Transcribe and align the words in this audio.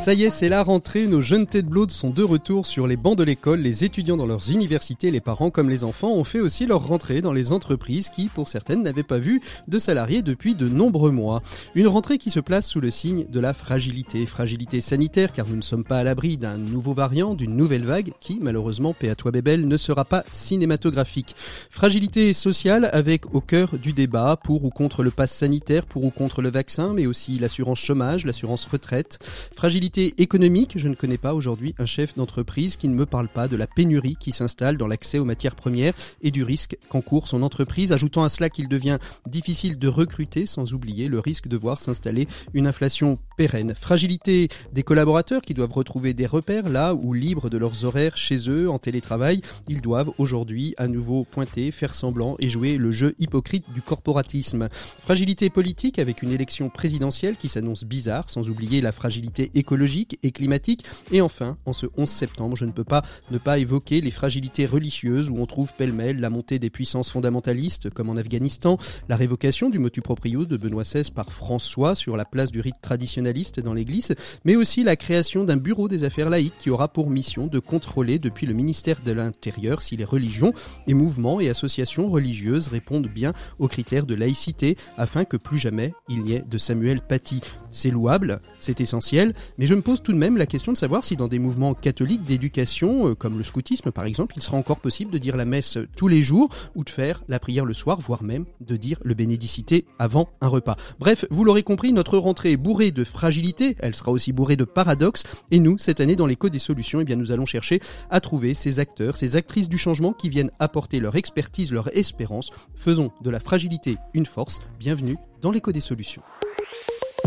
Ça 0.00 0.14
y 0.14 0.22
est, 0.22 0.30
c'est 0.30 0.48
la 0.48 0.62
rentrée, 0.62 1.06
nos 1.06 1.20
jeunes 1.20 1.44
têtes 1.44 1.66
blondes 1.66 1.90
sont 1.90 2.08
de 2.08 2.22
retour 2.22 2.64
sur 2.64 2.86
les 2.86 2.96
bancs 2.96 3.18
de 3.18 3.24
l'école, 3.24 3.60
les 3.60 3.84
étudiants 3.84 4.16
dans 4.16 4.26
leurs 4.26 4.50
universités, 4.50 5.10
les 5.10 5.20
parents 5.20 5.50
comme 5.50 5.68
les 5.68 5.82
enfants 5.82 6.12
ont 6.12 6.24
fait 6.24 6.40
aussi 6.40 6.66
leur 6.66 6.86
rentrée 6.86 7.20
dans 7.20 7.32
les 7.32 7.50
entreprises 7.50 8.08
qui, 8.08 8.28
pour 8.28 8.48
certaines, 8.48 8.82
n'avaient 8.82 9.02
pas 9.02 9.18
vu 9.18 9.42
de 9.66 9.78
salariés 9.78 10.22
depuis 10.22 10.54
de 10.54 10.68
nombreux 10.68 11.10
mois. 11.10 11.42
Une 11.74 11.88
rentrée 11.88 12.16
qui 12.16 12.30
se 12.30 12.38
place 12.38 12.68
sous 12.68 12.80
le 12.80 12.90
signe 12.92 13.26
de 13.28 13.40
la 13.40 13.52
fragilité, 13.52 14.24
fragilité 14.24 14.80
sanitaire 14.80 15.32
car 15.32 15.46
nous 15.48 15.56
ne 15.56 15.62
sommes 15.62 15.84
pas 15.84 15.98
à 15.98 16.04
l'abri 16.04 16.38
d'un 16.38 16.58
nouveau 16.58 16.94
variant, 16.94 17.34
d'une 17.34 17.56
nouvelle 17.56 17.84
vague 17.84 18.12
qui, 18.20 18.38
malheureusement, 18.40 18.94
paix 18.94 19.14
toi 19.16 19.32
bébel, 19.32 19.66
ne 19.66 19.76
sera 19.76 20.04
pas 20.04 20.24
cinématographique. 20.30 21.34
Fragilité 21.70 22.32
sociale 22.32 22.88
avec 22.92 23.34
au 23.34 23.40
cœur 23.40 23.76
du 23.76 23.92
débat 23.92 24.38
pour 24.42 24.64
ou 24.64 24.70
contre 24.70 25.02
le 25.02 25.10
pass 25.10 25.32
sanitaire, 25.32 25.84
pour 25.84 26.04
ou 26.04 26.10
contre 26.10 26.40
le 26.40 26.50
vaccin, 26.50 26.94
mais 26.94 27.06
aussi 27.06 27.38
l'assurance 27.38 27.80
chômage, 27.80 28.24
l'assurance 28.24 28.64
retraite. 28.64 29.18
Fragilité 29.54 29.87
économique, 29.96 30.74
je 30.76 30.88
ne 30.88 30.94
connais 30.94 31.18
pas 31.18 31.34
aujourd'hui 31.34 31.74
un 31.78 31.86
chef 31.86 32.14
d'entreprise 32.14 32.76
qui 32.76 32.88
ne 32.88 32.94
me 32.94 33.06
parle 33.06 33.28
pas 33.28 33.48
de 33.48 33.56
la 33.56 33.66
pénurie 33.66 34.16
qui 34.20 34.32
s'installe 34.32 34.76
dans 34.76 34.86
l'accès 34.86 35.18
aux 35.18 35.24
matières 35.24 35.54
premières 35.54 35.94
et 36.20 36.30
du 36.30 36.42
risque 36.42 36.76
qu'encourt 36.88 37.26
son 37.26 37.42
entreprise, 37.42 37.92
ajoutant 37.92 38.22
à 38.22 38.28
cela 38.28 38.50
qu'il 38.50 38.68
devient 38.68 38.98
difficile 39.26 39.78
de 39.78 39.88
recruter 39.88 40.46
sans 40.46 40.74
oublier 40.74 41.08
le 41.08 41.20
risque 41.20 41.48
de 41.48 41.56
voir 41.56 41.78
s'installer 41.78 42.28
une 42.52 42.66
inflation 42.66 43.18
pérenne. 43.36 43.74
Fragilité 43.74 44.48
des 44.72 44.82
collaborateurs 44.82 45.42
qui 45.42 45.54
doivent 45.54 45.72
retrouver 45.72 46.12
des 46.12 46.26
repères 46.26 46.68
là 46.68 46.94
où, 46.94 47.14
libres 47.14 47.48
de 47.48 47.56
leurs 47.56 47.84
horaires 47.84 48.16
chez 48.16 48.50
eux 48.50 48.68
en 48.68 48.78
télétravail, 48.78 49.40
ils 49.68 49.80
doivent 49.80 50.10
aujourd'hui 50.18 50.74
à 50.76 50.88
nouveau 50.88 51.24
pointer, 51.24 51.70
faire 51.70 51.94
semblant 51.94 52.36
et 52.40 52.50
jouer 52.50 52.76
le 52.76 52.90
jeu 52.90 53.14
hypocrite 53.18 53.64
du 53.72 53.80
corporatisme. 53.80 54.68
Fragilité 54.98 55.50
politique 55.50 55.98
avec 55.98 56.22
une 56.22 56.32
élection 56.32 56.68
présidentielle 56.68 57.36
qui 57.36 57.48
s'annonce 57.48 57.84
bizarre, 57.84 58.28
sans 58.28 58.50
oublier 58.50 58.80
la 58.80 58.92
fragilité 58.92 59.50
écologique 59.54 59.77
et 60.22 60.32
climatique. 60.32 60.84
Et 61.12 61.20
enfin, 61.20 61.56
en 61.66 61.72
ce 61.72 61.86
11 61.96 62.08
septembre, 62.08 62.56
je 62.56 62.64
ne 62.64 62.72
peux 62.72 62.84
pas 62.84 63.02
ne 63.30 63.38
pas 63.38 63.58
évoquer 63.58 64.00
les 64.00 64.10
fragilités 64.10 64.66
religieuses 64.66 65.30
où 65.30 65.36
on 65.36 65.46
trouve 65.46 65.72
pêle-mêle 65.72 66.20
la 66.20 66.30
montée 66.30 66.58
des 66.58 66.70
puissances 66.70 67.10
fondamentalistes, 67.10 67.90
comme 67.90 68.10
en 68.10 68.16
Afghanistan, 68.16 68.78
la 69.08 69.16
révocation 69.16 69.70
du 69.70 69.78
motu 69.78 70.02
proprio 70.02 70.44
de 70.44 70.56
Benoît 70.56 70.82
XVI 70.82 71.10
par 71.10 71.32
François 71.32 71.94
sur 71.94 72.16
la 72.16 72.24
place 72.24 72.50
du 72.50 72.60
rite 72.60 72.80
traditionnaliste 72.80 73.60
dans 73.60 73.74
l'église, 73.74 74.14
mais 74.44 74.56
aussi 74.56 74.82
la 74.82 74.96
création 74.96 75.44
d'un 75.44 75.56
bureau 75.56 75.88
des 75.88 76.04
affaires 76.04 76.30
laïques 76.30 76.58
qui 76.58 76.70
aura 76.70 76.88
pour 76.88 77.10
mission 77.10 77.46
de 77.46 77.58
contrôler 77.58 78.18
depuis 78.18 78.46
le 78.46 78.54
ministère 78.54 79.00
de 79.04 79.12
l'Intérieur 79.12 79.82
si 79.82 79.96
les 79.96 80.04
religions 80.04 80.52
et 80.86 80.94
mouvements 80.94 81.40
et 81.40 81.48
associations 81.48 82.08
religieuses 82.08 82.68
répondent 82.68 83.08
bien 83.08 83.32
aux 83.58 83.68
critères 83.68 84.06
de 84.06 84.14
laïcité 84.14 84.76
afin 84.96 85.24
que 85.24 85.36
plus 85.36 85.58
jamais 85.58 85.92
il 86.08 86.22
n'y 86.22 86.32
ait 86.32 86.42
de 86.42 86.58
Samuel 86.58 87.00
Paty. 87.00 87.40
C'est 87.70 87.90
louable, 87.90 88.40
c'est 88.58 88.80
essentiel, 88.80 89.34
mais 89.58 89.66
je 89.66 89.74
me 89.74 89.82
pose 89.82 90.02
tout 90.02 90.12
de 90.12 90.18
même 90.18 90.36
la 90.36 90.46
question 90.46 90.72
de 90.72 90.76
savoir 90.76 91.04
si 91.04 91.16
dans 91.16 91.28
des 91.28 91.38
mouvements 91.38 91.74
catholiques 91.74 92.24
d'éducation, 92.24 93.08
euh, 93.08 93.14
comme 93.14 93.38
le 93.38 93.44
scoutisme 93.44 93.90
par 93.90 94.04
exemple, 94.04 94.34
il 94.36 94.42
sera 94.42 94.56
encore 94.56 94.80
possible 94.80 95.10
de 95.10 95.18
dire 95.18 95.36
la 95.36 95.44
messe 95.44 95.78
tous 95.96 96.08
les 96.08 96.22
jours 96.22 96.48
ou 96.74 96.84
de 96.84 96.90
faire 96.90 97.22
la 97.28 97.38
prière 97.38 97.64
le 97.64 97.74
soir, 97.74 98.00
voire 98.00 98.22
même 98.22 98.46
de 98.60 98.76
dire 98.76 98.98
le 99.02 99.14
bénédicité 99.14 99.86
avant 99.98 100.28
un 100.40 100.48
repas. 100.48 100.76
Bref, 100.98 101.24
vous 101.30 101.44
l'aurez 101.44 101.62
compris, 101.62 101.92
notre 101.92 102.18
rentrée 102.18 102.52
est 102.52 102.56
bourrée 102.56 102.90
de 102.90 103.04
fragilité, 103.04 103.76
elle 103.80 103.94
sera 103.94 104.12
aussi 104.12 104.32
bourrée 104.32 104.56
de 104.56 104.64
paradoxes, 104.64 105.24
et 105.50 105.60
nous, 105.60 105.78
cette 105.78 106.00
année, 106.00 106.16
dans 106.16 106.26
l'écho 106.26 106.48
des 106.48 106.58
solutions, 106.58 107.00
eh 107.00 107.04
bien, 107.04 107.16
nous 107.16 107.32
allons 107.32 107.46
chercher 107.46 107.80
à 108.10 108.20
trouver 108.20 108.54
ces 108.54 108.80
acteurs, 108.80 109.16
ces 109.16 109.36
actrices 109.36 109.68
du 109.68 109.78
changement 109.78 110.12
qui 110.12 110.28
viennent 110.28 110.50
apporter 110.58 111.00
leur 111.00 111.16
expertise, 111.16 111.72
leur 111.72 111.94
espérance. 111.96 112.50
Faisons 112.74 113.12
de 113.22 113.30
la 113.30 113.40
fragilité 113.40 113.96
une 114.14 114.26
force. 114.26 114.60
Bienvenue 114.78 115.16
dans 115.40 115.50
l'écho 115.50 115.72
des 115.72 115.80
solutions. 115.80 116.22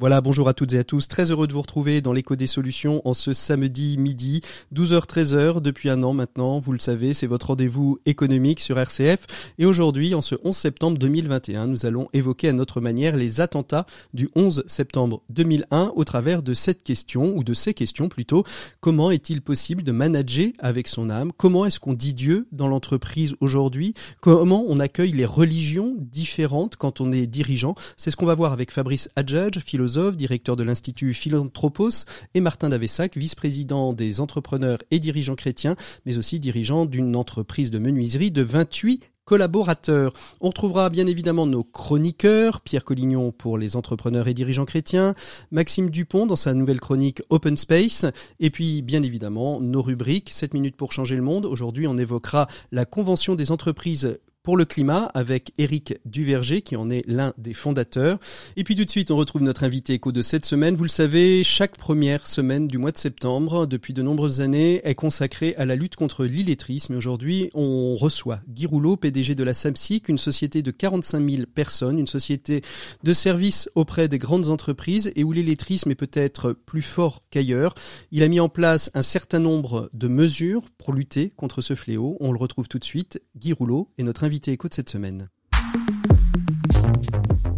Voilà, 0.00 0.22
bonjour 0.22 0.48
à 0.48 0.54
toutes 0.54 0.72
et 0.72 0.78
à 0.78 0.82
tous. 0.82 1.08
Très 1.08 1.30
heureux 1.30 1.46
de 1.46 1.52
vous 1.52 1.60
retrouver 1.60 2.00
dans 2.00 2.14
l'écho 2.14 2.34
des 2.34 2.46
solutions 2.46 3.06
en 3.06 3.12
ce 3.12 3.34
samedi 3.34 3.98
midi, 3.98 4.40
12h-13h 4.74 5.60
depuis 5.60 5.90
un 5.90 6.02
an 6.02 6.14
maintenant. 6.14 6.58
Vous 6.58 6.72
le 6.72 6.78
savez, 6.78 7.12
c'est 7.12 7.26
votre 7.26 7.48
rendez-vous 7.48 7.98
économique 8.06 8.60
sur 8.60 8.78
RCF. 8.78 9.26
Et 9.58 9.66
aujourd'hui, 9.66 10.14
en 10.14 10.22
ce 10.22 10.36
11 10.42 10.56
septembre 10.56 10.96
2021, 10.96 11.66
nous 11.66 11.84
allons 11.84 12.08
évoquer 12.14 12.48
à 12.48 12.54
notre 12.54 12.80
manière 12.80 13.14
les 13.14 13.42
attentats 13.42 13.84
du 14.14 14.30
11 14.34 14.64
septembre 14.66 15.20
2001 15.28 15.92
au 15.94 16.04
travers 16.04 16.42
de 16.42 16.54
cette 16.54 16.82
question, 16.82 17.36
ou 17.36 17.44
de 17.44 17.52
ces 17.52 17.74
questions 17.74 18.08
plutôt. 18.08 18.44
Comment 18.80 19.10
est-il 19.10 19.42
possible 19.42 19.82
de 19.82 19.92
manager 19.92 20.48
avec 20.60 20.88
son 20.88 21.10
âme? 21.10 21.30
Comment 21.36 21.66
est-ce 21.66 21.78
qu'on 21.78 21.92
dit 21.92 22.14
Dieu 22.14 22.48
dans 22.52 22.68
l'entreprise 22.68 23.34
aujourd'hui? 23.40 23.92
Comment 24.22 24.64
on 24.66 24.80
accueille 24.80 25.12
les 25.12 25.26
religions 25.26 25.94
différentes 25.98 26.76
quand 26.76 27.02
on 27.02 27.12
est 27.12 27.26
dirigeant? 27.26 27.74
C'est 27.98 28.10
ce 28.10 28.16
qu'on 28.16 28.24
va 28.24 28.34
voir 28.34 28.54
avec 28.54 28.70
Fabrice 28.70 29.10
Adjadj, 29.14 29.58
philosophe 29.58 29.89
directeur 30.16 30.56
de 30.56 30.62
l'Institut 30.62 31.14
Philanthropos, 31.14 32.06
et 32.34 32.40
Martin 32.40 32.68
Davessac, 32.68 33.16
vice-président 33.16 33.92
des 33.92 34.20
entrepreneurs 34.20 34.78
et 34.90 35.00
dirigeants 35.00 35.34
chrétiens, 35.34 35.76
mais 36.06 36.18
aussi 36.18 36.38
dirigeant 36.38 36.86
d'une 36.86 37.16
entreprise 37.16 37.70
de 37.70 37.78
menuiserie 37.78 38.30
de 38.30 38.42
28 38.42 39.10
collaborateurs. 39.24 40.12
On 40.40 40.48
retrouvera 40.48 40.90
bien 40.90 41.06
évidemment 41.06 41.46
nos 41.46 41.62
chroniqueurs, 41.62 42.62
Pierre 42.62 42.84
Collignon 42.84 43.30
pour 43.30 43.58
les 43.58 43.76
entrepreneurs 43.76 44.26
et 44.26 44.34
dirigeants 44.34 44.64
chrétiens, 44.64 45.14
Maxime 45.52 45.90
Dupont 45.90 46.26
dans 46.26 46.34
sa 46.34 46.52
nouvelle 46.52 46.80
chronique 46.80 47.22
Open 47.30 47.56
Space, 47.56 48.06
et 48.40 48.50
puis 48.50 48.82
bien 48.82 49.04
évidemment 49.04 49.60
nos 49.60 49.82
rubriques 49.82 50.30
7 50.30 50.54
minutes 50.54 50.76
pour 50.76 50.92
changer 50.92 51.14
le 51.14 51.22
monde. 51.22 51.46
Aujourd'hui 51.46 51.86
on 51.86 51.96
évoquera 51.96 52.48
la 52.72 52.84
Convention 52.84 53.36
des 53.36 53.52
entreprises 53.52 54.18
pour 54.42 54.56
le 54.56 54.64
climat 54.64 55.10
avec 55.14 55.52
Eric 55.58 55.94
Duverger 56.04 56.62
qui 56.62 56.76
en 56.76 56.88
est 56.88 57.04
l'un 57.06 57.34
des 57.36 57.52
fondateurs. 57.52 58.18
Et 58.56 58.64
puis 58.64 58.74
tout 58.74 58.84
de 58.84 58.90
suite, 58.90 59.10
on 59.10 59.16
retrouve 59.16 59.42
notre 59.42 59.64
invité 59.64 59.94
éco 59.94 60.12
de 60.12 60.22
cette 60.22 60.46
semaine. 60.46 60.74
Vous 60.74 60.84
le 60.84 60.88
savez, 60.88 61.44
chaque 61.44 61.76
première 61.76 62.26
semaine 62.26 62.66
du 62.66 62.78
mois 62.78 62.92
de 62.92 62.98
septembre, 62.98 63.66
depuis 63.66 63.92
de 63.92 64.02
nombreuses 64.02 64.40
années, 64.40 64.80
est 64.84 64.94
consacrée 64.94 65.54
à 65.56 65.66
la 65.66 65.76
lutte 65.76 65.96
contre 65.96 66.24
l'illettrisme. 66.24 66.94
Et 66.94 66.96
aujourd'hui, 66.96 67.50
on 67.54 67.96
reçoit 67.96 68.40
Guy 68.48 68.66
Rouleau, 68.66 68.96
PDG 68.96 69.34
de 69.34 69.44
la 69.44 69.54
SAMSIC, 69.54 70.08
une 70.08 70.18
société 70.18 70.62
de 70.62 70.70
45 70.70 71.30
000 71.30 71.42
personnes, 71.54 71.98
une 71.98 72.06
société 72.06 72.62
de 73.02 73.12
services 73.12 73.70
auprès 73.74 74.08
des 74.08 74.18
grandes 74.18 74.48
entreprises 74.48 75.12
et 75.16 75.24
où 75.24 75.32
l'illettrisme 75.32 75.90
est 75.90 75.96
peut-être 75.96 76.52
plus 76.52 76.82
fort 76.82 77.20
qu'ailleurs. 77.30 77.74
Il 78.10 78.22
a 78.22 78.28
mis 78.28 78.40
en 78.40 78.48
place 78.48 78.90
un 78.94 79.02
certain 79.02 79.38
nombre 79.38 79.90
de 79.92 80.08
mesures 80.08 80.62
pour 80.78 80.94
lutter 80.94 81.30
contre 81.36 81.60
ce 81.60 81.74
fléau. 81.74 82.16
On 82.20 82.32
le 82.32 82.38
retrouve 82.38 82.68
tout 82.68 82.78
de 82.78 82.84
suite. 82.84 83.20
Guy 83.36 83.52
Rouleau 83.52 83.90
est 83.98 84.02
notre 84.02 84.24
invité 84.24 84.29
invité 84.30 84.52
écho 84.52 84.68
de 84.68 84.74
cette 84.74 84.90
semaine. 84.90 85.28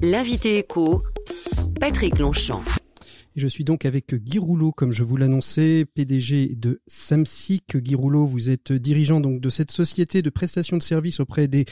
L'invité 0.00 0.56
écho, 0.56 1.02
Patrick 1.78 2.18
Longchamp. 2.18 2.62
je 3.36 3.46
suis 3.46 3.62
donc 3.62 3.84
avec 3.84 4.14
Guy 4.14 4.38
Rouleau, 4.38 4.72
comme 4.72 4.90
je 4.90 5.04
vous 5.04 5.18
l'annonçais, 5.18 5.84
PDG 5.84 6.54
de 6.54 6.80
Samsic. 6.86 7.76
Guy 7.76 7.94
Rouleau, 7.94 8.24
vous 8.24 8.48
êtes 8.48 8.72
dirigeant 8.72 9.20
donc 9.20 9.42
de 9.42 9.50
cette 9.50 9.70
société 9.70 10.22
de 10.22 10.30
prestation 10.30 10.78
de 10.78 10.82
services 10.82 11.20
auprès 11.20 11.46
des, 11.46 11.66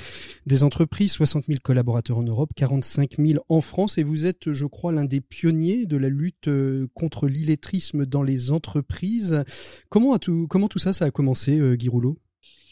des 0.44 0.65
entreprises, 0.65 1.12
60 1.12 1.47
000 1.47 1.61
collaborateurs 1.62 2.19
en 2.19 2.22
Europe, 2.22 2.50
45 2.55 3.17
000 3.19 3.43
en 3.49 3.62
France, 3.62 3.97
et 3.97 4.03
vous 4.03 4.27
êtes, 4.27 4.53
je 4.53 4.67
crois, 4.67 4.93
l'un 4.93 5.06
des 5.06 5.22
pionniers 5.22 5.87
de 5.87 5.97
la 5.97 6.11
lutte 6.11 6.49
euh, 6.49 6.88
contre 6.93 7.27
l'illettrisme 7.27 8.05
dans 8.05 8.22
les 8.22 8.50
entreprises. 8.50 9.44
Comment, 9.88 10.19
tout, 10.19 10.47
comment 10.47 10.69
tout 10.69 10.78
ça, 10.78 10.93
ça 10.93 11.06
a 11.06 11.11
commencé, 11.11 11.59
euh, 11.59 11.75
Guy 11.75 11.88
Rouleau? 11.88 12.19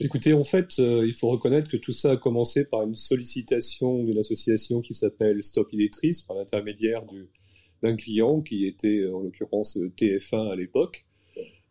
Écoutez, 0.00 0.32
en 0.32 0.44
fait, 0.44 0.78
euh, 0.78 1.04
il 1.04 1.12
faut 1.12 1.28
reconnaître 1.28 1.68
que 1.68 1.76
tout 1.76 1.92
ça 1.92 2.12
a 2.12 2.16
commencé 2.16 2.64
par 2.64 2.82
une 2.84 2.94
sollicitation 2.94 4.04
d'une 4.04 4.18
association 4.18 4.80
qui 4.80 4.94
s'appelle 4.94 5.42
Stop 5.42 5.72
Illettrisme, 5.72 6.26
par 6.28 6.36
l'intermédiaire 6.36 7.02
d'un 7.82 7.96
client 7.96 8.40
qui 8.40 8.64
était 8.64 9.06
en 9.12 9.20
l'occurrence 9.20 9.76
TF1 9.76 10.52
à 10.52 10.54
l'époque, 10.54 11.04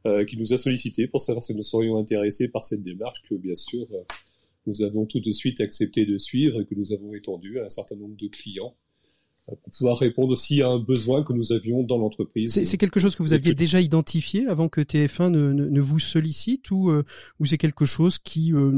euh, 0.05 0.25
qui 0.25 0.37
nous 0.37 0.53
a 0.53 0.57
sollicité 0.57 1.07
pour 1.07 1.21
savoir 1.21 1.43
si 1.43 1.55
nous 1.55 1.63
serions 1.63 1.97
intéressés 1.97 2.49
par 2.49 2.63
cette 2.63 2.83
démarche 2.83 3.21
que 3.27 3.35
bien 3.35 3.55
sûr 3.55 3.85
euh, 3.91 4.03
nous 4.65 4.81
avons 4.81 5.05
tout 5.05 5.19
de 5.19 5.31
suite 5.31 5.59
accepté 5.59 6.05
de 6.05 6.17
suivre 6.17 6.61
et 6.61 6.65
que 6.65 6.75
nous 6.75 6.93
avons 6.93 7.13
étendu 7.13 7.59
à 7.59 7.65
un 7.65 7.69
certain 7.69 7.95
nombre 7.95 8.15
de 8.15 8.27
clients 8.27 8.75
pour 9.47 9.71
pouvoir 9.71 9.97
répondre 9.97 10.33
aussi 10.33 10.61
à 10.61 10.67
un 10.67 10.79
besoin 10.79 11.23
que 11.23 11.31
nous 11.31 11.53
avions 11.53 11.83
dans 11.83 11.97
l'entreprise. 11.97 12.51
C'est 12.51 12.77
quelque 12.77 12.99
chose 12.99 13.15
que 13.15 13.23
vous 13.23 13.33
aviez 13.33 13.53
déjà 13.53 13.79
identifié 13.79 14.45
avant 14.47 14.67
que 14.67 14.81
TF1 14.81 15.29
ne, 15.29 15.53
ne, 15.53 15.81
vous 15.81 15.99
sollicite 15.99 16.69
ou, 16.71 16.89
euh, 16.89 17.03
ou 17.39 17.45
c'est 17.45 17.57
quelque 17.57 17.85
chose 17.85 18.17
qui 18.17 18.53
euh, 18.53 18.71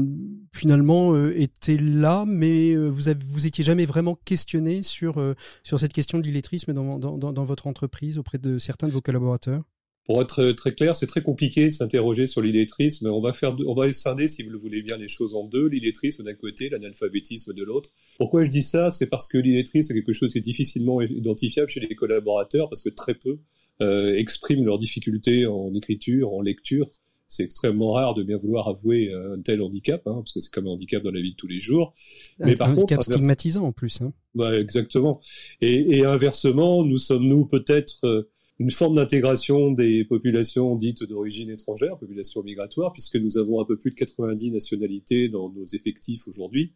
finalement 0.52 1.12
euh, 1.12 1.32
était 1.36 1.76
là, 1.76 2.24
mais 2.26 2.76
vous 2.76 3.08
avez, 3.08 3.18
vous 3.24 3.46
étiez 3.46 3.64
jamais 3.64 3.84
vraiment 3.84 4.16
questionné 4.24 4.82
sur 4.82 5.20
sur 5.64 5.80
cette 5.80 5.92
question 5.92 6.18
de 6.18 6.24
l'illettrisme 6.24 6.72
dans, 6.72 6.98
dans, 6.98 7.18
dans, 7.18 7.44
votre 7.44 7.66
entreprise 7.66 8.18
auprès 8.18 8.38
de 8.38 8.58
certains 8.58 8.86
de 8.86 8.92
vos 8.92 9.00
collaborateurs? 9.00 9.64
Pour 10.10 10.20
être 10.20 10.50
très 10.50 10.74
clair, 10.74 10.96
c'est 10.96 11.06
très 11.06 11.22
compliqué 11.22 11.66
de 11.66 11.70
s'interroger 11.70 12.26
sur 12.26 12.42
l'illettrisme. 12.42 13.06
On 13.06 13.20
va 13.20 13.32
faire, 13.32 13.54
on 13.64 13.74
va 13.74 13.92
scinder, 13.92 14.26
si 14.26 14.42
vous 14.42 14.50
le 14.50 14.58
voulez 14.58 14.82
bien, 14.82 14.96
les 14.96 15.06
choses 15.06 15.36
en 15.36 15.44
deux. 15.44 15.68
L'illettrisme 15.68 16.24
d'un 16.24 16.34
côté, 16.34 16.68
l'analphabétisme 16.68 17.52
de 17.52 17.62
l'autre. 17.62 17.90
Pourquoi 18.18 18.42
je 18.42 18.50
dis 18.50 18.62
ça? 18.62 18.90
C'est 18.90 19.06
parce 19.06 19.28
que 19.28 19.38
l'illettrisme 19.38 19.92
est 19.92 19.94
quelque 19.94 20.12
chose 20.12 20.32
qui 20.32 20.38
est 20.38 20.40
difficilement 20.40 21.00
identifiable 21.00 21.70
chez 21.70 21.78
les 21.78 21.94
collaborateurs, 21.94 22.68
parce 22.68 22.82
que 22.82 22.88
très 22.88 23.14
peu 23.14 23.38
euh, 23.82 24.16
expriment 24.16 24.64
leurs 24.64 24.78
difficultés 24.78 25.46
en 25.46 25.72
écriture, 25.76 26.32
en 26.32 26.40
lecture. 26.40 26.90
C'est 27.28 27.44
extrêmement 27.44 27.92
rare 27.92 28.14
de 28.14 28.24
bien 28.24 28.36
vouloir 28.36 28.66
avouer 28.66 29.14
un 29.14 29.40
tel 29.40 29.62
handicap, 29.62 30.04
hein, 30.06 30.14
parce 30.16 30.32
que 30.32 30.40
c'est 30.40 30.50
comme 30.50 30.66
un 30.66 30.70
handicap 30.70 31.04
dans 31.04 31.12
la 31.12 31.20
vie 31.20 31.30
de 31.30 31.36
tous 31.36 31.46
les 31.46 31.60
jours. 31.60 31.94
Mais 32.40 32.54
un, 32.54 32.56
par 32.56 32.70
un 32.70 32.72
handicap 32.72 33.00
stigmatisant 33.04 33.64
en 33.64 33.70
plus. 33.70 34.00
Hein. 34.00 34.12
Bah, 34.34 34.58
exactement. 34.58 35.20
Et, 35.60 35.98
et, 35.98 36.04
inversement, 36.04 36.84
nous 36.84 36.96
sommes 36.96 37.28
nous 37.28 37.46
peut-être 37.46 38.04
euh, 38.04 38.28
une 38.60 38.70
forme 38.70 38.96
d'intégration 38.96 39.72
des 39.72 40.04
populations 40.04 40.76
dites 40.76 41.02
d'origine 41.02 41.48
étrangère, 41.48 41.96
populations 41.96 42.42
migratoires, 42.42 42.92
puisque 42.92 43.16
nous 43.16 43.38
avons 43.38 43.58
un 43.58 43.64
peu 43.64 43.78
plus 43.78 43.90
de 43.90 43.94
90 43.94 44.50
nationalités 44.50 45.30
dans 45.30 45.48
nos 45.48 45.64
effectifs 45.64 46.28
aujourd'hui, 46.28 46.74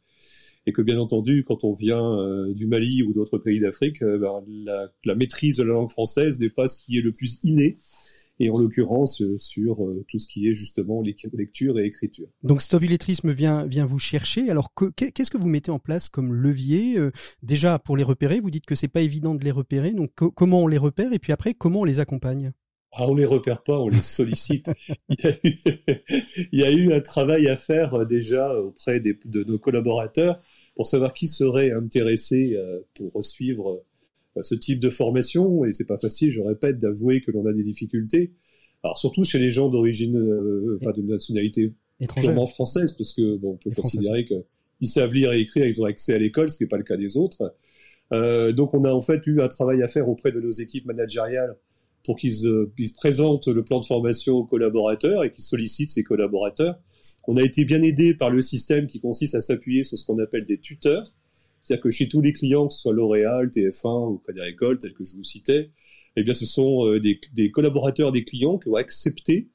et 0.67 0.73
que 0.73 0.81
bien 0.81 0.99
entendu, 0.99 1.45
quand 1.47 1.63
on 1.63 1.75
vient 1.75 2.19
euh, 2.19 2.55
du 2.55 2.67
Mali 2.67 3.03
ou 3.03 3.13
d'autres 3.13 3.37
pays 3.37 3.61
d'Afrique, 3.61 4.01
euh, 4.03 4.17
ben, 4.17 4.43
la, 4.65 4.91
la, 5.05 5.15
maîtrise 5.15 5.59
de 5.59 5.65
la 5.65 5.75
langue 5.75 5.91
française 5.91 6.41
n'est 6.41 6.49
pas 6.49 6.69
ce 6.69 6.83
qui 6.83 6.97
est 6.97 7.03
le 7.03 7.13
plus 7.13 7.39
inné, 7.43 7.77
et 8.41 8.51
en 8.51 8.59
l'occurrence 8.59 9.23
euh, 9.23 9.39
sur 9.39 9.79
tout 10.09 10.19
ce 10.19 10.29
qui 10.29 10.49
est 10.49 10.55
justement 10.55 11.03
lecture 11.03 11.79
et 11.79 11.85
écriture. 11.85 12.29
Donc 12.43 12.63
Stop 12.63 12.83
Illettrisme 12.83 13.31
vient, 13.33 13.67
vient 13.67 13.85
vous 13.85 13.99
chercher. 13.99 14.51
Alors 14.51 14.73
qu'est-ce 14.97 15.31
que 15.31 15.39
vous 15.39 15.49
mettez 15.49 15.71
en 15.71 15.79
place 15.79 16.09
comme 16.09 16.33
levier 16.33 16.99
Déjà 17.43 17.79
pour 17.79 17.97
les 17.97 18.05
repérer, 18.05 18.41
vous 18.41 18.51
dites 18.51 18.67
que 18.67 18.75
c'est 18.75 18.89
pas 18.89 19.01
évident 19.01 19.35
de 19.35 19.45
les 19.45 19.51
repérer. 19.51 19.93
Donc 19.93 20.13
comment 20.15 20.63
on 20.63 20.67
les 20.67 20.79
repère 20.79 21.13
et 21.13 21.19
puis 21.19 21.33
après 21.33 21.55
comment 21.55 21.81
on 21.81 21.85
les 21.85 22.01
accompagne? 22.01 22.53
Ah, 22.97 23.09
on 23.09 23.15
les 23.15 23.25
repère 23.25 23.63
pas, 23.65 23.79
on 23.81 23.89
les 23.89 24.03
sollicite. 24.03 24.71
il, 25.09 25.17
y 25.21 25.27
a 25.27 25.31
eu, 25.33 25.57
il, 26.53 26.61
y 26.61 26.65
a 26.65 26.71
eu, 26.71 26.93
un 26.93 27.01
travail 27.01 27.49
à 27.49 27.57
faire 27.57 28.07
déjà 28.07 28.55
auprès 28.57 29.01
des, 29.01 29.19
de 29.25 29.43
nos 29.43 29.59
collaborateurs 29.59 30.41
pour 30.77 30.87
savoir 30.87 31.13
qui 31.13 31.27
serait 31.27 31.73
intéressé 31.73 32.57
pour 32.95 33.25
suivre 33.25 33.85
ce 34.43 34.55
type 34.55 34.81
de 34.81 34.91
formation, 34.91 35.65
et 35.65 35.73
c'est 35.73 35.87
pas 35.87 35.99
facile, 35.99 36.33
je 36.33 36.41
répète, 36.41 36.79
d'avouer 36.79 37.21
que 37.21 37.31
l'on 37.31 37.47
a 37.47 37.53
des 37.53 37.63
difficultés. 37.63 38.33
Alors 38.83 38.99
surtout 38.99 39.25
chez 39.25 39.39
les 39.39 39.51
gens 39.51 39.69
d'origine, 39.69 40.17
euh, 40.17 40.79
enfin 40.81 40.93
de 40.93 41.03
nationalité 41.03 41.73
purement 42.17 42.47
française, 42.47 42.95
parce 42.95 43.13
que 43.13 43.37
bon, 43.37 43.53
on 43.53 43.57
peut 43.57 43.71
considérer 43.71 44.27
qu'ils 44.27 44.89
savent 44.89 45.13
lire 45.13 45.33
et 45.33 45.41
écrire, 45.41 45.67
ils 45.67 45.81
ont 45.81 45.87
accès 45.87 46.15
à 46.15 46.19
l'école, 46.19 46.51
ce 46.51 46.59
qui 46.59 46.65
n'est 46.65 46.69
pas 46.69 46.77
le 46.77 46.85
cas 46.85 46.97
des 46.97 47.17
autres. 47.17 47.55
Euh, 48.13 48.53
donc 48.53 48.75
on 48.75 48.85
a 48.85 48.93
en 48.93 49.01
fait 49.01 49.27
eu 49.27 49.41
un 49.41 49.49
travail 49.49 49.83
à 49.83 49.89
faire 49.89 50.09
auprès 50.09 50.33
de 50.33 50.41
nos 50.41 50.51
équipes 50.51 50.85
managériales 50.85 51.57
pour 52.05 52.17
qu'ils 52.17 52.47
euh, 52.47 52.71
présentent 52.97 53.49
le 53.49 53.65
plan 53.65 53.81
de 53.81 53.87
formation 53.87 54.35
aux 54.35 54.45
collaborateurs 54.45 55.25
et 55.25 55.33
qu'ils 55.33 55.45
sollicitent 55.45 55.91
ces 55.91 56.05
collaborateurs. 56.05 56.79
On 57.27 57.37
a 57.37 57.43
été 57.43 57.65
bien 57.65 57.81
aidé 57.83 58.15
par 58.15 58.31
le 58.31 58.43
système 58.43 58.87
qui 58.87 59.01
consiste 59.01 59.35
à 59.35 59.41
s'appuyer 59.41 59.83
sur 59.83 59.97
ce 59.97 60.05
qu'on 60.05 60.19
appelle 60.19 60.45
des 60.45 60.59
tuteurs, 60.59 61.11
c'est-à-dire 61.65 61.83
que 61.83 61.91
chez 61.91 62.09
tous 62.09 62.21
les 62.21 62.33
clients, 62.33 62.69
que 62.69 62.75
ce 62.75 62.81
soit 62.81 62.93
L'Oréal, 62.93 63.49
TF1 63.49 64.13
ou 64.13 64.19
Crédit 64.19 64.41
Agricole, 64.41 64.79
que 64.79 65.05
je 65.05 65.17
vous 65.17 65.25
citais, 65.25 65.71
eh 66.17 66.23
bien, 66.23 66.35
ce 66.35 66.47
sont 66.47 66.87
euh, 66.87 67.01
des, 67.01 67.51
collaborateurs 67.51 68.13
des 68.13 68.23
clients 68.23 68.59
qui 68.59 68.69
ont 68.69 68.75
accepté 68.75 69.49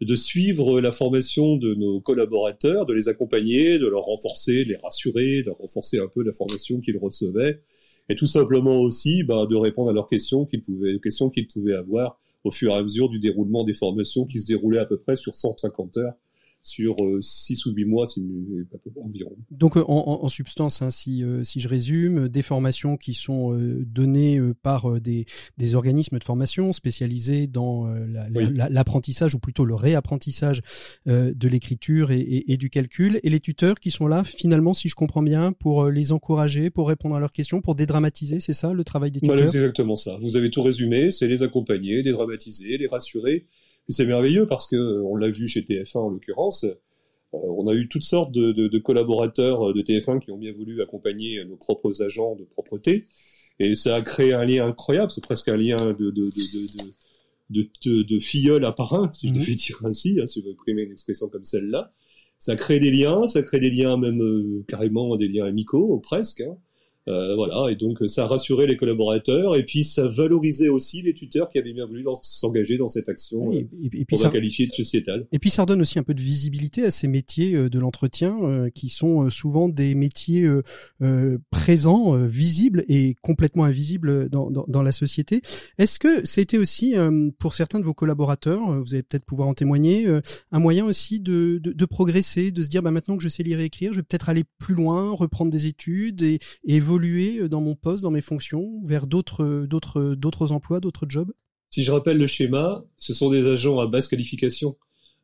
de 0.00 0.14
suivre 0.14 0.80
la 0.80 0.92
formation 0.92 1.56
de 1.56 1.74
nos 1.74 2.00
collaborateurs, 2.00 2.86
de 2.86 2.94
les 2.94 3.08
accompagner, 3.08 3.78
de 3.78 3.86
leur 3.86 4.04
renforcer, 4.04 4.64
de 4.64 4.70
les 4.70 4.76
rassurer, 4.76 5.42
de 5.42 5.46
leur 5.46 5.58
renforcer 5.58 5.98
un 5.98 6.06
peu 6.06 6.22
la 6.22 6.32
formation 6.32 6.80
qu'ils 6.80 6.96
recevaient, 6.96 7.60
et 8.08 8.14
tout 8.14 8.26
simplement 8.26 8.80
aussi 8.80 9.24
bah, 9.24 9.46
de 9.48 9.56
répondre 9.56 9.90
à 9.90 9.92
leurs 9.92 10.08
questions 10.08 10.46
qu'ils 10.46 10.62
pouvaient, 10.62 10.98
questions 11.00 11.28
qu'ils 11.28 11.46
pouvaient 11.46 11.74
avoir 11.74 12.18
au 12.44 12.50
fur 12.50 12.72
et 12.72 12.76
à 12.76 12.82
mesure 12.82 13.10
du 13.10 13.18
déroulement 13.18 13.64
des 13.64 13.74
formations 13.74 14.24
qui 14.24 14.40
se 14.40 14.46
déroulaient 14.46 14.78
à 14.78 14.86
peu 14.86 14.96
près 14.96 15.16
sur 15.16 15.34
150 15.34 15.98
heures 15.98 16.14
sur 16.62 16.96
6 17.20 17.66
euh, 17.66 17.70
ou 17.70 17.74
8 17.74 17.84
mois 17.84 18.06
environ. 19.02 19.36
Donc 19.50 19.76
euh, 19.76 19.84
en, 19.88 20.20
en 20.22 20.28
substance, 20.28 20.82
hein, 20.82 20.90
si, 20.90 21.24
euh, 21.24 21.42
si 21.42 21.60
je 21.60 21.68
résume, 21.68 22.28
des 22.28 22.42
formations 22.42 22.96
qui 22.96 23.14
sont 23.14 23.56
données 23.86 24.40
par 24.62 25.00
des, 25.00 25.26
des 25.58 25.74
organismes 25.74 26.18
de 26.18 26.24
formation 26.24 26.72
spécialisés 26.72 27.46
dans 27.46 27.92
l'apprentissage 28.68 29.34
ou 29.34 29.38
plutôt 29.38 29.64
le 29.64 29.74
réapprentissage 29.74 30.60
de 31.06 31.48
l'écriture 31.48 32.10
et, 32.10 32.44
et, 32.46 32.56
du 32.56 32.70
calcul, 32.70 33.20
et 33.22 33.30
les 33.30 33.40
tuteurs 33.40 33.80
qui 33.80 33.90
sont 33.90 34.06
là 34.06 34.24
finalement, 34.24 34.74
si 34.74 34.88
je 34.88 34.94
comprends 34.94 35.22
bien, 35.22 35.52
pour 35.52 35.86
les 35.88 36.12
encourager, 36.12 36.70
pour 36.70 36.88
répondre 36.88 37.16
à 37.16 37.20
leurs 37.20 37.30
questions, 37.30 37.60
pour 37.60 37.74
dédramatiser, 37.74 38.40
c'est 38.40 38.52
ça 38.52 38.72
le 38.72 38.84
travail 38.84 39.10
des 39.10 39.20
tuteurs? 39.20 39.36
Voilà, 39.36 39.48
c'est 39.48 39.58
exactement 39.58 39.96
ça. 39.96 40.18
Vous 40.20 40.36
avez 40.36 40.50
tout 40.50 40.62
résumé, 40.62 41.10
c'est 41.10 41.28
les 41.28 41.42
accompagner, 41.42 42.02
dédramatiser, 42.02 42.78
les 42.78 42.86
rassurer 42.86 43.46
c'est 43.88 44.06
merveilleux 44.06 44.46
parce 44.46 44.68
que 44.68 44.76
euh, 44.76 45.02
on 45.04 45.16
l'a 45.16 45.28
vu 45.28 45.48
chez 45.48 45.62
TF1 45.62 45.98
en 45.98 46.08
l'occurrence. 46.10 46.64
Euh, 46.64 46.74
on 47.32 47.66
a 47.68 47.74
eu 47.74 47.88
toutes 47.88 48.04
sortes 48.04 48.32
de, 48.32 48.52
de, 48.52 48.68
de, 48.68 48.78
collaborateurs 48.78 49.70
euh, 49.70 49.72
de 49.72 49.82
TF1 49.82 50.20
qui 50.20 50.30
ont 50.30 50.38
bien 50.38 50.52
voulu 50.52 50.80
accompagner 50.80 51.44
nos 51.44 51.56
propres 51.56 52.02
agents 52.02 52.36
de 52.36 52.44
propreté. 52.44 53.06
Et 53.58 53.74
ça 53.74 53.96
a 53.96 54.00
créé 54.00 54.32
un 54.32 54.44
lien 54.44 54.66
incroyable. 54.66 55.10
C'est 55.10 55.22
presque 55.22 55.48
un 55.48 55.56
lien 55.56 55.76
de, 55.76 56.10
de, 56.10 56.30
de, 57.50 57.68
de, 57.84 58.02
de, 58.02 58.18
filleul 58.18 58.64
à 58.64 58.72
parrain, 58.72 59.10
si 59.12 59.28
je 59.28 59.34
devais 59.34 59.52
mhm. 59.52 59.56
dire 59.56 59.80
ainsi, 59.84 60.18
hein, 60.20 60.26
si 60.26 60.40
vous 60.40 60.50
imprimez 60.50 60.82
une 60.82 60.92
expression 60.92 61.28
comme 61.28 61.44
celle-là. 61.44 61.92
Ça 62.38 62.56
crée 62.56 62.80
des 62.80 62.90
liens, 62.90 63.28
ça 63.28 63.42
crée 63.42 63.60
des 63.60 63.70
liens 63.70 63.98
même 63.98 64.64
carrément 64.66 65.14
des 65.16 65.28
liens 65.28 65.44
amicaux, 65.44 65.98
presque. 65.98 66.40
Hein. 66.40 66.56
Euh, 67.08 67.34
voilà, 67.34 67.72
et 67.72 67.76
donc 67.76 67.98
ça 68.06 68.26
rassurait 68.26 68.66
les 68.66 68.76
collaborateurs 68.76 69.56
et 69.56 69.64
puis 69.64 69.84
ça 69.84 70.06
valorisait 70.06 70.68
aussi 70.68 71.00
les 71.00 71.14
tuteurs 71.14 71.48
qui 71.48 71.58
avaient 71.58 71.72
bien 71.72 71.86
voulu 71.86 72.04
s'engager 72.22 72.76
dans 72.76 72.88
cette 72.88 73.08
action 73.08 73.52
et, 73.52 73.66
et, 73.82 74.04
puis 74.04 74.18
ça, 74.18 74.28
qualifier 74.28 74.66
de 74.66 74.72
sociétale. 74.72 75.26
Et 75.32 75.38
puis 75.38 75.48
ça 75.48 75.62
redonne 75.62 75.80
aussi 75.80 75.98
un 75.98 76.02
peu 76.02 76.12
de 76.12 76.20
visibilité 76.20 76.84
à 76.84 76.90
ces 76.90 77.08
métiers 77.08 77.54
euh, 77.54 77.70
de 77.70 77.78
l'entretien 77.78 78.36
euh, 78.42 78.68
qui 78.68 78.90
sont 78.90 79.30
souvent 79.30 79.68
des 79.68 79.94
métiers 79.94 80.48
présents, 81.50 82.14
visibles 82.26 82.84
et 82.88 83.14
complètement 83.22 83.64
invisibles 83.64 84.28
dans, 84.28 84.50
dans, 84.50 84.64
dans 84.68 84.82
la 84.82 84.92
société. 84.92 85.40
Est-ce 85.78 85.98
que 85.98 86.26
c'était 86.26 86.58
aussi 86.58 86.94
pour 87.38 87.54
certains 87.54 87.80
de 87.80 87.84
vos 87.84 87.94
collaborateurs, 87.94 88.80
vous 88.80 88.94
allez 88.94 89.02
peut-être 89.02 89.24
pouvoir 89.24 89.48
en 89.48 89.54
témoigner, 89.54 90.06
un 90.52 90.58
moyen 90.58 90.84
aussi 90.84 91.20
de, 91.20 91.58
de, 91.62 91.72
de, 91.72 91.84
progresser, 91.84 92.52
de 92.52 92.62
se 92.62 92.68
dire 92.68 92.82
bah 92.82 92.90
maintenant 92.90 93.16
que 93.16 93.22
je 93.22 93.28
sais 93.28 93.42
lire 93.42 93.60
et 93.60 93.64
écrire, 93.64 93.92
je 93.92 93.98
vais 93.98 94.02
peut-être 94.02 94.28
aller 94.28 94.44
plus 94.58 94.74
loin, 94.74 95.10
reprendre 95.12 95.50
des 95.50 95.66
études 95.66 96.22
et, 96.22 96.38
et 96.64 96.80
évoluer 96.90 97.38
euh, 97.38 97.48
dans 97.48 97.60
mon 97.60 97.74
poste, 97.74 98.02
dans 98.02 98.10
mes 98.10 98.20
fonctions, 98.20 98.80
vers 98.84 99.06
d'autres, 99.06 99.66
d'autres, 99.66 100.14
d'autres 100.14 100.52
emplois, 100.52 100.80
d'autres 100.80 101.06
jobs? 101.08 101.32
Si 101.70 101.84
je 101.84 101.92
rappelle 101.92 102.18
le 102.18 102.26
schéma, 102.26 102.84
ce 102.96 103.14
sont 103.14 103.30
des 103.30 103.46
agents 103.46 103.78
à 103.78 103.86
basse 103.86 104.08
qualification. 104.08 104.76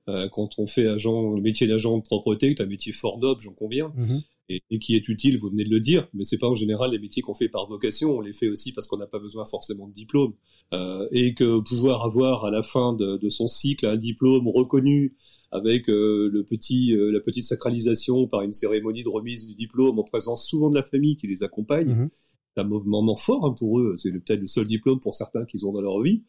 Euh, 0.09 0.29
quand 0.29 0.59
on 0.59 0.67
fait 0.69 0.87
agent, 0.87 1.33
le 1.33 1.43
métier 1.43 1.67
d'agent 1.67 1.99
de 1.99 2.03
propreté, 2.03 2.55
qui 2.55 2.63
est 2.63 2.65
un 2.65 2.69
métier 2.69 2.93
fort 2.93 3.19
noble, 3.19 3.41
j'en 3.41 3.53
conviens, 3.53 3.93
mhm. 3.97 4.23
et, 4.49 4.79
qui 4.79 4.95
est 4.95 5.09
utile, 5.09 5.39
vous 5.39 5.51
venez 5.51 5.65
de 5.65 5.71
le 5.71 5.81
dire, 5.81 6.07
mais 6.15 6.23
c'est 6.23 6.39
pas 6.39 6.47
en 6.47 6.55
général 6.55 6.93
les 6.93 7.01
métiers 7.01 7.23
qu'on 7.23 7.35
fait 7.35 7.49
par 7.49 7.67
vocation, 7.67 8.17
on 8.17 8.21
les 8.21 8.33
fait 8.33 8.49
aussi 8.49 8.73
parce 8.73 8.87
qu'on 8.87 8.99
n'a 8.99 9.09
pas 9.09 9.19
besoin 9.19 9.45
forcément 9.47 9.89
de 9.89 9.93
diplôme, 9.93 10.35
euh, 10.73 11.09
et 11.11 11.35
que 11.35 11.59
pouvoir 11.59 12.05
avoir 12.05 12.45
à 12.45 12.53
la 12.53 12.63
fin 12.63 12.93
de, 12.93 13.17
de 13.17 13.29
son 13.29 13.49
cycle 13.49 13.87
un 13.87 13.97
diplôme 13.97 14.47
reconnu 14.47 15.17
avec 15.53 15.89
euh, 15.89 16.29
le 16.33 16.45
petit, 16.45 16.95
euh, 16.95 17.11
la 17.11 17.21
petite 17.21 17.45
sacralisation 17.45 18.27
par 18.27 18.43
une 18.43 18.53
cérémonie 18.53 19.05
de 19.05 19.09
remise 19.09 19.49
du 19.49 19.55
diplôme 19.55 19.99
en 19.99 20.05
présence 20.05 20.47
souvent 20.47 20.71
de 20.71 20.75
la 20.75 20.83
famille 20.83 21.17
qui 21.17 21.27
les 21.27 21.43
accompagne. 21.43 21.89
Mhm. 21.89 22.11
C'est 22.55 22.63
un 22.63 22.65
mouvement 22.65 23.17
fort 23.17 23.47
hein, 23.47 23.55
pour 23.57 23.81
eux. 23.81 23.95
C'est 23.99 24.11
peut-être 24.13 24.41
le 24.41 24.47
seul 24.47 24.67
diplôme 24.67 25.01
pour 25.01 25.15
certains 25.15 25.45
qu'ils 25.45 25.67
ont 25.67 25.73
dans 25.73 25.81
leur 25.81 26.01
vie. 26.01 26.23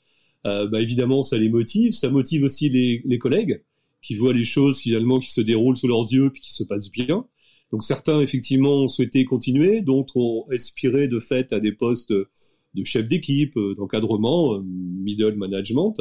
Euh, 0.45 0.67
bah, 0.67 0.81
évidemment, 0.81 1.21
ça 1.21 1.37
les 1.37 1.49
motive. 1.49 1.93
Ça 1.93 2.09
motive 2.09 2.43
aussi 2.43 2.69
les, 2.69 3.01
les, 3.05 3.17
collègues 3.17 3.63
qui 4.01 4.15
voient 4.15 4.33
les 4.33 4.43
choses 4.43 4.79
finalement 4.79 5.19
qui 5.19 5.31
se 5.31 5.41
déroulent 5.41 5.77
sous 5.77 5.87
leurs 5.87 6.11
yeux 6.11 6.29
puis 6.29 6.41
qui 6.41 6.53
se 6.53 6.63
passent 6.63 6.91
bien. 6.91 7.25
Donc 7.71 7.83
certains 7.83 8.21
effectivement 8.21 8.83
ont 8.83 8.87
souhaité 8.87 9.25
continuer, 9.25 9.81
d'autres 9.81 10.15
ont 10.15 10.45
aspiré 10.49 11.07
de 11.07 11.19
fait 11.19 11.51
à 11.51 11.59
des 11.59 11.73
postes 11.73 12.13
de 12.13 12.83
chef 12.83 13.07
d'équipe, 13.07 13.57
d'encadrement, 13.75 14.61
middle 14.63 15.35
management 15.35 15.95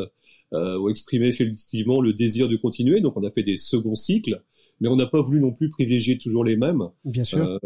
euh, 0.52 0.78
ont 0.78 0.88
exprimé 0.88 1.28
effectivement 1.28 2.00
le 2.00 2.12
désir 2.12 2.48
de 2.48 2.56
continuer. 2.56 3.00
Donc 3.00 3.16
on 3.16 3.24
a 3.24 3.30
fait 3.30 3.42
des 3.42 3.58
seconds 3.58 3.96
cycles, 3.96 4.42
mais 4.80 4.88
on 4.88 4.96
n'a 4.96 5.06
pas 5.06 5.20
voulu 5.20 5.40
non 5.40 5.52
plus 5.52 5.68
privilégier 5.68 6.18
toujours 6.18 6.44
les 6.44 6.56
mêmes. 6.56 6.88
Bien 7.04 7.24
sûr. 7.24 7.38
Euh, 7.38 7.58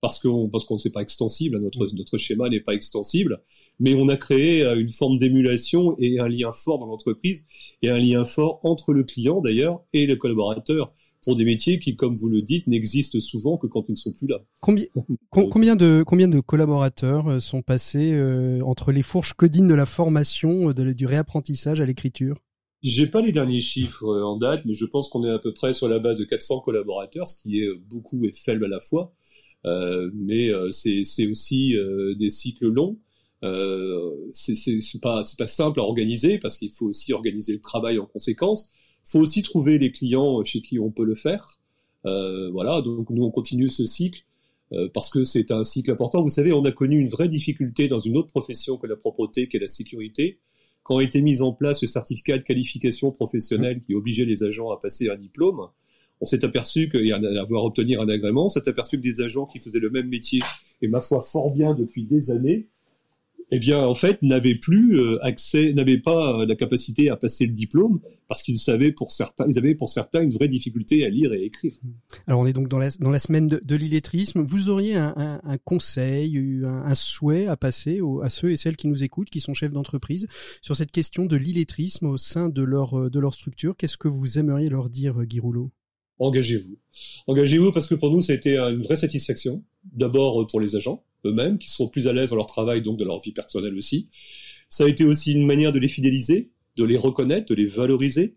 parce 0.00 0.20
qu'on 0.20 0.48
parce 0.48 0.64
qu'on 0.64 0.74
ne 0.74 0.78
sait 0.78 0.92
pas 0.92 1.00
extensible, 1.00 1.58
notre 1.58 1.86
mm. 1.86 1.96
notre 1.96 2.18
schéma 2.18 2.48
n'est 2.48 2.60
pas 2.60 2.74
extensible, 2.74 3.42
mais 3.80 3.94
on 3.94 4.08
a 4.08 4.16
créé 4.16 4.62
euh, 4.62 4.78
une 4.78 4.92
forme 4.92 5.18
d'émulation 5.18 5.96
et 5.98 6.18
un 6.18 6.28
lien 6.28 6.52
fort 6.52 6.78
dans 6.78 6.86
l'entreprise 6.86 7.44
et 7.82 7.88
un 7.88 7.98
lien 7.98 8.24
fort 8.24 8.60
entre 8.62 8.92
le 8.92 9.04
client 9.04 9.40
d'ailleurs 9.40 9.82
et 9.92 10.06
le 10.06 10.16
collaborateur 10.16 10.92
pour 11.26 11.34
des 11.34 11.44
métiers 11.44 11.80
qui, 11.80 11.96
comme 11.96 12.14
vous 12.14 12.28
le 12.28 12.40
dites, 12.40 12.68
n'existent 12.68 13.18
souvent 13.18 13.56
que 13.56 13.66
quand 13.66 13.84
ils 13.88 13.92
ne 13.92 13.96
sont 13.96 14.12
plus 14.12 14.28
là. 14.28 14.38
Combien, 14.60 14.86
combien, 15.30 15.74
de, 15.74 16.04
combien 16.06 16.28
de 16.28 16.38
collaborateurs 16.38 17.28
euh, 17.28 17.40
sont 17.40 17.62
passés 17.62 18.12
euh, 18.12 18.60
entre 18.64 18.92
les 18.92 19.02
fourches 19.02 19.32
codines 19.32 19.66
de 19.66 19.74
la 19.74 19.86
formation, 19.86 20.72
de, 20.72 20.92
du 20.92 21.04
réapprentissage 21.04 21.80
à 21.80 21.84
l'écriture? 21.84 22.36
J'ai 22.84 23.08
pas 23.08 23.22
les 23.22 23.32
derniers 23.32 23.60
chiffres 23.60 24.06
euh, 24.06 24.24
en 24.24 24.36
date, 24.36 24.62
mais 24.66 24.74
je 24.74 24.86
pense 24.86 25.08
qu'on 25.08 25.24
est 25.24 25.30
à 25.30 25.40
peu 25.40 25.52
près 25.52 25.74
sur 25.74 25.88
la 25.88 25.98
base 25.98 26.18
de 26.18 26.24
400 26.24 26.60
collaborateurs, 26.60 27.26
ce 27.26 27.42
qui 27.42 27.60
est 27.60 27.74
beaucoup 27.74 28.24
et 28.24 28.32
faible 28.32 28.64
à 28.64 28.68
la 28.68 28.78
fois. 28.78 29.12
Euh, 29.64 30.08
mais 30.14 30.50
c'est 30.70 31.26
aussi 31.26 31.74
des 32.20 32.30
cycles 32.30 32.68
longs. 32.68 33.00
Euh, 33.44 34.10
c'est 34.32 34.54
pas 35.00 35.22
c'est 35.22 35.38
pas 35.38 35.46
simple 35.46 35.80
à 35.80 35.82
organiser 35.82 36.38
parce 36.38 36.56
qu'il 36.56 36.70
faut 36.72 36.86
aussi 36.86 37.12
organiser 37.12 37.52
le 37.52 37.60
travail 37.60 37.98
en 37.98 38.06
conséquence. 38.06 38.72
Faut 39.06 39.20
aussi 39.20 39.42
trouver 39.42 39.78
les 39.78 39.92
clients 39.92 40.42
chez 40.44 40.60
qui 40.60 40.78
on 40.78 40.90
peut 40.90 41.04
le 41.04 41.14
faire. 41.14 41.58
Euh, 42.04 42.50
voilà, 42.50 42.82
donc 42.82 43.10
nous 43.10 43.24
on 43.24 43.30
continue 43.30 43.68
ce 43.68 43.86
cycle 43.86 44.22
euh, 44.72 44.88
parce 44.92 45.10
que 45.10 45.24
c'est 45.24 45.50
un 45.50 45.64
cycle 45.64 45.90
important. 45.90 46.22
Vous 46.22 46.28
savez, 46.28 46.52
on 46.52 46.64
a 46.64 46.72
connu 46.72 46.98
une 46.98 47.08
vraie 47.08 47.28
difficulté 47.28 47.88
dans 47.88 48.00
une 48.00 48.16
autre 48.16 48.28
profession 48.28 48.76
que 48.76 48.86
la 48.86 48.96
propreté, 48.96 49.48
qui 49.48 49.56
est 49.56 49.60
la 49.60 49.68
sécurité, 49.68 50.38
quand 50.82 50.98
a 50.98 51.02
été 51.02 51.22
mis 51.22 51.40
en 51.40 51.52
place 51.52 51.82
le 51.82 51.88
certificat 51.88 52.38
de 52.38 52.42
qualification 52.42 53.10
professionnelle 53.10 53.82
qui 53.84 53.94
obligeait 53.94 54.24
les 54.24 54.42
agents 54.42 54.70
à 54.70 54.78
passer 54.78 55.08
un 55.08 55.16
diplôme. 55.16 55.68
On 56.20 56.26
s'est 56.26 56.44
aperçu 56.44 56.88
qu'à 56.88 56.98
avoir 57.40 57.64
obtenir 57.64 58.00
un 58.00 58.08
agrément, 58.08 58.46
on 58.46 58.48
s'est 58.48 58.68
aperçu 58.68 58.96
que 58.96 59.02
des 59.02 59.20
agents 59.20 59.46
qui 59.46 59.58
faisaient 59.58 59.80
le 59.80 59.90
même 59.90 60.08
métier, 60.08 60.40
et 60.80 60.88
ma 60.88 61.00
foi 61.00 61.22
fort 61.22 61.54
bien 61.54 61.74
depuis 61.74 62.04
des 62.04 62.30
années, 62.30 62.68
eh 63.50 63.58
bien, 63.58 63.78
en 63.78 63.94
fait, 63.94 64.20
n'avaient 64.22 64.58
plus 64.60 64.98
euh, 64.98 65.12
accès, 65.22 65.72
n'avaient 65.72 66.00
pas 66.00 66.40
euh, 66.40 66.46
la 66.46 66.56
capacité 66.56 67.10
à 67.10 67.16
passer 67.16 67.46
le 67.46 67.52
diplôme 67.52 68.00
parce 68.28 68.42
qu'ils 68.42 68.58
savaient 68.58 68.90
pour 68.90 69.12
certains, 69.12 69.46
ils 69.48 69.56
avaient 69.56 69.76
pour 69.76 69.88
certains 69.88 70.22
une 70.22 70.32
vraie 70.32 70.48
difficulté 70.48 71.04
à 71.04 71.08
lire 71.08 71.32
et 71.32 71.44
écrire. 71.44 71.74
Alors, 72.26 72.40
on 72.40 72.46
est 72.46 72.52
donc 72.52 72.68
dans 72.68 72.78
la, 72.78 72.88
dans 72.98 73.10
la 73.10 73.20
semaine 73.20 73.46
de, 73.46 73.60
de 73.64 73.76
l'illettrisme. 73.76 74.42
Vous 74.42 74.68
auriez 74.68 74.96
un, 74.96 75.14
un, 75.16 75.40
un 75.44 75.58
conseil, 75.58 76.38
un, 76.64 76.82
un, 76.86 76.94
souhait 76.94 77.46
à 77.46 77.56
passer 77.56 78.00
à 78.22 78.28
ceux 78.28 78.50
et 78.50 78.56
celles 78.56 78.76
qui 78.76 78.88
nous 78.88 79.04
écoutent, 79.04 79.30
qui 79.30 79.40
sont 79.40 79.54
chefs 79.54 79.72
d'entreprise, 79.72 80.26
sur 80.60 80.74
cette 80.74 80.90
question 80.90 81.26
de 81.26 81.36
l'illettrisme 81.36 82.06
au 82.06 82.16
sein 82.16 82.48
de 82.48 82.62
leur, 82.62 83.10
de 83.10 83.20
leur 83.20 83.34
structure? 83.34 83.76
Qu'est-ce 83.76 83.96
que 83.96 84.08
vous 84.08 84.38
aimeriez 84.38 84.68
leur 84.68 84.90
dire, 84.90 85.24
Guy 85.24 85.38
Rouleau? 85.38 85.70
Engagez-vous. 86.18 86.78
Engagez-vous 87.26 87.72
parce 87.72 87.86
que 87.86 87.94
pour 87.94 88.10
nous, 88.10 88.22
ça 88.22 88.32
a 88.32 88.36
été 88.36 88.56
une 88.56 88.82
vraie 88.82 88.96
satisfaction. 88.96 89.62
D'abord 89.92 90.40
euh, 90.40 90.46
pour 90.46 90.60
les 90.60 90.74
agents 90.74 91.04
eux-mêmes, 91.26 91.58
qui 91.58 91.68
seront 91.70 91.88
plus 91.88 92.08
à 92.08 92.12
l'aise 92.12 92.30
dans 92.30 92.36
leur 92.36 92.46
travail, 92.46 92.82
donc 92.82 92.98
de 92.98 93.04
leur 93.04 93.20
vie 93.20 93.32
personnelle 93.32 93.74
aussi. 93.74 94.08
Ça 94.68 94.84
a 94.84 94.88
été 94.88 95.04
aussi 95.04 95.32
une 95.32 95.46
manière 95.46 95.72
de 95.72 95.78
les 95.78 95.88
fidéliser, 95.88 96.50
de 96.76 96.84
les 96.84 96.96
reconnaître, 96.96 97.48
de 97.48 97.54
les 97.54 97.66
valoriser, 97.66 98.36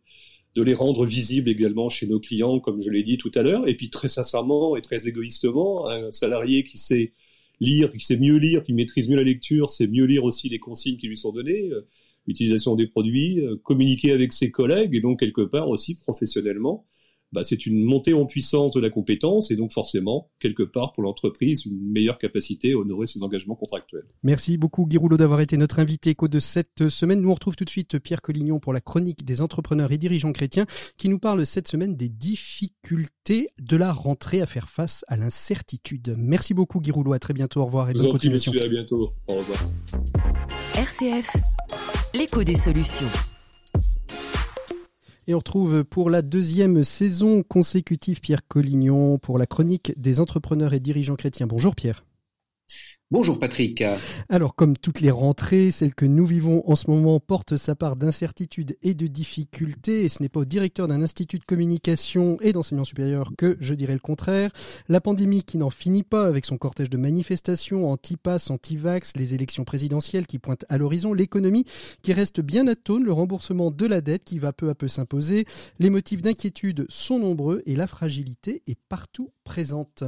de 0.56 0.64
les 0.64 0.74
rendre 0.74 1.06
visibles 1.06 1.50
également 1.50 1.90
chez 1.90 2.08
nos 2.08 2.20
clients, 2.20 2.60
comme 2.60 2.82
je 2.82 2.90
l'ai 2.90 3.04
dit 3.04 3.18
tout 3.18 3.32
à 3.36 3.44
l'heure. 3.44 3.68
Et 3.68 3.76
puis 3.76 3.90
très 3.90 4.08
sincèrement 4.08 4.76
et 4.76 4.82
très 4.82 5.08
égoïstement, 5.08 5.88
un 5.88 6.12
salarié 6.12 6.64
qui 6.64 6.78
sait 6.78 7.14
lire, 7.60 7.92
qui 7.92 8.06
sait 8.06 8.18
mieux 8.18 8.38
lire, 8.38 8.64
qui 8.64 8.74
maîtrise 8.74 9.10
mieux 9.10 9.18
la 9.18 9.24
lecture, 9.24 9.70
sait 9.70 9.88
mieux 9.88 10.06
lire 10.06 10.24
aussi 10.24 10.50
les 10.50 10.60
consignes 10.60 10.98
qui 10.98 11.08
lui 11.08 11.18
sont 11.18 11.32
données, 11.32 11.70
euh, 11.72 11.88
l'utilisation 12.26 12.76
des 12.76 12.88
produits, 12.88 13.42
euh, 13.42 13.58
communiquer 13.58 14.12
avec 14.12 14.34
ses 14.34 14.52
collègues 14.52 14.96
et 14.96 15.02
donc 15.02 15.20
quelque 15.20 15.42
part 15.42 15.70
aussi 15.70 15.96
professionnellement 16.00 16.86
bah, 17.32 17.44
c'est 17.44 17.66
une 17.66 17.84
montée 17.84 18.14
en 18.14 18.26
puissance 18.26 18.74
de 18.74 18.80
la 18.80 18.90
compétence 18.90 19.52
et 19.52 19.56
donc 19.56 19.72
forcément, 19.72 20.30
quelque 20.40 20.64
part, 20.64 20.94
pour 20.94 21.04
l'entreprise, 21.04 21.66
une 21.66 21.80
meilleure 21.80 22.18
capacité 22.18 22.74
à 22.74 22.78
honorer 22.78 23.08
ses 23.08 23.24
engagements 23.24 23.56
contractuels. 23.56 24.06
Merci 24.24 24.58
beaucoup, 24.58 24.86
Guy 24.86 24.98
Rouleau, 24.98 25.18
d'avoir 25.18 25.42
été 25.42 25.58
notre 25.58 25.80
invité 25.80 26.12
éco 26.12 26.28
de 26.28 26.40
cette 26.40 26.90
semaine. 26.90 27.22
Nous 27.22 27.30
on 27.30 27.34
retrouve 27.34 27.56
tout 27.56 27.66
de 27.66 27.70
suite 27.70 28.00
Pierre 28.00 28.22
Collignon 28.22 28.60
pour 28.60 28.74
la 28.74 28.82
chronique 28.82 29.26
des 29.26 29.42
entrepreneurs 29.42 29.92
et 29.92 29.98
dirigeants 29.98 30.34
chrétiens 30.34 30.66
qui 30.98 31.10
nous 31.10 31.20
parle 31.20 31.46
cette 31.46 31.68
semaine 31.68 31.96
des 31.96 32.10
difficultés 32.10 33.50
de 33.60 33.78
la 33.78 33.94
rentrée 33.94 34.42
à 34.42 34.46
faire 34.46 34.70
face 34.70 35.06
à 35.08 35.18
l'incertitude. 35.18 36.16
Merci 36.18 36.54
beaucoup, 36.54 36.80
Guy 36.80 36.92
Rouleau. 36.92 37.14
À 37.14 37.20
très 37.20 37.34
bientôt. 37.34 37.62
Au 37.62 37.66
revoir 37.66 37.90
et 37.90 37.94
bonne 37.94 38.10
continuation. 38.10 38.52
à 38.64 38.68
bientôt. 38.68 39.14
Au 39.28 39.36
revoir. 39.36 39.60
RCF, 40.76 41.36
l'écho 42.14 42.44
des 42.44 42.56
solutions. 42.56 43.08
Et 45.30 45.36
on 45.36 45.38
retrouve 45.38 45.84
pour 45.84 46.10
la 46.10 46.24
deuxième 46.24 46.84
saison 46.84 47.44
consécutive 47.44 48.20
Pierre 48.20 48.48
Collignon 48.48 49.20
pour 49.20 49.38
la 49.38 49.46
chronique 49.46 49.94
des 49.96 50.20
entrepreneurs 50.20 50.74
et 50.74 50.80
dirigeants 50.80 51.16
chrétiens. 51.16 51.46
Bonjour 51.46 51.76
Pierre. 51.76 52.04
Bonjour 53.12 53.40
Patrick. 53.40 53.84
Alors 54.30 54.54
comme 54.54 54.78
toutes 54.78 55.02
les 55.02 55.10
rentrées, 55.10 55.72
celle 55.72 55.96
que 55.96 56.06
nous 56.06 56.28
vivons 56.28 56.62
en 56.70 56.76
ce 56.76 56.92
moment 56.92 57.20
porte 57.20 57.58
sa 57.58 57.74
part 57.74 57.96
d'incertitude 57.96 58.78
et 58.84 58.94
de 58.94 59.08
difficultés, 59.08 60.04
et 60.04 60.10
ce 60.10 60.22
n'est 60.22 60.30
pas 60.30 60.42
au 60.42 60.46
directeur 60.46 60.88
d'un 60.88 61.02
institut 61.02 61.40
de 61.40 61.44
communication 61.44 62.38
et 62.42 62.54
d'enseignement 62.54 62.84
supérieur 62.84 63.32
que 63.36 63.58
je 63.60 63.74
dirais 63.74 63.94
le 63.94 64.00
contraire. 64.00 64.52
La 64.90 65.02
pandémie 65.02 65.42
qui 65.42 65.58
n'en 65.58 65.72
finit 65.72 66.04
pas 66.04 66.28
avec 66.28 66.46
son 66.46 66.60
cortège 66.60 66.92
de 66.92 66.98
manifestations 66.98 67.92
anti-pass, 67.92 68.52
anti-vax, 68.52 69.14
les 69.16 69.34
élections 69.34 69.64
présidentielles 69.64 70.28
qui 70.28 70.38
pointent 70.38 70.66
à 70.70 70.78
l'horizon, 70.78 71.12
l'économie 71.12 71.66
qui 72.04 72.14
reste 72.14 72.42
bien 72.42 72.68
atone, 72.68 73.06
le 73.06 73.12
remboursement 73.12 73.72
de 73.72 73.88
la 73.88 74.02
dette 74.02 74.24
qui 74.24 74.38
va 74.38 74.54
peu 74.54 74.70
à 74.70 74.76
peu 74.76 74.88
s'imposer, 74.88 75.46
les 75.80 75.90
motifs 75.90 76.22
d'inquiétude 76.22 76.86
sont 76.90 77.18
nombreux 77.18 77.64
et 77.66 77.76
la 77.76 77.88
fragilité 77.88 78.62
est 78.68 78.78
partout 78.88 79.32
présente. 79.44 80.04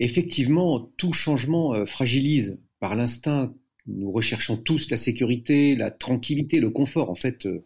Effectivement, 0.00 0.92
tout 0.96 1.12
changement 1.12 1.74
euh, 1.74 1.84
fragilise 1.84 2.60
par 2.80 2.94
l'instinct. 2.94 3.52
Nous 3.86 4.10
recherchons 4.12 4.56
tous 4.56 4.90
la 4.90 4.96
sécurité, 4.96 5.74
la 5.74 5.90
tranquillité, 5.90 6.60
le 6.60 6.70
confort. 6.70 7.10
En 7.10 7.14
fait, 7.14 7.46
euh, 7.46 7.64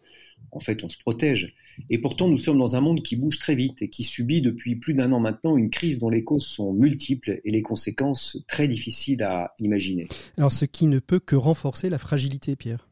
en 0.51 0.59
fait, 0.59 0.83
on 0.83 0.87
se 0.87 0.97
protège. 0.97 1.53
Et 1.89 1.97
pourtant, 1.97 2.27
nous 2.27 2.37
sommes 2.37 2.59
dans 2.59 2.75
un 2.75 2.81
monde 2.81 3.01
qui 3.01 3.15
bouge 3.15 3.39
très 3.39 3.55
vite 3.55 3.81
et 3.81 3.89
qui 3.89 4.03
subit 4.03 4.41
depuis 4.41 4.75
plus 4.75 4.93
d'un 4.93 5.11
an 5.11 5.19
maintenant 5.19 5.57
une 5.57 5.69
crise 5.69 5.97
dont 5.97 6.09
les 6.09 6.23
causes 6.23 6.45
sont 6.45 6.71
multiples 6.73 7.41
et 7.43 7.51
les 7.51 7.61
conséquences 7.61 8.37
très 8.47 8.67
difficiles 8.67 9.23
à 9.23 9.53
imaginer. 9.59 10.07
Alors, 10.37 10.51
ce 10.51 10.65
qui 10.65 10.87
ne 10.87 10.99
peut 10.99 11.19
que 11.19 11.35
renforcer 11.35 11.89
la 11.89 11.97
fragilité, 11.97 12.55
Pierre. 12.55 12.87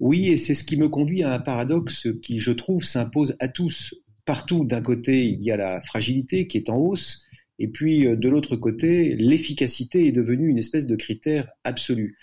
Oui, 0.00 0.28
et 0.28 0.36
c'est 0.36 0.54
ce 0.54 0.64
qui 0.64 0.76
me 0.76 0.88
conduit 0.88 1.22
à 1.22 1.32
un 1.32 1.38
paradoxe 1.38 2.08
qui, 2.22 2.38
je 2.38 2.52
trouve, 2.52 2.84
s'impose 2.84 3.36
à 3.38 3.48
tous. 3.48 3.94
Partout, 4.24 4.64
d'un 4.64 4.82
côté, 4.82 5.24
il 5.26 5.42
y 5.42 5.50
a 5.50 5.56
la 5.56 5.80
fragilité 5.80 6.48
qui 6.48 6.58
est 6.58 6.68
en 6.68 6.76
hausse, 6.76 7.22
et 7.58 7.68
puis, 7.68 8.06
euh, 8.06 8.16
de 8.16 8.28
l'autre 8.28 8.56
côté, 8.56 9.14
l'efficacité 9.16 10.06
est 10.06 10.12
devenue 10.12 10.48
une 10.48 10.58
espèce 10.58 10.86
de 10.86 10.96
critère 10.96 11.48
absolu. 11.64 12.18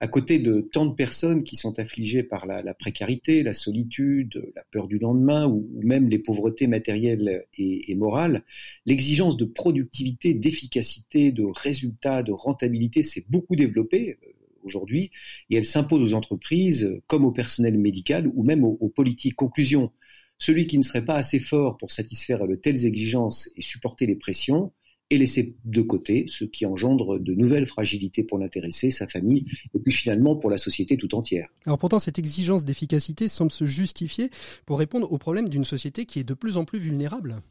À 0.00 0.06
côté 0.06 0.38
de 0.38 0.60
tant 0.60 0.86
de 0.86 0.94
personnes 0.94 1.42
qui 1.42 1.56
sont 1.56 1.80
affligées 1.80 2.22
par 2.22 2.46
la, 2.46 2.72
précarité, 2.72 3.42
la 3.42 3.52
solitude, 3.52 4.52
la 4.54 4.62
peur 4.70 4.86
du 4.86 4.98
lendemain 4.98 5.48
ou, 5.48 5.68
même 5.82 6.08
les 6.08 6.20
pauvretés 6.20 6.68
matérielles 6.68 7.46
et, 7.58 7.94
morales, 7.96 8.44
l'exigence 8.86 9.36
de 9.36 9.44
productivité, 9.44 10.34
d'efficacité, 10.34 11.32
de 11.32 11.44
résultats, 11.44 12.22
de 12.22 12.30
rentabilité 12.30 13.02
s'est 13.02 13.24
beaucoup 13.28 13.56
développée 13.56 14.18
euh, 14.22 14.32
aujourd'hui 14.62 15.10
et 15.50 15.56
elle 15.56 15.64
s'impose 15.64 16.12
aux 16.12 16.14
entreprises 16.14 17.00
comme 17.08 17.24
au 17.24 17.32
personnel 17.32 17.76
médical 17.76 18.30
ou 18.32 18.44
même 18.44 18.62
aux 18.62 18.88
politiques. 18.88 19.34
Conclusion, 19.34 19.90
celui 20.38 20.68
qui 20.68 20.78
ne 20.78 20.82
serait 20.82 21.04
pas 21.04 21.16
assez 21.16 21.40
fort 21.40 21.76
pour 21.76 21.90
satisfaire 21.90 22.46
de 22.46 22.54
telles 22.54 22.86
exigences 22.86 23.50
et 23.56 23.62
supporter 23.62 24.06
les 24.06 24.14
pressions 24.14 24.72
et 25.10 25.18
laisser 25.18 25.56
de 25.64 25.82
côté 25.82 26.26
ce 26.28 26.44
qui 26.44 26.66
engendre 26.66 27.18
de 27.18 27.34
nouvelles 27.34 27.66
fragilités 27.66 28.22
pour 28.22 28.38
l'intéressé, 28.38 28.90
sa 28.90 29.06
famille, 29.06 29.46
et 29.74 29.78
puis 29.78 29.92
finalement 29.92 30.36
pour 30.36 30.50
la 30.50 30.58
société 30.58 30.96
tout 30.96 31.14
entière. 31.14 31.48
Alors 31.64 31.78
pourtant, 31.78 31.98
cette 31.98 32.18
exigence 32.18 32.64
d'efficacité 32.64 33.28
semble 33.28 33.52
se 33.52 33.64
justifier 33.64 34.30
pour 34.66 34.78
répondre 34.78 35.10
aux 35.12 35.18
problèmes 35.18 35.48
d'une 35.48 35.64
société 35.64 36.04
qui 36.04 36.18
est 36.18 36.24
de 36.24 36.34
plus 36.34 36.56
en 36.56 36.64
plus 36.64 36.78
vulnérable. 36.78 37.42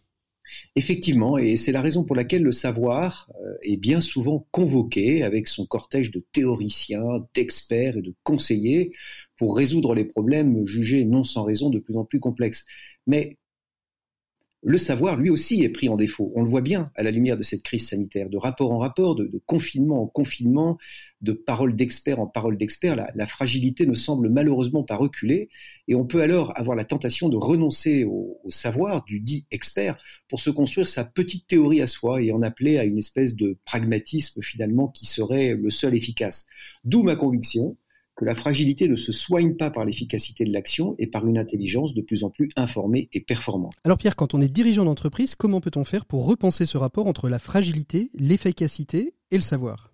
Effectivement, 0.76 1.38
et 1.38 1.58
c'est 1.58 1.72
la 1.72 1.82
raison 1.82 2.06
pour 2.06 2.16
laquelle 2.16 2.44
le 2.44 2.52
savoir 2.52 3.30
euh, 3.42 3.56
est 3.64 3.78
bien 3.78 4.00
souvent 4.00 4.48
convoqué 4.52 5.24
avec 5.24 5.48
son 5.48 5.66
cortège 5.66 6.12
de 6.12 6.24
théoriciens, 6.32 7.28
d'experts 7.34 7.98
et 7.98 8.02
de 8.02 8.14
conseillers 8.24 8.94
pour 9.38 9.58
résoudre 9.58 9.94
les 9.94 10.06
problèmes 10.06 10.66
jugés 10.66 11.04
non 11.04 11.24
sans 11.24 11.44
raison 11.44 11.70
de 11.70 11.80
plus 11.80 11.98
en 11.98 12.06
plus 12.06 12.20
complexes. 12.20 12.66
Mais 13.08 13.38
le 14.64 14.78
savoir, 14.80 15.18
lui 15.18 15.30
aussi, 15.30 15.64
est 15.64 15.70
pris 15.70 15.88
en 15.88 15.96
défaut. 15.96 16.32
On 16.36 16.42
le 16.42 16.50
voit 16.50 16.62
bien 16.62 16.92
à 16.96 17.04
la 17.04 17.12
lumière 17.12 17.38
de 17.38 17.44
cette 17.44 17.62
crise 17.62 17.88
sanitaire, 17.88 18.30
de 18.30 18.38
rapport 18.38 18.72
en 18.72 18.80
rapport, 18.80 19.16
de, 19.16 19.30
confinement 19.46 20.02
en 20.02 20.08
confinement, 20.08 20.78
de 21.22 21.32
parole 21.32 21.76
d'expert 21.76 22.20
en 22.20 22.26
parole 22.26 22.58
d'expert. 22.58 22.96
La, 22.96 23.28
fragilité 23.28 23.86
ne 23.86 23.94
semble 23.94 24.30
malheureusement 24.30 24.84
pas 24.84 24.96
reculer, 24.96 25.50
et 25.88 25.94
on 25.94 26.06
peut 26.06 26.22
alors 26.22 26.58
avoir 26.58 26.76
la 26.76 26.86
tentation 26.86 27.30
de 27.30 27.38
renoncer 27.38 28.04
au, 28.04 28.40
savoir 28.50 29.04
du 29.04 29.20
dit 29.20 29.46
expert 29.52 29.98
pour 30.28 30.40
se 30.40 30.50
construire 30.50 30.88
sa 30.88 31.06
petite 31.06 31.48
théorie 31.48 31.82
à 31.82 31.88
soi 31.88 32.22
et 32.22 32.32
en 32.32 32.42
appeler 32.42 32.80
à 32.80 32.86
une 32.86 32.98
espèce 32.98 33.36
de 33.36 33.58
pragmatisme 33.66 34.42
finalement 34.42 34.88
qui 34.88 35.06
serait 35.06 35.54
le 35.54 35.70
seul 35.70 35.94
efficace. 35.96 36.48
D'où 36.84 37.04
ma 37.04 37.16
conviction 37.16 37.78
que 38.18 38.26
la 38.26 38.36
fragilité 38.36 38.90
ne 38.90 38.96
se 38.96 39.12
soigne 39.12 39.56
pas 39.56 39.70
par 39.70 39.86
l'efficacité 39.86 40.44
de 40.44 40.52
l'action 40.52 40.96
et 40.98 41.08
par 41.08 41.28
une 41.28 41.38
intelligence 41.38 41.94
de 41.94 42.02
plus 42.02 42.24
en 42.24 42.32
plus 42.32 42.50
informée 42.56 43.10
et 43.14 43.22
performante. 43.22 43.74
Alors 43.84 44.00
Pierre, 44.00 44.16
quand 44.16 44.34
on 44.34 44.42
est 44.42 44.52
dirigeant 44.52 44.86
d'entreprise, 44.86 45.36
comment 45.36 45.62
peut-on 45.62 45.84
faire 45.84 46.06
pour 46.06 46.26
repenser 46.26 46.66
ce 46.66 46.78
rapport 46.78 47.06
entre 47.06 47.30
la 47.30 47.38
fragilité, 47.38 48.10
l'efficacité 48.16 49.14
et 49.30 49.36
le 49.36 49.44
savoir? 49.44 49.94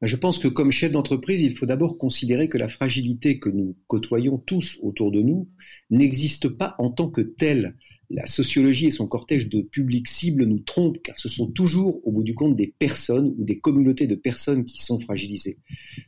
Je 0.00 0.16
pense 0.16 0.38
que 0.38 0.48
comme 0.48 0.70
chef 0.70 0.92
d'entreprise, 0.92 1.42
il 1.42 1.56
faut 1.56 1.66
d'abord 1.66 1.98
considérer 1.98 2.48
que 2.48 2.56
la 2.56 2.68
fragilité 2.68 3.38
que 3.38 3.50
nous 3.50 3.76
côtoyons 3.88 4.38
tous 4.38 4.78
autour 4.82 5.10
de 5.10 5.20
nous 5.20 5.48
n'existe 5.90 6.48
pas 6.48 6.76
en 6.78 6.90
tant 6.90 7.10
que 7.10 7.20
telle 7.20 7.76
la 8.10 8.26
sociologie 8.26 8.86
et 8.86 8.90
son 8.90 9.06
cortège 9.06 9.48
de 9.48 9.60
publics 9.60 10.08
cibles 10.08 10.44
nous 10.44 10.60
trompent, 10.60 11.02
car 11.02 11.18
ce 11.18 11.28
sont 11.28 11.46
toujours, 11.46 12.00
au 12.06 12.12
bout 12.12 12.22
du 12.22 12.34
compte, 12.34 12.56
des 12.56 12.72
personnes 12.78 13.34
ou 13.38 13.44
des 13.44 13.58
communautés 13.58 14.06
de 14.06 14.14
personnes 14.14 14.64
qui 14.64 14.82
sont 14.82 14.98
fragilisées. 14.98 15.58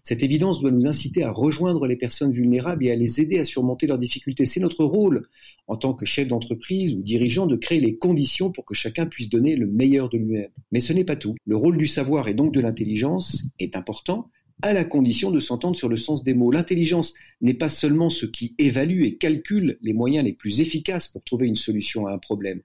Cette 0.03 0.23
évidence 0.23 0.61
doit 0.61 0.71
nous 0.71 0.87
inciter 0.87 1.23
à 1.23 1.31
rejoindre 1.31 1.87
les 1.87 1.97
personnes 1.97 2.33
vulnérables 2.33 2.87
et 2.87 2.91
à 2.91 2.97
les 2.97 3.21
aider 3.21 3.39
à 3.39 3.45
surmonter 3.45 3.87
leurs 3.87 3.99
difficultés. 3.99 4.47
C'est 4.47 4.61
notre 4.61 4.85
rôle, 4.85 5.29
en 5.67 5.77
tant 5.77 5.93
que 5.93 6.07
chef 6.07 6.27
d'entreprise 6.27 6.95
ou 6.95 7.03
dirigeant, 7.03 7.47
de 7.47 7.57
créer 7.57 7.81
les 7.81 7.97
conditions 7.97 8.51
pour 8.51 8.65
que 8.65 8.75
chacun 8.75 9.07
puisse 9.07 9.29
donner 9.29 9.55
le 9.55 9.67
meilleur 9.67 10.09
de 10.09 10.17
lui-même. 10.17 10.51
Mais 10.73 10.81
ce 10.81 10.93
n'est 10.95 11.05
pas 11.05 11.17
tout. 11.17 11.35
Le 11.45 11.57
rôle 11.57 11.77
du 11.77 11.87
savoir 11.87 12.29
et 12.29 12.35
donc 12.35 12.55
de 12.55 12.61
l'intelligence 12.61 13.45
est 13.59 13.77
important, 13.77 14.31
à 14.63 14.73
la 14.73 14.85
condition 14.85 15.31
de 15.31 15.41
s'entendre 15.41 15.77
sur 15.77 15.89
le 15.89 15.97
sens 15.97 16.23
des 16.23 16.35
mots. 16.35 16.51
L'intelligence 16.51 17.15
n'est 17.41 17.55
pas 17.55 17.69
seulement 17.69 18.11
ce 18.11 18.27
qui 18.27 18.55
évalue 18.59 19.03
et 19.03 19.17
calcule 19.17 19.79
les 19.83 19.93
moyens 19.93 20.25
les 20.25 20.33
plus 20.33 20.61
efficaces 20.61 21.09
pour 21.09 21.25
trouver 21.25 21.47
une 21.47 21.57
solution 21.57 22.07
à 22.07 22.13
un 22.13 22.19
problème. 22.19 22.61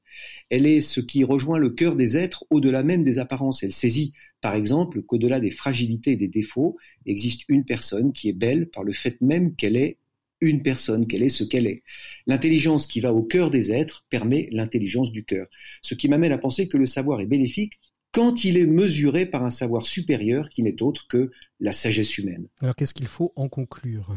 Elle 0.49 0.65
est 0.65 0.81
ce 0.81 0.99
qui 0.99 1.23
rejoint 1.23 1.57
le 1.57 1.69
cœur 1.69 1.95
des 1.95 2.17
êtres 2.17 2.45
au-delà 2.49 2.83
même 2.83 3.03
des 3.03 3.19
apparences. 3.19 3.63
Elle 3.63 3.71
saisit, 3.71 4.13
par 4.41 4.55
exemple, 4.55 5.01
qu'au-delà 5.01 5.39
des 5.39 5.51
fragilités 5.51 6.11
et 6.11 6.17
des 6.17 6.27
défauts, 6.27 6.77
existe 7.05 7.41
une 7.47 7.65
personne 7.65 8.13
qui 8.13 8.29
est 8.29 8.33
belle 8.33 8.69
par 8.69 8.83
le 8.83 8.93
fait 8.93 9.19
même 9.21 9.55
qu'elle 9.55 9.77
est 9.77 9.97
une 10.41 10.61
personne, 10.61 11.07
qu'elle 11.07 11.23
est 11.23 11.29
ce 11.29 11.43
qu'elle 11.43 11.67
est. 11.67 11.83
L'intelligence 12.27 12.87
qui 12.87 12.99
va 12.99 13.13
au 13.13 13.23
cœur 13.23 13.49
des 13.49 13.71
êtres 13.71 14.05
permet 14.09 14.49
l'intelligence 14.51 15.11
du 15.11 15.23
cœur. 15.23 15.47
Ce 15.81 15.95
qui 15.95 16.09
m'amène 16.09 16.31
à 16.31 16.37
penser 16.37 16.67
que 16.67 16.77
le 16.77 16.85
savoir 16.85 17.21
est 17.21 17.25
bénéfique 17.25 17.79
quand 18.15 18.45
il 18.45 18.55
est 18.55 18.65
mesuré 18.65 19.25
par 19.25 19.43
un 19.43 19.49
savoir 19.49 19.85
supérieur 19.85 20.49
qui 20.49 20.63
n'est 20.63 20.81
autre 20.81 21.05
que 21.09 21.31
la 21.59 21.73
sagesse 21.73 22.17
humaine. 22.17 22.47
Alors 22.61 22.73
qu'est-ce 22.73 22.93
qu'il 22.93 23.07
faut 23.07 23.33
en 23.35 23.49
conclure? 23.49 24.15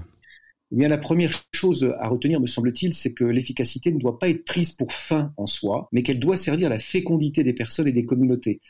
Eh 0.71 0.77
bien, 0.77 0.87
la 0.87 0.99
première 0.99 1.33
chose 1.53 1.93
à 1.99 2.07
retenir, 2.07 2.41
me 2.41 2.47
semble-t-il, 2.47 2.95
c'est 2.95 3.13
que 3.13 3.25
l'efficacité 3.25 3.91
ne 3.91 3.99
doit 3.99 4.21
pas 4.21 4.29
être 4.29 4.45
prise 4.45 4.71
pour 4.71 4.93
fin 4.93 5.33
en 5.37 5.47
soi, 5.47 5.89
mais 5.91 6.05
qu'elle 6.05 6.21
doit 6.21 6.37
servir 6.37 6.69
à 6.69 6.71
la 6.71 6.79
fécondité 6.79 7.43
des 7.43 7.55
personnes 7.55 7.89
et 7.89 7.93
des 7.93 8.05
communautés. 8.05 8.61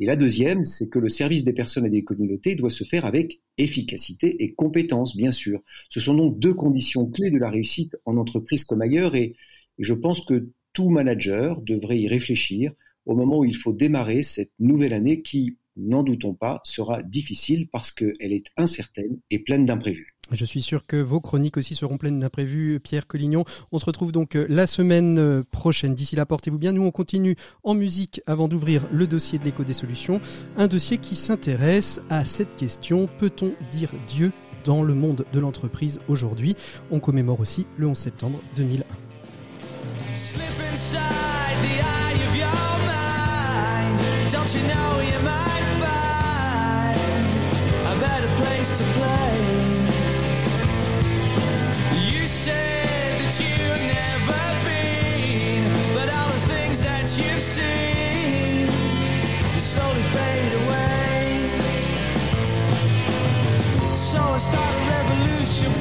Et 0.00 0.06
la 0.06 0.16
deuxième, 0.16 0.64
c'est 0.64 0.88
que 0.88 0.98
le 0.98 1.08
service 1.08 1.44
des 1.44 1.52
personnes 1.52 1.86
et 1.86 1.90
des 1.90 2.02
communautés 2.02 2.56
doit 2.56 2.70
se 2.70 2.82
faire 2.82 3.04
avec 3.04 3.40
efficacité 3.58 4.42
et 4.42 4.52
compétence, 4.52 5.16
bien 5.16 5.30
sûr. 5.30 5.60
Ce 5.90 6.00
sont 6.00 6.14
donc 6.14 6.40
deux 6.40 6.54
conditions 6.54 7.06
clés 7.06 7.30
de 7.30 7.38
la 7.38 7.50
réussite 7.50 7.94
en 8.04 8.16
entreprise 8.16 8.64
comme 8.64 8.82
ailleurs, 8.82 9.14
et 9.14 9.36
je 9.78 9.94
pense 9.94 10.24
que 10.24 10.48
tout 10.72 10.88
manager 10.88 11.60
devrait 11.60 12.00
y 12.00 12.08
réfléchir 12.08 12.72
au 13.06 13.16
moment 13.16 13.38
où 13.38 13.44
il 13.44 13.56
faut 13.56 13.72
démarrer 13.72 14.22
cette 14.22 14.52
nouvelle 14.58 14.92
année 14.92 15.22
qui, 15.22 15.58
n'en 15.76 16.02
doutons 16.02 16.34
pas, 16.34 16.60
sera 16.64 17.02
difficile 17.02 17.68
parce 17.70 17.92
qu'elle 17.92 18.32
est 18.32 18.46
incertaine 18.56 19.18
et 19.30 19.38
pleine 19.38 19.66
d'imprévus. 19.66 20.14
Je 20.30 20.44
suis 20.44 20.62
sûr 20.62 20.86
que 20.86 20.96
vos 20.96 21.20
chroniques 21.20 21.56
aussi 21.56 21.74
seront 21.74 21.98
pleines 21.98 22.20
d'imprévus, 22.20 22.80
Pierre 22.80 23.06
Collignon. 23.06 23.44
On 23.70 23.78
se 23.78 23.84
retrouve 23.84 24.12
donc 24.12 24.36
euh, 24.36 24.46
la 24.48 24.66
semaine 24.66 25.18
euh, 25.18 25.42
prochaine. 25.50 25.94
D'ici 25.94 26.16
là, 26.16 26.24
portez-vous 26.24 26.58
bien. 26.58 26.72
Nous, 26.72 26.84
on 26.84 26.90
continue 26.90 27.34
en 27.64 27.74
musique 27.74 28.22
avant 28.26 28.48
d'ouvrir 28.48 28.82
le 28.92 29.06
dossier 29.06 29.38
de 29.38 29.44
l'écho 29.44 29.64
des 29.64 29.74
solutions. 29.74 30.20
Un 30.56 30.68
dossier 30.68 30.98
qui 30.98 31.16
s'intéresse 31.16 32.00
à 32.08 32.24
cette 32.24 32.56
question. 32.56 33.08
Peut-on 33.18 33.52
dire 33.70 33.90
Dieu 34.06 34.32
dans 34.64 34.82
le 34.82 34.94
monde 34.94 35.26
de 35.32 35.40
l'entreprise 35.40 36.00
aujourd'hui? 36.08 36.54
On 36.90 37.00
commémore 37.00 37.40
aussi 37.40 37.66
le 37.76 37.88
11 37.88 37.98
septembre 37.98 38.40
2001. 38.56 39.11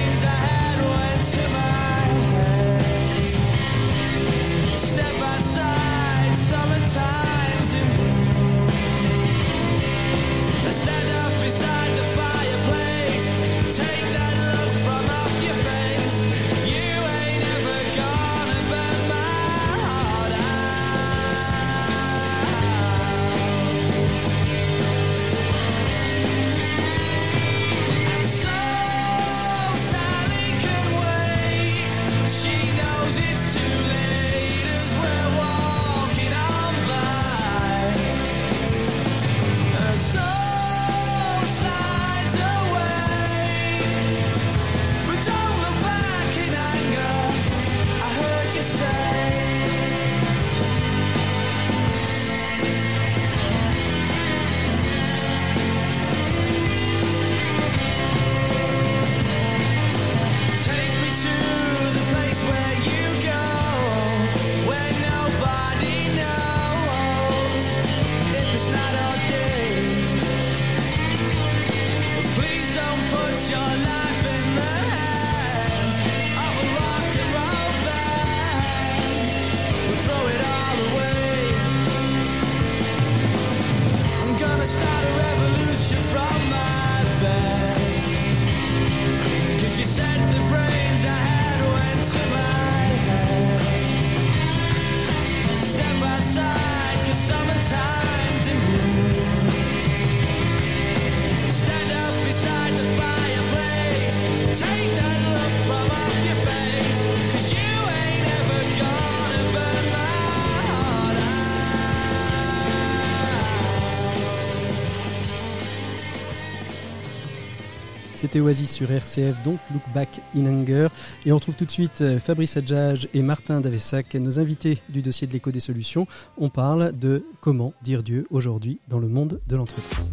C'était 118.22 118.38
Oasis 118.38 118.70
sur 118.70 118.88
RCF, 118.88 119.34
donc 119.42 119.58
Look 119.72 119.82
Back 119.92 120.08
in 120.36 120.46
Anger. 120.46 120.86
Et 121.26 121.32
on 121.32 121.34
retrouve 121.34 121.56
tout 121.56 121.64
de 121.64 121.72
suite 121.72 122.02
euh, 122.02 122.20
Fabrice 122.20 122.56
Adjage 122.56 123.08
et 123.14 123.20
Martin 123.20 123.60
Davessac, 123.60 124.14
nos 124.14 124.38
invités 124.38 124.78
du 124.88 125.02
dossier 125.02 125.26
de 125.26 125.32
l'écho 125.32 125.50
des 125.50 125.58
solutions. 125.58 126.06
On 126.38 126.48
parle 126.48 126.96
de 126.96 127.24
comment 127.40 127.72
dire 127.82 128.04
Dieu 128.04 128.28
aujourd'hui 128.30 128.78
dans 128.86 129.00
le 129.00 129.08
monde 129.08 129.40
de 129.48 129.56
l'entreprise. 129.56 130.12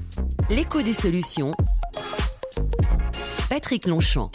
L'écho 0.49 0.81
des 0.81 0.95
solutions. 0.95 1.51
Patrick 3.47 3.85
Longchamp. 3.85 4.31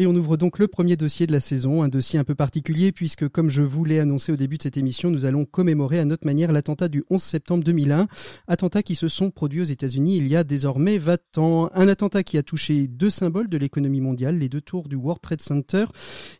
Et 0.00 0.06
on 0.06 0.14
ouvre 0.14 0.36
donc 0.36 0.60
le 0.60 0.68
premier 0.68 0.96
dossier 0.96 1.26
de 1.26 1.32
la 1.32 1.40
saison, 1.40 1.82
un 1.82 1.88
dossier 1.88 2.20
un 2.20 2.24
peu 2.24 2.36
particulier 2.36 2.92
puisque, 2.92 3.26
comme 3.28 3.50
je 3.50 3.62
vous 3.62 3.84
l'ai 3.84 3.98
annoncé 3.98 4.30
au 4.30 4.36
début 4.36 4.56
de 4.56 4.62
cette 4.62 4.76
émission, 4.76 5.10
nous 5.10 5.24
allons 5.24 5.44
commémorer 5.44 5.98
à 5.98 6.04
notre 6.04 6.24
manière 6.24 6.52
l'attentat 6.52 6.86
du 6.86 7.02
11 7.10 7.20
septembre 7.20 7.64
2001, 7.64 8.06
attentats 8.46 8.84
qui 8.84 8.94
se 8.94 9.08
sont 9.08 9.32
produits 9.32 9.60
aux 9.60 9.64
États-Unis 9.64 10.18
il 10.18 10.28
y 10.28 10.36
a 10.36 10.44
désormais 10.44 10.98
20 10.98 11.38
ans. 11.38 11.68
Un 11.74 11.88
attentat 11.88 12.22
qui 12.22 12.38
a 12.38 12.44
touché 12.44 12.86
deux 12.86 13.10
symboles 13.10 13.50
de 13.50 13.58
l'économie 13.58 14.00
mondiale, 14.00 14.38
les 14.38 14.48
deux 14.48 14.60
tours 14.60 14.88
du 14.88 14.94
World 14.94 15.20
Trade 15.20 15.42
Center, 15.42 15.86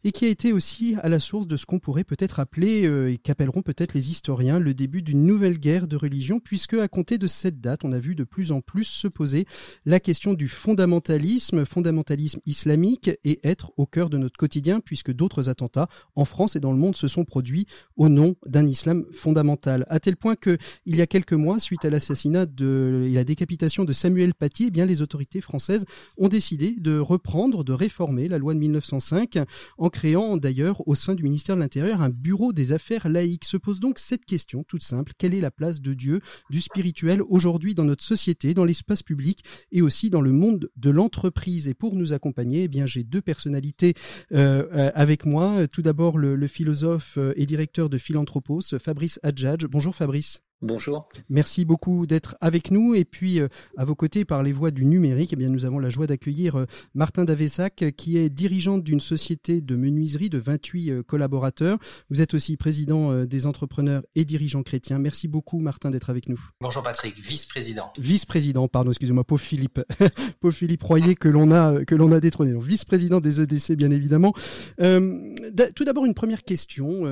et 0.05 0.13
qui 0.13 0.27
a 0.27 0.29
été 0.29 0.53
aussi 0.53 0.95
à 1.03 1.09
la 1.09 1.19
source 1.19 1.49
de 1.49 1.57
ce 1.57 1.67
qu'on 1.67 1.81
pourrait 1.81 2.05
peut-être 2.05 2.39
appeler, 2.39 2.87
euh, 2.87 3.11
et 3.11 3.19
qu'appelleront 3.19 3.63
peut-être 3.63 3.93
les 3.93 4.09
historiens, 4.09 4.61
le 4.61 4.73
début 4.73 5.03
d'une 5.03 5.25
nouvelle 5.25 5.59
guerre 5.59 5.89
de 5.89 5.97
religion, 5.97 6.39
puisque 6.39 6.75
à 6.75 6.87
compter 6.87 7.19
de 7.19 7.27
cette 7.27 7.61
date, 7.61 7.85
on 7.85 7.91
a 7.91 7.99
vu 7.99 8.15
de 8.15 8.23
plus 8.23 8.53
en 8.53 8.61
plus 8.61 8.85
se 8.85 9.09
poser 9.09 9.47
la 9.85 9.99
question 9.99 10.33
du 10.33 10.47
fondamentalisme, 10.47 11.65
fondamentalisme 11.65 12.39
islamique 12.47 13.11
et 13.25 13.48
être 13.49 13.73
au 13.77 13.87
cœur 13.87 14.11
de 14.11 14.19
notre 14.19 14.37
quotidien 14.37 14.81
puisque 14.81 15.13
d'autres 15.13 15.49
attentats 15.49 15.89
en 16.15 16.25
France 16.25 16.57
et 16.57 16.61
dans 16.61 16.73
le 16.73 16.79
monde 16.79 16.97
se 16.97 17.09
sont 17.09 17.25
produits 17.25 17.67
au 17.97 18.09
nom 18.09 18.37
d'un 18.47 18.67
islam 18.67 19.05
fondamental. 19.13 19.87
À 19.89 20.01
tel 20.01 20.17
point 20.17 20.37
que, 20.37 20.59
il 20.87 20.97
y 20.97 21.03
a 21.03 21.07
quelques 21.07 21.33
mois, 21.33 21.59
suite 21.59 21.85
à 21.85 21.91
l'assassinat 21.91 22.47
et 22.61 23.11
la 23.11 23.25
décapitation 23.25 23.85
de 23.85 23.93
Samuel 23.93 24.35
Paty, 24.35 24.67
eh 24.69 24.71
bien, 24.71 24.87
les 24.87 25.03
autorités 25.03 25.41
françaises 25.41 25.85
ont 26.17 26.29
décidé 26.29 26.75
de 26.79 26.99
reprendre, 26.99 27.65
de 27.65 27.73
réformer 27.73 28.29
la 28.29 28.39
loi 28.39 28.55
de 28.55 28.59
1905 28.59 29.39
en 29.79 29.89
créant 29.89 30.37
d'ailleurs 30.37 30.87
au 30.87 30.95
sein 30.95 31.15
du 31.15 31.23
ministère 31.23 31.57
de 31.57 31.61
l'Intérieur 31.61 32.03
un 32.03 32.11
bureau 32.11 32.53
des 32.53 32.73
affaires 32.73 33.09
laïques. 33.09 33.45
Se 33.45 33.57
pose 33.57 33.81
donc 33.81 33.99
cette 33.99 34.25
question 34.25 34.65
toute 34.65 34.83
simple. 34.83 35.13
Quelle 35.19 35.35
est 35.35 35.41
la 35.41 35.51
place 35.51 35.81
de 35.81 35.95
Dieu, 35.95 36.21
du 36.51 36.61
spirituel 36.61 37.23
aujourd'hui 37.23 37.75
dans 37.75 37.85
notre 37.85 38.05
société, 38.05 38.55
dans 38.55 38.65
l'espace 38.65 39.03
public 39.03 39.45
et 39.73 39.83
aussi 39.83 40.11
dans 40.11 40.21
le 40.21 40.33
monde 40.33 40.71
de 40.77 40.91
l'entreprise? 40.91 41.69
Et 41.69 41.75
pour 41.75 41.95
nous 41.95 42.13
accompagner, 42.13 42.65
eh 42.65 42.69
bien, 42.69 42.87
j'ai 42.87 43.05
deux 43.05 43.21
personnalités 43.39 43.95
euh, 44.33 44.65
euh, 44.73 44.91
avec 44.95 45.25
moi. 45.25 45.69
Tout 45.69 45.83
d'abord, 45.83 46.19
le, 46.19 46.35
le, 46.35 46.49
philosophe 46.49 47.15
euh, 47.19 47.33
et 47.37 47.47
directeur 47.47 47.89
de 47.89 47.97
Philanthropos, 47.97 48.61
Fabrice 48.81 49.21
Adjadj. 49.23 49.67
Bonjour 49.67 49.95
Fabrice. 49.95 50.43
Bonjour. 50.61 51.09
Merci 51.31 51.65
beaucoup 51.65 52.05
d'être 52.05 52.37
avec 52.41 52.73
nous. 52.73 52.93
Et 52.97 53.05
puis, 53.05 53.39
euh, 53.39 53.47
à 53.77 53.85
vos 53.85 53.95
côtés, 53.95 54.25
par 54.25 54.43
les 54.43 54.53
voies 54.53 54.73
du 54.73 54.85
numérique, 54.85 55.33
eh 55.33 55.37
bien, 55.37 55.49
nous 55.49 55.65
avons 55.65 55.79
la 55.79 55.89
joie 55.89 56.09
d'accueillir 56.09 56.59
euh, 56.59 56.67
Martin 56.95 57.25
Davessac, 57.25 57.85
qui 57.97 58.19
est 58.19 58.29
dirigeant 58.29 58.79
d'une 58.79 58.99
société 58.99 59.61
de 59.61 59.77
menuiserie 59.77 60.31
de 60.31 60.39
28 60.39 60.91
euh, 60.91 61.03
collaborateurs. 61.05 61.79
Vous 62.11 62.21
êtes 62.23 62.35
aussi 62.35 62.57
président 62.57 63.25
des 63.25 63.47
entrepreneurs 63.47 64.03
et 64.17 64.25
dirigeants 64.25 64.65
chrétiens. 64.65 64.99
Merci 64.99 65.29
beaucoup, 65.29 65.61
Martin, 65.61 65.93
d'être 65.93 66.11
avec 66.11 66.29
nous. 66.29 66.41
Bonjour 66.61 66.83
Patrick, 66.83 67.17
vice-président. 67.21 67.93
Vice-président, 67.97 68.67
pardon, 68.67 68.91
excusez-moi, 68.91 69.23
pauvre 69.23 69.41
Philippe. 69.41 69.81
pauvre 70.41 70.55
Philippe 70.55 70.83
Royer 70.83 71.15
que 71.15 71.29
l'on 71.29 71.53
a, 71.53 71.85
que 71.85 71.95
l'on 71.95 72.11
a 72.11 72.19
détrôné. 72.19 72.53
Vice-président 72.61 73.21
des 73.21 73.41
EDC, 73.41 73.77
bien 73.77 73.93
évidemment. 73.93 74.35
tout 74.79 75.85
d'abord, 75.85 76.05
une 76.05 76.15
première 76.15 76.43
question. 76.43 77.03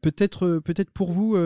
peut-être, 0.00 0.60
peut-être 0.64 0.90
pour 0.92 1.10
vous, 1.10 1.36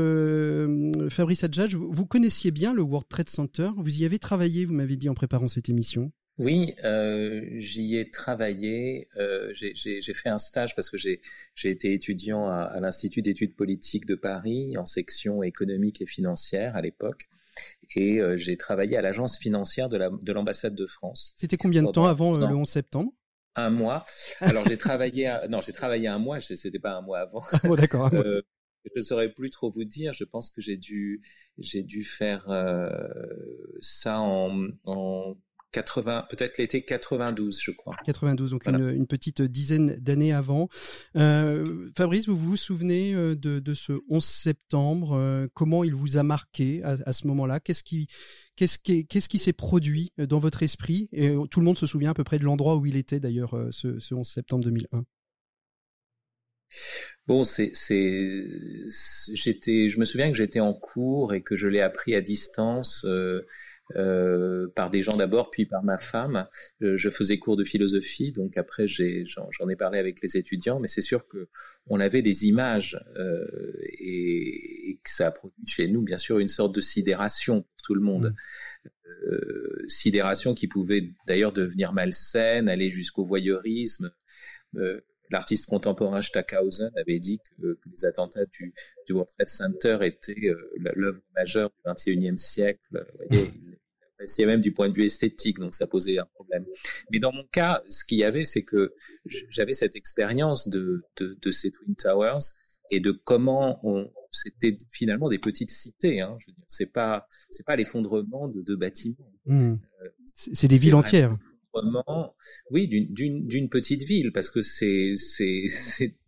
Fabrice 1.23 1.45
Adjadj, 1.45 1.77
vous, 1.77 2.05
connaissiez 2.05 2.51
bien 2.51 2.75
le 2.75 2.83
World 2.83 3.07
Trade 3.09 3.29
Center, 3.29 3.71
vous 3.77 4.01
y 4.01 4.05
avez 4.05 4.19
travaillé, 4.19 4.65
vous 4.65 4.73
m'avez 4.73 4.97
dit 4.97 5.09
en 5.09 5.15
préparant 5.15 5.47
cette 5.47 5.69
émission. 5.69 6.11
Oui, 6.39 6.75
euh, 6.83 7.45
j'y 7.59 7.97
ai 7.97 8.11
travaillé. 8.11 9.07
Euh, 9.19 9.53
j'ai 9.55 10.03
fait 10.15 10.31
un 10.31 10.39
stage 10.39 10.75
parce 10.75 10.91
que 10.91 10.97
j'ai 10.97 11.21
été 11.63 11.93
étudiant 11.93 12.49
à, 12.49 12.63
à 12.63 12.81
l'Institut 12.81 13.23
d'études 13.23 13.55
politiques 13.55 14.05
de 14.05 14.17
Paris 14.17 14.77
en 14.77 14.85
section 14.85 15.45
économique 15.45 16.03
et 16.03 16.07
financière 16.07 16.75
à 16.75 16.81
l'époque. 16.81 17.29
Et 17.95 18.21
euh, 18.21 18.37
j'ai 18.37 18.57
travaillé 18.57 18.97
à 18.97 19.01
l'agence 19.01 19.39
financière 19.39 19.89
de 19.89 20.33
l'ambassade 20.33 20.75
de, 20.75 20.83
de, 20.83 20.87
France. 20.89 21.35
C'était 21.37 21.57
combien 21.57 21.85
de 21.85 21.93
temps 21.93 22.07
avant 22.07 22.37
le 22.37 22.47
11 22.47 22.69
septembre? 22.69 23.13
Un 23.55 23.71
mois. 23.71 24.05
Alors 24.41 24.67
j'ai 24.67 24.77
travaillé, 24.77 25.33
non, 25.49 25.61
j'ai 25.61 25.73
travaillé 25.73 26.09
un 26.09 26.19
mois. 26.19 26.41
C'était 26.41 26.81
pas 26.81 26.95
un 26.95 27.03
mois 27.03 27.21
avant. 27.21 27.45
oh, 27.69 27.77
d'accord. 27.77 28.11
Je 28.85 28.91
ne 28.97 29.03
saurais 29.03 29.33
plus 29.33 29.51
trop 29.51 29.71
vous 29.71 29.85
dire. 29.85 30.13
Je 30.13 30.25
pense 30.25 30.51
que 30.51 30.61
j'ai 30.61 30.77
dû, 30.77 31.23
j'ai 31.59 31.83
dû 31.83 32.05
faire 32.05 32.51
euh, 32.51 32.89
ça 33.81 34.21
en, 34.21 34.69
en 34.85 35.37
80, 35.73 36.27
peut-être 36.29 36.59
l'été 36.59 36.85
92, 36.85 37.61
je 37.61 37.71
crois. 37.71 37.97
92, 38.05 38.51
donc 38.51 38.67
une, 38.67 38.91
une, 38.91 39.07
petite 39.07 39.41
dizaine 39.43 39.97
d'années 39.97 40.33
avant. 40.33 40.69
Euh, 41.17 41.91
Fabrice, 41.97 42.29
vous 42.29 42.37
vous 42.37 42.57
souvenez 42.57 43.15
euh, 43.15 43.35
de, 43.35 43.59
de 43.59 43.75
ce 43.75 43.95
11 44.09 44.23
septembre 44.23 45.13
euh, 45.13 45.47
Comment 45.55 45.83
il 45.83 45.95
vous 45.95 46.19
a 46.19 46.23
marqué 46.23 46.83
à, 46.85 46.97
à 47.07 47.13
ce 47.13 47.27
moment-là? 47.27 47.59
Qu'est-ce 47.59 47.83
qui, 47.83 48.07
qu'est-ce 48.55 48.79
qui, 48.79 49.07
qu'est-ce 49.07 49.29
qui 49.29 49.39
s'est 49.39 49.55
produit 49.55 50.13
dans 50.19 50.39
votre 50.39 50.63
esprit? 50.63 51.09
Et 51.13 51.35
tout 51.51 51.61
le 51.61 51.65
monde 51.65 51.79
se 51.79 51.87
souvient 51.87 52.11
à 52.11 52.15
peu 52.15 52.25
près 52.25 52.39
de 52.39 52.45
l'endroit 52.45 52.77
où 52.77 52.85
il 52.87 52.97
était 52.97 53.19
d'ailleurs 53.21 53.57
ce, 53.71 53.99
ce 53.99 54.15
11 54.15 54.29
septembre 54.29 54.65
2001. 54.65 55.05
Bon, 57.27 57.45
c'est, 57.45 57.73
j'étais, 59.33 59.89
je 59.89 59.99
me 59.99 60.05
souviens 60.05 60.31
que 60.31 60.37
j'étais 60.37 60.61
en 60.61 60.75
cours 60.75 61.35
et 61.35 61.43
que 61.43 61.55
je 61.55 61.69
l'ai 61.69 61.81
appris 61.81 62.15
à 62.15 62.21
distance 62.21 63.05
euh, 63.05 63.47
euh, 63.97 64.69
par 64.75 64.91
des 64.91 65.03
gens 65.03 65.17
d'abord, 65.17 65.51
puis 65.51 65.67
par 65.67 65.85
ma 65.85 65.99
femme. 65.99 66.49
Euh, 66.83 66.97
je 66.97 67.11
faisais 67.11 67.39
cours 67.39 67.57
de 67.57 67.65
philosophie, 67.65 68.33
donc 68.33 68.57
après 68.57 68.87
j'en, 68.87 69.49
j'en 69.51 69.69
ai 69.69 69.77
parlé 69.77 69.99
avec 69.99 70.21
les 70.23 70.37
étudiants, 70.37 70.81
mais 70.81 70.89
c'est 70.89 71.03
sûr 71.03 71.29
que 71.29 71.49
on 71.87 72.01
avait 72.01 72.23
des 72.23 72.47
images 72.47 72.99
euh, 73.17 73.47
et, 73.99 74.91
et, 74.91 75.01
que 75.03 75.11
ça 75.11 75.29
a 75.29 75.31
produit 75.31 75.67
chez 75.67 75.89
nous, 75.89 76.03
bien 76.03 76.17
sûr, 76.17 76.39
une 76.39 76.49
sorte 76.49 76.75
de 76.75 76.81
sidération 76.81 77.63
pour 77.63 77.83
tout 77.85 77.95
le 77.95 78.01
monde. 78.01 78.35
Mmh. 78.85 78.89
Euh, 79.27 79.85
sidération 79.89 80.55
qui 80.55 80.69
pouvait 80.69 81.13
d'ailleurs 81.27 81.53
devenir 81.53 81.93
malsaine, 81.93 82.69
aller 82.69 82.91
jusqu'au 82.91 83.25
voyeurisme. 83.25 84.13
Euh, 84.77 85.01
l'artiste 85.33 85.67
contemporain 85.67 86.23
Stackhausen 86.23 86.93
avait 86.97 87.19
dit 87.19 87.41
que, 87.41 87.75
que 87.75 87.89
les 87.91 88.05
attentats 88.05 88.45
du, 88.45 88.73
du, 89.07 89.13
World 89.13 89.31
Trade 89.37 89.49
Center 89.49 89.99
étaient 90.03 90.49
euh, 90.49 90.71
l'œuvre 90.95 91.21
majeure 91.35 91.71
du 91.71 91.93
XXIe 91.93 92.39
siècle. 92.39 92.81
Vous 92.93 93.27
voyez, 93.29 93.51
il 93.55 93.79
appréciait 94.13 94.47
même 94.47 94.61
du 94.61 94.73
point 94.73 94.89
de 94.89 94.95
vue 94.95 95.05
esthétique, 95.05 95.59
donc 95.59 95.75
ça 95.75 95.87
posait 95.87 96.19
un 96.19 96.27
problème. 96.35 96.65
Mais 97.11 97.19
dans 97.19 97.33
mon 97.33 97.45
cas, 97.51 97.83
ce 97.89 98.05
qu'il 98.05 98.19
y 98.19 98.25
avait, 98.25 98.45
c'est 98.45 98.63
que 98.63 98.95
j'avais 99.25 99.73
cette 99.73 99.97
expérience 99.97 100.69
de, 100.69 101.03
de, 101.17 101.39
de, 101.41 101.51
ces 101.51 101.71
Twin 101.73 101.97
Towers 101.97 102.53
et 102.91 103.01
de 103.01 103.11
comment 103.11 103.81
on, 103.85 104.13
c'était 104.31 104.77
finalement 104.91 105.31
des 105.31 105.39
petites 105.39 105.71
cités. 105.71 106.21
Hein, 106.21 106.37
je 106.41 106.51
veux 106.51 106.55
dire, 106.55 106.65
c'est 106.69 106.93
pas, 106.93 107.27
c'est 107.51 107.67
pas 107.67 107.77
l'effondrement 107.77 108.49
de, 108.49 108.61
de 108.61 108.75
bâtiments. 108.75 109.33
Mmh. 109.47 109.73
Euh, 110.03 110.09
c'est 110.35 110.69
des 110.69 110.77
villes 110.77 110.95
entières 110.95 111.37
oui, 112.71 112.89
d'une 112.89 113.69
petite 113.69 114.03
ville, 114.03 114.33
parce 114.33 114.51
que 114.51 114.61
c'est 114.63 115.15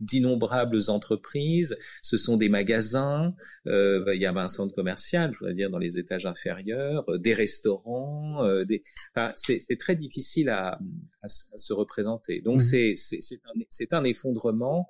d'innombrables 0.00 0.80
entreprises, 0.88 1.76
ce 2.02 2.16
sont 2.16 2.36
des 2.36 2.48
magasins, 2.48 3.34
euh, 3.66 4.04
il 4.14 4.20
y 4.20 4.26
a 4.26 4.32
un 4.32 4.48
centre 4.48 4.74
commercial, 4.74 5.32
je 5.32 5.38
voudrais 5.38 5.54
dire, 5.54 5.70
dans 5.70 5.78
les 5.78 5.98
étages 5.98 6.26
inférieurs, 6.26 7.04
euh, 7.08 7.18
des 7.18 7.34
restaurants, 7.34 8.44
euh, 8.44 8.64
des... 8.64 8.82
Enfin, 9.14 9.32
c'est 9.36 9.78
très 9.78 9.96
difficile 9.96 10.48
à, 10.48 10.78
à, 11.22 11.28
se 11.28 11.72
représenter. 11.72 12.40
Donc 12.40 12.62
mmh. 12.62 12.94
c'est 12.96 13.92
un, 13.92 13.98
un 13.98 14.04
effondrement 14.04 14.88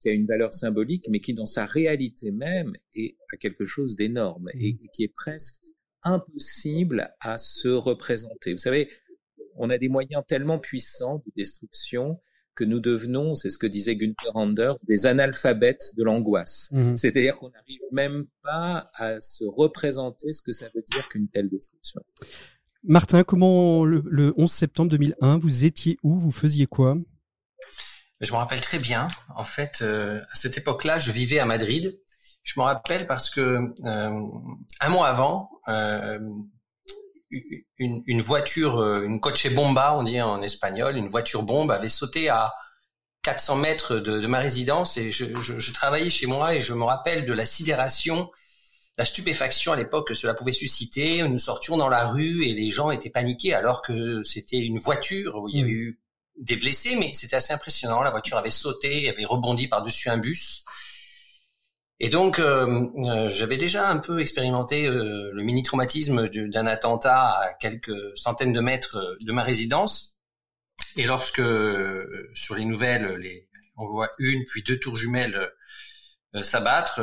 qui 0.00 0.08
a 0.08 0.12
une 0.12 0.26
valeur 0.26 0.54
symbolique, 0.54 1.06
mais 1.08 1.20
qui 1.20 1.34
dans 1.34 1.46
sa 1.46 1.66
réalité 1.66 2.30
même 2.30 2.72
est 2.94 3.16
quelque 3.40 3.64
chose 3.64 3.96
d'énorme 3.96 4.48
et, 4.54 4.72
mmh. 4.72 4.76
et 4.84 4.88
qui 4.92 5.04
est 5.04 5.14
presque 5.14 5.62
impossible 6.04 7.14
à 7.20 7.38
se 7.38 7.68
représenter. 7.68 8.52
Vous 8.52 8.58
savez, 8.58 8.88
on 9.56 9.70
a 9.70 9.78
des 9.78 9.88
moyens 9.88 10.22
tellement 10.26 10.58
puissants 10.58 11.22
de 11.26 11.32
destruction 11.36 12.20
que 12.54 12.64
nous 12.64 12.80
devenons, 12.80 13.34
c'est 13.34 13.50
ce 13.50 13.58
que 13.58 13.66
disait 13.66 13.96
Günther 13.96 14.30
Anders, 14.34 14.76
des 14.86 15.06
analphabètes 15.06 15.92
de 15.96 16.04
l'angoisse. 16.04 16.68
Mmh. 16.70 16.96
C'est-à-dire 16.96 17.36
qu'on 17.36 17.50
n'arrive 17.50 17.80
même 17.90 18.26
pas 18.42 18.90
à 18.94 19.20
se 19.20 19.44
représenter 19.44 20.32
ce 20.32 20.40
que 20.40 20.52
ça 20.52 20.66
veut 20.74 20.84
dire 20.92 21.08
qu'une 21.08 21.28
telle 21.28 21.48
destruction. 21.48 22.00
Martin, 22.84 23.24
comment 23.24 23.84
le, 23.84 24.34
11 24.36 24.50
septembre 24.50 24.90
2001, 24.90 25.38
vous 25.38 25.64
étiez 25.64 25.96
où? 26.02 26.16
Vous 26.16 26.30
faisiez 26.30 26.66
quoi? 26.66 26.96
Je 28.20 28.30
me 28.30 28.36
rappelle 28.36 28.60
très 28.60 28.78
bien. 28.78 29.08
En 29.34 29.44
fait, 29.44 29.80
euh, 29.82 30.20
à 30.30 30.34
cette 30.34 30.58
époque-là, 30.58 30.98
je 30.98 31.10
vivais 31.10 31.38
à 31.38 31.46
Madrid. 31.46 31.98
Je 32.42 32.60
me 32.60 32.64
rappelle 32.64 33.06
parce 33.06 33.30
que 33.30 33.40
euh, 33.40 34.20
un 34.80 34.88
mois 34.90 35.08
avant, 35.08 35.50
euh, 35.68 36.18
une, 37.30 38.02
une, 38.06 38.22
voiture, 38.22 38.78
euh, 38.78 39.02
une 39.02 39.20
coche 39.20 39.52
bomba, 39.52 39.94
on 39.94 40.02
dit 40.02 40.20
en 40.20 40.42
espagnol, 40.42 40.96
une 40.96 41.08
voiture 41.08 41.42
bombe 41.42 41.70
avait 41.70 41.88
sauté 41.88 42.28
à 42.28 42.52
400 43.22 43.56
mètres 43.56 43.96
de, 43.96 44.20
de 44.20 44.26
ma 44.26 44.38
résidence 44.38 44.96
et 44.96 45.10
je, 45.10 45.40
je, 45.40 45.58
je, 45.58 45.72
travaillais 45.72 46.10
chez 46.10 46.26
moi 46.26 46.54
et 46.54 46.60
je 46.60 46.74
me 46.74 46.84
rappelle 46.84 47.24
de 47.24 47.32
la 47.32 47.46
sidération, 47.46 48.30
la 48.98 49.04
stupéfaction 49.04 49.72
à 49.72 49.76
l'époque 49.76 50.08
que 50.08 50.14
cela 50.14 50.34
pouvait 50.34 50.52
susciter. 50.52 51.22
Nous 51.22 51.38
sortions 51.38 51.76
dans 51.76 51.88
la 51.88 52.06
rue 52.06 52.46
et 52.46 52.52
les 52.52 52.70
gens 52.70 52.90
étaient 52.90 53.10
paniqués 53.10 53.54
alors 53.54 53.82
que 53.82 54.22
c'était 54.22 54.60
une 54.60 54.78
voiture 54.78 55.36
où 55.36 55.48
il 55.48 55.56
y 55.56 55.62
avait 55.62 55.70
mmh. 55.70 55.74
eu 55.74 56.00
des 56.38 56.56
blessés, 56.56 56.96
mais 56.96 57.12
c'était 57.14 57.36
assez 57.36 57.52
impressionnant. 57.52 58.02
La 58.02 58.10
voiture 58.10 58.36
avait 58.36 58.50
sauté, 58.50 59.08
avait 59.08 59.24
rebondi 59.24 59.68
par-dessus 59.68 60.10
un 60.10 60.18
bus. 60.18 60.63
Et 62.04 62.10
donc, 62.10 62.38
euh, 62.38 62.86
euh, 63.06 63.30
j'avais 63.30 63.56
déjà 63.56 63.88
un 63.88 63.96
peu 63.96 64.20
expérimenté 64.20 64.86
euh, 64.86 65.30
le 65.32 65.42
mini-traumatisme 65.42 66.28
d'un 66.28 66.66
attentat 66.66 67.30
à 67.30 67.54
quelques 67.54 67.96
centaines 68.14 68.52
de 68.52 68.60
mètres 68.60 69.16
de 69.22 69.32
ma 69.32 69.42
résidence. 69.42 70.18
Et 70.98 71.04
lorsque, 71.04 71.40
sur 72.34 72.56
les 72.56 72.66
nouvelles, 72.66 73.06
les, 73.16 73.48
on 73.78 73.86
voit 73.86 74.10
une 74.18 74.44
puis 74.44 74.62
deux 74.62 74.78
tours 74.78 74.96
jumelles 74.96 75.50
s'abattre, 76.42 77.00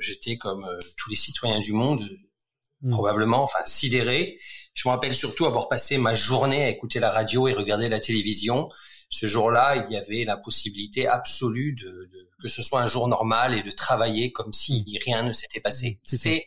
j'étais 0.00 0.38
comme 0.38 0.66
tous 0.96 1.10
les 1.10 1.16
citoyens 1.16 1.60
du 1.60 1.72
monde, 1.72 2.02
mmh. 2.82 2.90
probablement, 2.90 3.44
enfin 3.44 3.64
sidéré. 3.64 4.40
Je 4.72 4.88
me 4.88 4.92
rappelle 4.92 5.14
surtout 5.14 5.46
avoir 5.46 5.68
passé 5.68 5.98
ma 5.98 6.14
journée 6.14 6.64
à 6.64 6.68
écouter 6.68 6.98
la 6.98 7.12
radio 7.12 7.46
et 7.46 7.52
regarder 7.52 7.88
la 7.88 8.00
télévision 8.00 8.68
ce 9.10 9.26
jour-là, 9.26 9.76
il 9.76 9.92
y 9.92 9.96
avait 9.96 10.24
la 10.24 10.36
possibilité 10.36 11.06
absolue 11.06 11.74
de, 11.74 12.08
de, 12.12 12.28
que 12.40 12.48
ce 12.48 12.62
soit 12.62 12.82
un 12.82 12.86
jour 12.86 13.08
normal 13.08 13.54
et 13.54 13.62
de 13.62 13.70
travailler 13.70 14.32
comme 14.32 14.52
si 14.52 14.84
rien 15.04 15.22
ne 15.22 15.32
s'était 15.32 15.60
passé. 15.60 16.00
C'était 16.02 16.46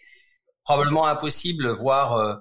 probablement 0.63 1.07
impossible, 1.07 1.69
voire 1.69 2.13
euh, 2.13 2.35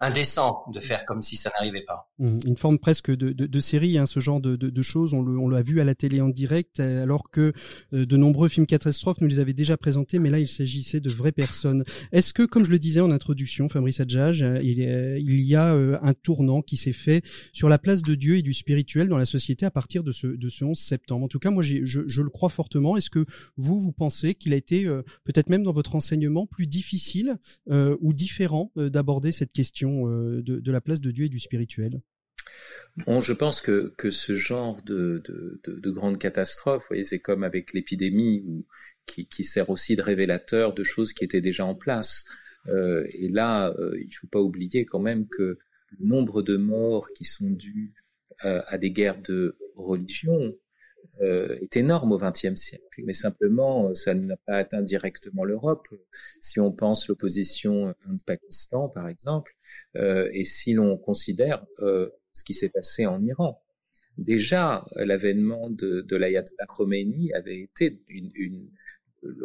indécent 0.00 0.64
de 0.72 0.80
faire 0.80 1.04
comme 1.06 1.22
si 1.22 1.36
ça 1.36 1.50
n'arrivait 1.50 1.84
pas. 1.86 2.10
Mmh, 2.18 2.38
une 2.46 2.56
forme 2.56 2.78
presque 2.78 3.10
de, 3.10 3.30
de, 3.30 3.46
de 3.46 3.60
série, 3.60 3.96
hein, 3.96 4.06
ce 4.06 4.20
genre 4.20 4.40
de, 4.40 4.56
de, 4.56 4.82
choses. 4.82 5.14
On 5.14 5.48
l'a 5.48 5.62
vu 5.62 5.80
à 5.80 5.84
la 5.84 5.94
télé 5.94 6.20
en 6.20 6.28
direct, 6.28 6.80
alors 6.80 7.30
que 7.30 7.52
euh, 7.92 8.04
de 8.04 8.16
nombreux 8.16 8.48
films 8.48 8.66
catastrophes 8.66 9.20
nous 9.20 9.28
les 9.28 9.38
avaient 9.38 9.52
déjà 9.52 9.76
présentés, 9.76 10.18
mais 10.18 10.30
là 10.30 10.38
il 10.38 10.48
s'agissait 10.48 11.00
de 11.00 11.10
vraies 11.10 11.32
personnes. 11.32 11.84
Est-ce 12.12 12.34
que, 12.34 12.42
comme 12.42 12.64
je 12.64 12.70
le 12.70 12.78
disais 12.78 13.00
en 13.00 13.10
introduction, 13.10 13.68
Fabrice 13.68 14.00
Adjage, 14.00 14.42
euh, 14.42 14.60
il, 14.62 14.80
il, 14.80 15.40
y 15.40 15.54
a 15.54 15.74
euh, 15.74 15.98
un 16.02 16.12
tournant 16.12 16.60
qui 16.60 16.76
s'est 16.76 16.92
fait 16.92 17.22
sur 17.52 17.68
la 17.68 17.78
place 17.78 18.02
de 18.02 18.14
Dieu 18.14 18.36
et 18.36 18.42
du 18.42 18.52
spirituel 18.52 19.08
dans 19.08 19.18
la 19.18 19.26
société 19.26 19.64
à 19.64 19.70
partir 19.70 20.02
de 20.02 20.12
ce, 20.12 20.26
de 20.26 20.48
ce 20.48 20.64
11 20.64 20.76
septembre? 20.78 21.24
En 21.24 21.28
tout 21.28 21.38
cas, 21.38 21.50
moi 21.50 21.62
je, 21.62 21.84
je 21.84 22.22
le 22.22 22.30
crois 22.30 22.48
fortement. 22.48 22.96
Est-ce 22.96 23.10
que 23.10 23.24
vous, 23.56 23.78
vous 23.78 23.92
pensez 23.92 24.34
qu'il 24.34 24.52
a 24.52 24.56
été, 24.56 24.84
peut-être 25.24 25.48
même 25.48 25.62
dans 25.62 25.72
votre 25.72 25.94
enseignement, 25.94 26.46
plus 26.46 26.66
difficile 26.66 27.36
ou 27.70 28.12
différent 28.12 28.72
d'aborder 28.76 29.32
cette 29.32 29.52
question? 29.52 29.83
Euh, 29.84 30.42
de, 30.42 30.72
la 30.72 30.80
place 30.80 31.00
de 31.00 31.10
Dieu 31.10 31.26
et 31.26 31.28
du 31.28 31.38
spirituel 31.38 31.98
Bon, 33.06 33.20
je 33.20 33.32
pense 33.32 33.60
que, 33.60 33.92
que 33.96 34.10
ce 34.10 34.34
genre 34.34 34.80
de, 34.82 35.22
de, 35.24 35.60
de, 35.64 35.90
grande 35.90 36.18
catastrophe, 36.18 36.88
c'est 37.02 37.18
comme 37.18 37.42
avec 37.42 37.72
l'épidémie 37.72 38.64
qui, 39.06 39.26
qui, 39.26 39.42
sert 39.42 39.70
aussi 39.70 39.96
de 39.96 40.02
révélateur 40.02 40.74
de 40.74 40.84
choses 40.84 41.12
qui 41.12 41.24
étaient 41.24 41.40
déjà 41.40 41.64
en 41.64 41.74
place. 41.74 42.24
Euh, 42.68 43.04
et 43.12 43.28
là, 43.28 43.74
euh, 43.78 43.98
il 43.98 44.06
ne 44.06 44.12
faut 44.12 44.28
pas 44.28 44.40
oublier 44.40 44.86
quand 44.86 45.00
même 45.00 45.26
que 45.28 45.58
le 45.98 46.06
nombre 46.06 46.42
de 46.42 46.56
morts 46.56 47.08
qui 47.16 47.24
sont 47.24 47.50
dus 47.50 47.92
à 48.40 48.78
des 48.78 48.90
guerres 48.90 49.22
de 49.22 49.56
religion 49.76 50.54
euh, 51.20 51.56
est 51.60 51.76
énorme 51.76 52.12
au 52.12 52.18
XXe 52.18 52.54
siècle. 52.56 53.02
Mais 53.04 53.14
simplement, 53.14 53.88
euh, 53.88 53.94
ça 53.94 54.14
n'a 54.14 54.36
pas 54.36 54.56
atteint 54.56 54.82
directement 54.82 55.44
l'Europe. 55.44 55.86
Si 56.40 56.60
on 56.60 56.72
pense 56.72 57.08
l'opposition 57.08 57.94
Inde-Pakistan, 58.08 58.88
par 58.88 59.08
exemple, 59.08 59.54
euh, 59.96 60.28
et 60.32 60.44
si 60.44 60.72
l'on 60.72 60.96
considère 60.96 61.64
euh, 61.80 62.10
ce 62.32 62.44
qui 62.44 62.54
s'est 62.54 62.70
passé 62.70 63.06
en 63.06 63.24
Iran. 63.24 63.60
Déjà, 64.18 64.86
l'avènement 64.94 65.70
de, 65.70 66.00
de 66.00 66.16
l'ayatollah 66.16 66.66
Khomeini 66.66 67.32
avait 67.32 67.58
été 67.58 68.02
une... 68.08 68.30
une 68.34 68.70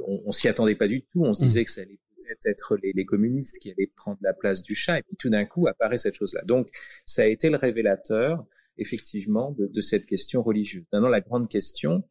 on, 0.05 0.23
on 0.25 0.31
s'y 0.31 0.47
attendait 0.47 0.75
pas 0.75 0.87
du 0.87 1.03
tout. 1.03 1.23
On 1.23 1.33
se 1.33 1.41
mmh. 1.41 1.47
disait 1.47 1.65
que 1.65 1.71
ça 1.71 1.81
allait 1.81 1.99
peut-être 2.17 2.45
être 2.45 2.77
les, 2.83 2.91
les, 2.93 3.05
communistes 3.05 3.59
qui 3.59 3.71
allaient 3.71 3.89
prendre 3.95 4.19
la 4.21 4.33
place 4.33 4.61
du 4.61 4.75
chat. 4.75 4.99
Et 4.99 5.03
puis 5.03 5.15
tout 5.17 5.29
d'un 5.29 5.45
coup 5.45 5.67
apparaît 5.67 5.97
cette 5.97 6.15
chose-là. 6.15 6.41
Donc, 6.43 6.67
ça 7.05 7.23
a 7.23 7.25
été 7.25 7.49
le 7.49 7.57
révélateur 7.57 8.45
effectivement 8.79 9.55
de, 9.57 9.81
cette 9.81 10.05
question 10.05 10.41
religieuse. 10.41 10.85
Maintenant, 10.91 11.09
la 11.09 11.21
grande 11.21 11.49
question, 11.49 12.03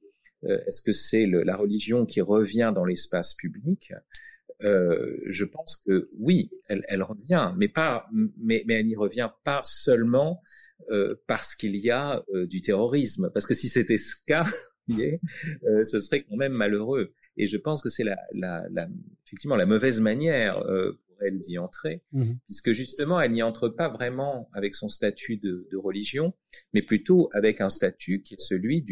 euh, 0.44 0.58
est-ce 0.66 0.82
que 0.82 0.92
c'est 0.92 1.26
la 1.26 1.56
religion 1.56 2.06
qui 2.06 2.20
revient 2.20 2.72
dans 2.74 2.84
l'espace 2.84 3.34
public? 3.34 3.92
Euh, 4.62 5.16
Je 5.26 5.44
pense 5.44 5.76
que 5.86 6.08
oui, 6.18 6.50
elle, 6.68 7.02
revient, 7.02 7.52
mais 7.56 7.68
pas, 7.68 8.08
mais, 8.38 8.64
elle 8.68 8.86
n'y 8.86 8.96
revient 8.96 9.30
pas 9.44 9.60
seulement 9.64 10.42
euh, 10.90 11.14
parce 11.26 11.54
qu'il 11.54 11.76
y 11.76 11.90
a 11.90 12.22
du 12.46 12.60
terrorisme. 12.60 13.30
Parce 13.32 13.46
que 13.46 13.54
si 13.54 13.68
c'était 13.68 13.98
ce 13.98 14.14
cas, 14.26 14.46
ce 14.88 16.00
serait 16.00 16.22
quand 16.22 16.36
même 16.36 16.52
malheureux. 16.52 17.14
Et 17.36 17.46
je 17.46 17.56
pense 17.56 17.82
que 17.82 17.88
c'est 17.88 18.04
la, 18.04 18.16
effectivement 19.26 19.56
la 19.56 19.66
mauvaise 19.66 20.00
manière 20.00 20.62
elle 21.20 21.38
d'y 21.38 21.58
entrer, 21.58 22.02
mmh 22.12 22.32
puisque 22.46 22.72
justement, 22.72 23.20
elle 23.20 23.32
n'y 23.32 23.42
entre 23.42 23.68
pas 23.68 23.88
vraiment 23.88 24.48
avec 24.52 24.74
son 24.74 24.88
statut 24.88 25.38
de, 25.38 25.68
de, 25.70 25.76
religion, 25.76 26.34
mais 26.72 26.82
plutôt 26.82 27.30
avec 27.32 27.60
un 27.60 27.68
statut 27.68 28.22
qui 28.22 28.34
est 28.34 28.40
celui 28.40 28.84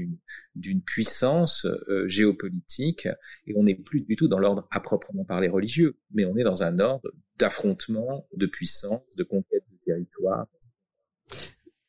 d'une 0.54 0.82
puissance 0.82 1.66
euh, 1.88 2.06
géopolitique, 2.06 3.08
et 3.46 3.54
on 3.56 3.64
n'est 3.64 3.74
plus 3.74 4.02
du 4.02 4.16
tout 4.16 4.28
dans 4.28 4.38
l'ordre 4.38 4.66
à 4.70 4.80
proprement 4.80 5.24
parler 5.24 5.48
religieux, 5.48 5.96
mais 6.12 6.24
on 6.24 6.36
est 6.36 6.44
dans 6.44 6.62
un 6.62 6.78
ordre 6.78 7.10
d'affrontement, 7.38 8.26
de 8.36 8.46
puissance, 8.46 9.02
de 9.16 9.24
conquête 9.24 9.64
de 9.70 9.78
territoire. 9.84 10.46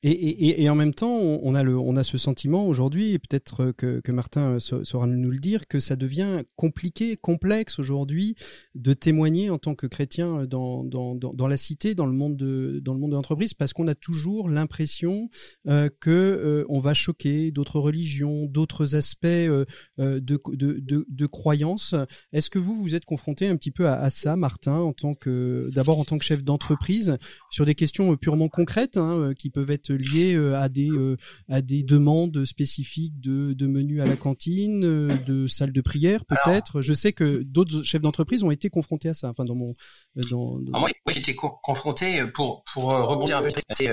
Et, 0.03 0.69
en 0.69 0.75
même 0.75 0.93
temps, 0.93 1.17
on 1.17 1.55
a, 1.55 1.63
le, 1.63 1.75
on 1.75 1.95
a 1.95 2.03
ce 2.03 2.19
sentiment 2.19 2.67
aujourd'hui, 2.67 3.13
et 3.13 3.19
peut-être 3.19 3.71
que, 3.71 4.11
Martin 4.11 4.59
saura 4.59 5.07
nous 5.07 5.31
le 5.31 5.39
dire, 5.39 5.67
que 5.67 5.79
ça 5.79 5.95
devient 5.95 6.43
compliqué, 6.55 7.17
complexe 7.17 7.79
aujourd'hui 7.79 8.35
de 8.75 8.93
témoigner 8.93 9.49
en 9.49 9.57
tant 9.57 9.73
que 9.73 9.87
chrétien 9.87 10.45
dans, 10.45 10.83
dans, 10.83 11.15
dans, 11.15 11.33
dans 11.33 11.47
la 11.47 11.57
cité, 11.57 11.95
dans 11.95 12.05
le 12.05 12.11
monde 12.11 12.37
de, 12.37 12.79
dans 12.83 12.93
le 12.93 12.99
monde 12.99 13.11
de 13.11 13.15
l'entreprise, 13.15 13.55
parce 13.55 13.73
qu'on 13.73 13.87
a 13.87 13.95
toujours 13.95 14.49
l'impression 14.49 15.29
euh, 15.67 15.89
que 15.99 16.11
euh, 16.11 16.65
on 16.69 16.79
va 16.79 16.93
choquer 16.93 17.51
d'autres 17.51 17.79
religions, 17.79 18.45
d'autres 18.45 18.95
aspects 18.95 19.25
euh, 19.25 19.65
euh, 19.99 20.19
de, 20.19 20.39
de, 20.53 20.79
de, 20.79 21.07
de 21.09 21.25
croyances. 21.25 21.95
Est-ce 22.33 22.51
que 22.51 22.59
vous 22.59 22.79
vous 22.79 22.93
êtes 22.93 23.05
confronté 23.05 23.47
un 23.47 23.57
petit 23.57 23.71
peu 23.71 23.87
à, 23.87 23.99
à 23.99 24.11
ça, 24.11 24.35
Martin, 24.35 24.77
en 24.77 24.93
tant 24.93 25.15
que 25.15 25.71
d'abord 25.73 25.97
en 25.97 26.05
tant 26.05 26.19
que 26.19 26.25
chef 26.25 26.43
d'entreprise, 26.43 27.17
sur 27.49 27.65
des 27.65 27.73
questions 27.73 28.15
purement 28.15 28.47
concrètes 28.47 28.97
hein, 28.97 29.33
qui 29.35 29.49
peuvent 29.49 29.71
être 29.71 29.86
liées 29.93 30.35
euh, 30.35 30.59
à 30.59 30.69
des 30.69 30.89
euh, 30.89 31.17
à 31.49 31.61
des 31.61 31.83
demandes 31.83 32.45
spécifiques 32.45 33.19
de, 33.19 33.53
de 33.53 33.67
menus 33.67 34.01
à 34.01 34.05
la 34.05 34.15
cantine, 34.15 34.83
euh, 34.83 35.17
de 35.25 35.47
salles 35.47 35.71
de 35.71 35.81
prière 35.81 36.25
peut-être. 36.25 36.81
Je 36.81 36.93
sais 36.93 37.13
que 37.13 37.43
d'autres 37.43 37.83
chefs 37.83 38.01
d'entreprise 38.01 38.43
ont 38.43 38.51
été 38.51 38.69
confrontés 38.69 39.09
à 39.09 39.13
ça. 39.13 39.29
Enfin 39.29 39.45
dans 39.45 39.55
mon 39.55 39.71
dans, 40.15 40.59
dans... 40.59 40.79
moi, 40.79 40.89
moi 41.05 41.13
j'étais 41.13 41.35
confronté 41.35 42.25
pour 42.33 42.63
pour 42.71 42.85
rebondir 42.85 43.37
un 43.37 43.41
peu. 43.41 43.49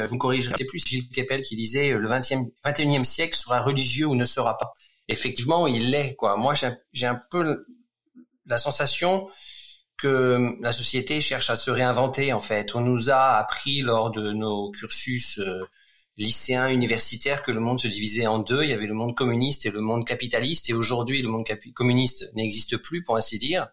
Vous 0.07 0.15
me 0.15 0.19
corrigerez. 0.19 0.55
C'est 0.59 0.67
plus 0.67 0.83
Gilles 0.87 1.09
Kepel 1.09 1.43
qui 1.43 1.57
disait 1.57 1.97
le 1.97 2.09
20e 2.09 2.51
21e 2.65 3.05
siècle 3.05 3.37
sera 3.37 3.61
religieux 3.61 4.07
ou 4.07 4.15
ne 4.15 4.25
sera 4.25 4.57
pas. 4.59 4.73
Effectivement, 5.09 5.67
il 5.67 5.91
l'est 5.91 6.15
quoi. 6.15 6.37
Moi 6.37 6.55
j'ai 6.93 7.07
un 7.07 7.21
peu 7.31 7.65
la 8.47 8.59
sensation 8.59 9.29
que 9.97 10.57
la 10.61 10.73
société 10.73 11.21
cherche 11.21 11.51
à 11.51 11.57
se 11.57 11.71
réinventer 11.71 12.33
en 12.33 12.41
fait. 12.41 12.75
On 12.75 12.81
nous 12.81 13.11
a 13.11 13.37
appris 13.37 13.81
lors 13.81 14.11
de 14.11 14.33
nos 14.33 14.71
cursus 14.71 15.41
lycéens, 16.17 16.69
universitaires, 16.69 17.43
que 17.43 17.51
le 17.51 17.61
monde 17.61 17.81
se 17.81 17.89
divisait 17.89 18.27
en 18.27 18.39
deux. 18.39 18.63
Il 18.63 18.71
y 18.71 18.73
avait 18.73 18.87
le 18.87 18.95
monde 18.95 19.15
communiste 19.15 19.67
et 19.67 19.71
le 19.71 19.81
monde 19.81 20.05
capitaliste. 20.05 20.71
Et 20.71 20.75
aujourd'hui, 20.75 21.23
le 21.23 21.29
monde 21.29 21.47
communiste 21.75 22.31
n'existe 22.35 22.77
plus, 22.77 23.03
pour 23.03 23.17
ainsi 23.17 23.39
dire, 23.39 23.69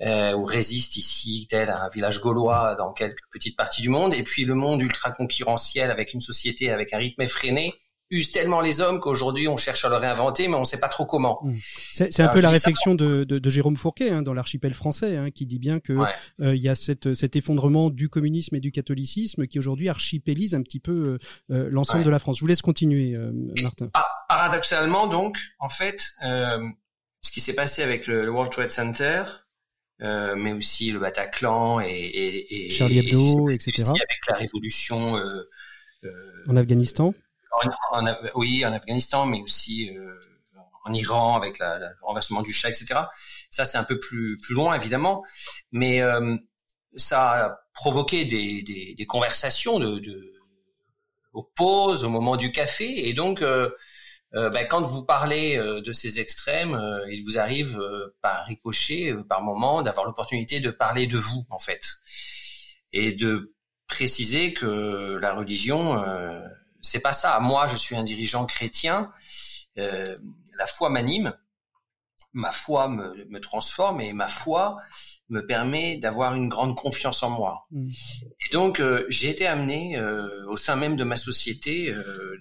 euh, 0.00 0.32
ou 0.34 0.44
résiste 0.44 0.96
ici, 0.96 1.46
tel 1.48 1.70
un 1.70 1.88
village 1.88 2.20
gaulois 2.20 2.74
dans 2.76 2.92
quelques 2.92 3.24
petites 3.30 3.56
parties 3.56 3.82
du 3.82 3.88
monde. 3.88 4.14
Et 4.14 4.22
puis 4.22 4.44
le 4.44 4.54
monde 4.54 4.82
ultra 4.82 5.12
concurrentiel 5.12 5.90
avec 5.90 6.12
une 6.12 6.20
société 6.20 6.70
avec 6.70 6.92
un 6.92 6.98
rythme 6.98 7.22
effréné 7.22 7.74
use 8.12 8.30
tellement 8.30 8.60
les 8.60 8.80
hommes 8.80 9.00
qu'aujourd'hui 9.00 9.48
on 9.48 9.56
cherche 9.56 9.84
à 9.84 9.88
le 9.88 9.96
réinventer, 9.96 10.46
mais 10.46 10.54
on 10.54 10.60
ne 10.60 10.64
sait 10.64 10.78
pas 10.78 10.88
trop 10.88 11.06
comment. 11.06 11.40
Mmh. 11.42 11.52
C'est 11.92 12.20
un 12.20 12.28
peu 12.28 12.40
la 12.40 12.50
réflexion 12.50 12.94
de, 12.94 13.24
de, 13.24 13.38
de, 13.38 13.50
Jérôme 13.50 13.76
Fourquet 13.76 14.10
hein, 14.10 14.22
dans 14.22 14.34
l'archipel 14.34 14.74
français, 14.74 15.16
hein, 15.16 15.30
qui 15.30 15.46
dit 15.46 15.58
bien 15.58 15.80
que 15.80 15.94
euh, 16.40 16.54
il 16.54 16.62
y 16.62 16.68
a 16.68 16.74
cette, 16.74 17.14
cet 17.14 17.36
effondrement 17.36 17.90
du 17.90 18.08
communisme 18.08 18.54
et 18.54 18.60
du 18.60 18.70
catholicisme 18.70 19.46
qui 19.46 19.58
aujourd'hui 19.58 19.88
archipélise 19.88 20.54
un 20.54 20.62
petit 20.62 20.80
peu 20.80 21.18
euh, 21.50 21.54
euh 21.54 21.68
l'ensemble 21.70 22.04
de 22.04 22.10
la 22.10 22.18
France. 22.18 22.36
Je 22.36 22.42
vous 22.42 22.46
laisse 22.46 22.62
continuer, 22.62 23.14
euh, 23.16 23.32
Martin. 23.62 23.90
paradoxalement, 24.28 25.06
donc, 25.06 25.38
en 25.58 25.68
fait, 25.68 26.02
ce 26.20 27.30
qui 27.32 27.40
s'est 27.40 27.54
passé 27.54 27.82
avec 27.82 28.06
le, 28.06 28.30
World 28.30 28.52
Trade 28.52 28.70
Center, 28.70 29.24
euh, 30.02 30.34
mais 30.36 30.52
aussi 30.52 30.90
le 30.90 30.98
Bataclan 30.98 31.80
et, 31.80 31.86
et, 31.86 32.66
et 32.66 32.70
Charlie 32.70 32.98
Hebdo, 32.98 33.50
etc. 33.50 33.84
Avec 33.88 34.26
la 34.28 34.36
révolution 34.36 35.16
euh, 35.16 35.42
en 36.48 36.56
Afghanistan 36.56 37.14
oui, 38.34 38.64
en 38.64 38.72
Afghanistan, 38.72 39.26
mais 39.26 39.40
aussi 39.42 39.90
euh, 39.96 40.18
en 40.84 40.92
Iran 40.92 41.36
avec 41.36 41.58
la, 41.58 41.78
le 41.78 41.86
renversement 42.02 42.42
du 42.42 42.52
Shah, 42.52 42.70
etc. 42.70 43.00
Ça, 43.50 43.64
c'est 43.64 43.78
un 43.78 43.84
peu 43.84 43.98
plus 43.98 44.38
plus 44.38 44.54
loin, 44.54 44.74
évidemment, 44.74 45.24
mais 45.70 46.00
euh, 46.00 46.36
ça 46.96 47.46
a 47.46 47.58
provoqué 47.74 48.24
des, 48.24 48.62
des, 48.62 48.94
des 48.94 49.06
conversations 49.06 49.78
de, 49.78 49.98
de 49.98 50.32
aux 51.32 51.44
pauses, 51.56 52.04
au 52.04 52.10
moment 52.10 52.36
du 52.36 52.52
café, 52.52 53.08
et 53.08 53.14
donc 53.14 53.40
euh, 53.42 53.70
euh 54.34 54.50
ben, 54.50 54.66
quand 54.66 54.82
vous 54.82 55.04
parlez 55.04 55.56
de 55.56 55.92
ces 55.92 56.20
extrêmes, 56.20 56.78
il 57.10 57.22
vous 57.24 57.38
arrive 57.38 57.78
par 58.22 58.46
ricochet, 58.46 59.14
par 59.28 59.42
moment, 59.42 59.82
d'avoir 59.82 60.06
l'opportunité 60.06 60.60
de 60.60 60.70
parler 60.70 61.06
de 61.06 61.18
vous, 61.18 61.44
en 61.50 61.58
fait, 61.58 61.82
et 62.92 63.12
de 63.12 63.54
préciser 63.88 64.54
que 64.54 65.16
la 65.20 65.34
religion 65.34 66.02
c'est 66.82 67.00
pas 67.00 67.12
ça. 67.12 67.38
Moi, 67.40 67.66
je 67.68 67.76
suis 67.76 67.96
un 67.96 68.04
dirigeant 68.04 68.44
chrétien. 68.44 69.10
Euh, 69.78 70.16
la 70.58 70.66
foi 70.66 70.90
m'anime, 70.90 71.34
ma 72.32 72.52
foi 72.52 72.88
me, 72.88 73.24
me, 73.28 73.40
transforme 73.40 74.00
et 74.00 74.12
ma 74.12 74.28
foi 74.28 74.76
me 75.28 75.46
permet 75.46 75.96
d'avoir 75.96 76.34
une 76.34 76.48
grande 76.48 76.76
confiance 76.76 77.22
en 77.22 77.30
moi. 77.30 77.66
Mm. 77.70 77.88
Et 77.88 78.52
donc, 78.52 78.80
euh, 78.80 79.06
j'ai 79.08 79.30
été 79.30 79.46
amené 79.46 79.96
euh, 79.96 80.46
au 80.48 80.56
sein 80.56 80.76
même 80.76 80.96
de 80.96 81.04
ma 81.04 81.16
société 81.16 81.90
euh, 81.90 82.36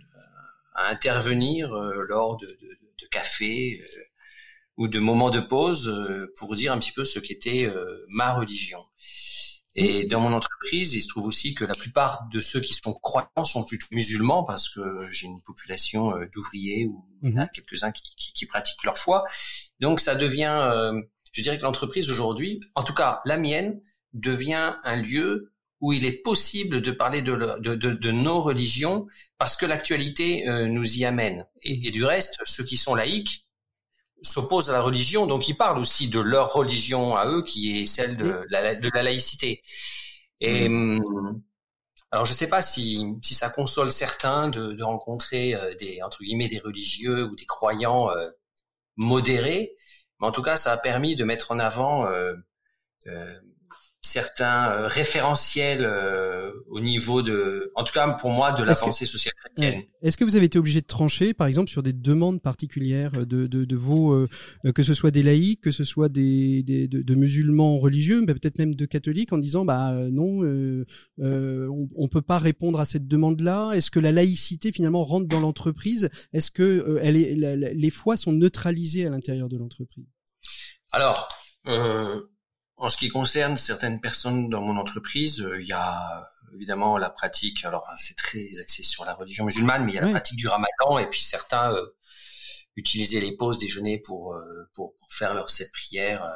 à 0.75 0.89
intervenir 0.89 1.73
euh, 1.73 2.05
lors 2.07 2.37
de, 2.37 2.47
de, 2.47 2.77
de 3.01 3.07
cafés 3.09 3.81
ou 4.77 4.87
de 4.87 4.99
moments 4.99 5.29
de 5.29 5.39
pause 5.39 5.93
pour 6.37 6.55
dire 6.55 6.73
un 6.73 6.79
petit 6.79 6.93
peu 6.93 7.05
ce 7.05 7.19
qu'était 7.19 7.71
ma 8.07 8.33
religion. 8.33 8.83
Et 9.75 10.05
dans 10.05 10.19
mon 10.19 10.33
entreprise, 10.33 10.93
il 10.93 11.01
se 11.01 11.07
trouve 11.07 11.25
aussi 11.25 11.53
que 11.53 11.63
la 11.63 11.73
plupart 11.73 12.27
de 12.29 12.41
ceux 12.41 12.59
qui 12.59 12.73
sont 12.73 12.93
croyants 12.93 13.45
sont 13.45 13.63
plutôt 13.63 13.87
musulmans 13.91 14.43
parce 14.43 14.67
que 14.67 15.07
j'ai 15.07 15.27
une 15.27 15.41
population 15.41 16.13
euh, 16.13 16.25
d'ouvriers 16.33 16.87
ou 16.87 17.05
il 17.23 17.29
y 17.29 17.33
en 17.33 17.37
a 17.37 17.43
mhm. 17.43 17.49
quelques-uns 17.53 17.91
qui, 17.91 18.03
qui, 18.17 18.33
qui, 18.33 18.45
pratiquent 18.45 18.83
leur 18.83 18.97
foi. 18.97 19.23
Donc 19.79 20.01
ça 20.01 20.15
devient, 20.15 20.57
euh, 20.59 21.01
je 21.31 21.41
dirais 21.41 21.57
que 21.57 21.63
l'entreprise 21.63 22.11
aujourd'hui, 22.11 22.59
en 22.75 22.83
tout 22.83 22.93
cas 22.93 23.21
la 23.25 23.37
mienne, 23.37 23.79
devient 24.13 24.75
un 24.83 24.97
lieu 24.97 25.53
où 25.79 25.93
il 25.93 26.05
est 26.05 26.21
possible 26.21 26.81
de 26.81 26.91
parler 26.91 27.21
de, 27.21 27.35
de, 27.59 27.75
de, 27.75 27.91
de 27.91 28.11
nos 28.11 28.41
religions 28.41 29.07
parce 29.37 29.55
que 29.55 29.65
l'actualité 29.65 30.47
euh, 30.49 30.67
nous 30.67 30.97
y 30.97 31.05
amène. 31.05 31.47
Et, 31.63 31.87
et, 31.87 31.91
du 31.91 32.03
reste, 32.03 32.39
ceux 32.45 32.65
qui 32.65 32.77
sont 32.77 32.93
laïcs 32.93 33.47
s'opposent 34.21 34.69
à 34.69 34.73
la 34.73 34.81
religion, 34.81 35.25
donc 35.25 35.47
ils 35.47 35.57
parlent 35.57 35.79
aussi 35.79 36.07
de 36.07 36.19
leur 36.19 36.53
religion 36.53 37.15
à 37.15 37.27
eux, 37.27 37.43
qui 37.43 37.81
est 37.81 37.85
celle 37.85 38.17
de 38.17 38.45
la, 38.49 38.75
de 38.75 38.89
la 38.93 39.03
laïcité. 39.03 39.61
Et 40.39 40.67
hum, 40.67 41.41
alors 42.11 42.25
je 42.25 42.31
ne 42.31 42.37
sais 42.37 42.49
pas 42.49 42.61
si, 42.61 43.17
si 43.23 43.33
ça 43.33 43.49
console 43.49 43.91
certains 43.91 44.49
de, 44.49 44.73
de 44.73 44.83
rencontrer 44.83 45.55
euh, 45.55 45.73
des 45.75 46.01
entre 46.01 46.23
guillemets 46.23 46.49
des 46.49 46.59
religieux 46.59 47.23
ou 47.25 47.35
des 47.35 47.45
croyants 47.45 48.09
euh, 48.09 48.29
modérés, 48.97 49.75
mais 50.19 50.27
en 50.27 50.31
tout 50.31 50.41
cas 50.41 50.57
ça 50.57 50.73
a 50.73 50.77
permis 50.77 51.15
de 51.15 51.23
mettre 51.23 51.51
en 51.51 51.59
avant 51.59 52.05
euh, 52.05 52.33
euh 53.07 53.39
certains 54.01 54.69
euh, 54.69 54.87
référentiels 54.87 55.85
euh, 55.85 56.51
au 56.67 56.79
niveau 56.79 57.21
de, 57.21 57.71
en 57.75 57.83
tout 57.83 57.93
cas 57.93 58.09
pour 58.13 58.31
moi, 58.31 58.51
de 58.51 58.63
la 58.63 58.73
pensée 58.73 59.05
sociale 59.05 59.35
chrétienne. 59.35 59.83
Est-ce 60.01 60.17
que 60.17 60.23
vous 60.23 60.35
avez 60.35 60.45
été 60.45 60.57
obligé 60.57 60.81
de 60.81 60.87
trancher, 60.87 61.35
par 61.35 61.45
exemple, 61.45 61.69
sur 61.69 61.83
des 61.83 61.93
demandes 61.93 62.41
particulières 62.41 63.11
de, 63.11 63.45
de, 63.45 63.63
de 63.63 63.75
vos, 63.75 64.13
euh, 64.13 64.27
que 64.73 64.81
ce 64.81 64.95
soit 64.95 65.11
des 65.11 65.21
laïcs, 65.21 65.61
que 65.61 65.71
ce 65.71 65.83
soit 65.83 66.09
des, 66.09 66.63
des 66.63 66.87
de, 66.87 67.03
de, 67.03 67.15
musulmans 67.15 67.77
religieux, 67.77 68.21
mais 68.21 68.33
peut-être 68.33 68.57
même 68.57 68.73
de 68.73 68.85
catholiques, 68.85 69.33
en 69.33 69.37
disant 69.37 69.65
bah 69.65 69.93
non, 70.11 70.43
euh, 70.43 70.85
on, 71.19 71.87
on 71.95 72.07
peut 72.07 72.23
pas 72.23 72.39
répondre 72.39 72.79
à 72.79 72.85
cette 72.85 73.07
demande-là. 73.07 73.73
Est-ce 73.73 73.91
que 73.91 73.99
la 73.99 74.11
laïcité 74.11 74.71
finalement 74.71 75.03
rentre 75.03 75.27
dans 75.27 75.39
l'entreprise? 75.39 76.09
Est-ce 76.33 76.49
que 76.49 76.99
elle 77.03 77.17
est, 77.17 77.35
les 77.35 77.89
foi 77.91 78.17
sont 78.17 78.31
neutralisées 78.31 79.05
à 79.05 79.11
l'intérieur 79.11 79.47
de 79.47 79.57
l'entreprise? 79.57 80.05
Alors. 80.91 81.29
Euh, 81.67 82.21
en 82.81 82.89
ce 82.89 82.97
qui 82.97 83.09
concerne 83.09 83.57
certaines 83.57 84.01
personnes 84.01 84.49
dans 84.49 84.61
mon 84.61 84.75
entreprise, 84.75 85.39
euh, 85.41 85.61
il 85.61 85.67
y 85.67 85.71
a 85.71 86.27
évidemment 86.55 86.97
la 86.97 87.11
pratique. 87.11 87.63
Alors 87.63 87.87
c'est 87.95 88.17
très 88.17 88.59
axé 88.59 88.81
sur 88.81 89.05
la 89.05 89.13
religion 89.13 89.45
musulmane, 89.45 89.85
mais 89.85 89.91
il 89.91 89.95
y 89.95 89.99
a 89.99 90.01
la 90.01 90.09
pratique 90.09 90.37
du 90.37 90.47
Ramadan 90.47 90.97
et 90.97 91.07
puis 91.07 91.21
certains 91.21 91.71
euh, 91.73 91.95
utilisaient 92.75 93.21
les 93.21 93.37
pauses 93.37 93.59
déjeuner 93.59 93.99
pour, 93.99 94.33
euh, 94.33 94.67
pour, 94.73 94.95
pour 94.97 95.13
faire 95.13 95.35
leurs 95.35 95.51
sept 95.51 95.71
prières 95.71 96.27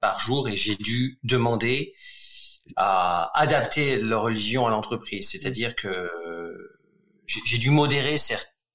par 0.00 0.20
jour. 0.20 0.46
Et 0.46 0.56
j'ai 0.56 0.76
dû 0.76 1.18
demander 1.22 1.94
à 2.76 3.30
adapter 3.34 3.96
leur 3.96 4.22
religion 4.22 4.66
à 4.66 4.70
l'entreprise, 4.70 5.30
c'est-à-dire 5.30 5.74
que 5.74 6.10
j'ai 7.26 7.56
dû 7.56 7.70
modérer 7.70 8.16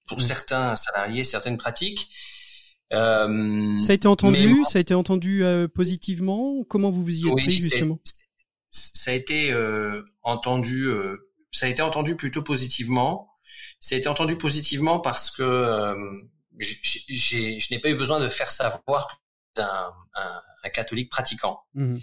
pour 0.08 0.19
certains 0.19 0.76
salariés 0.76 1.23
certaines 1.23 1.58
pratiques 1.58 2.10
euh, 2.93 3.77
ça 3.79 3.91
a 3.91 3.95
été 3.95 4.08
entendu, 4.08 4.63
ça 4.65 4.77
a 4.77 4.82
été 4.82 4.93
entendu 4.93 5.43
euh, 5.43 5.67
positivement? 5.67 6.63
Comment 6.63 6.91
vous 6.91 7.03
vous 7.03 7.15
y 7.15 7.27
êtes 7.27 7.36
pris 7.36 7.62
justement? 7.62 7.99
Ça 8.69 9.12
a 9.12 9.13
été 9.13 9.51
euh, 9.51 10.03
entendu, 10.21 10.86
euh, 10.86 11.29
ça 11.51 11.65
a 11.65 11.69
été 11.69 11.82
entendu 11.82 12.15
plutôt 12.15 12.41
positivement. 12.41 13.29
Ça 13.79 13.95
a 13.95 13.97
été 13.97 14.08
entendu 14.08 14.38
positivement 14.38 14.99
parce 14.99 15.29
que 15.29 15.43
euh, 15.43 15.95
je 16.60 17.73
n'ai 17.73 17.79
pas 17.79 17.89
eu 17.89 17.95
besoin 17.95 18.19
de 18.19 18.29
faire 18.29 18.51
savoir 18.51 19.21
d'un 19.56 19.91
un, 20.15 20.41
un 20.63 20.69
catholique 20.69 21.10
pratiquant. 21.10 21.60
Mmh. 21.73 21.97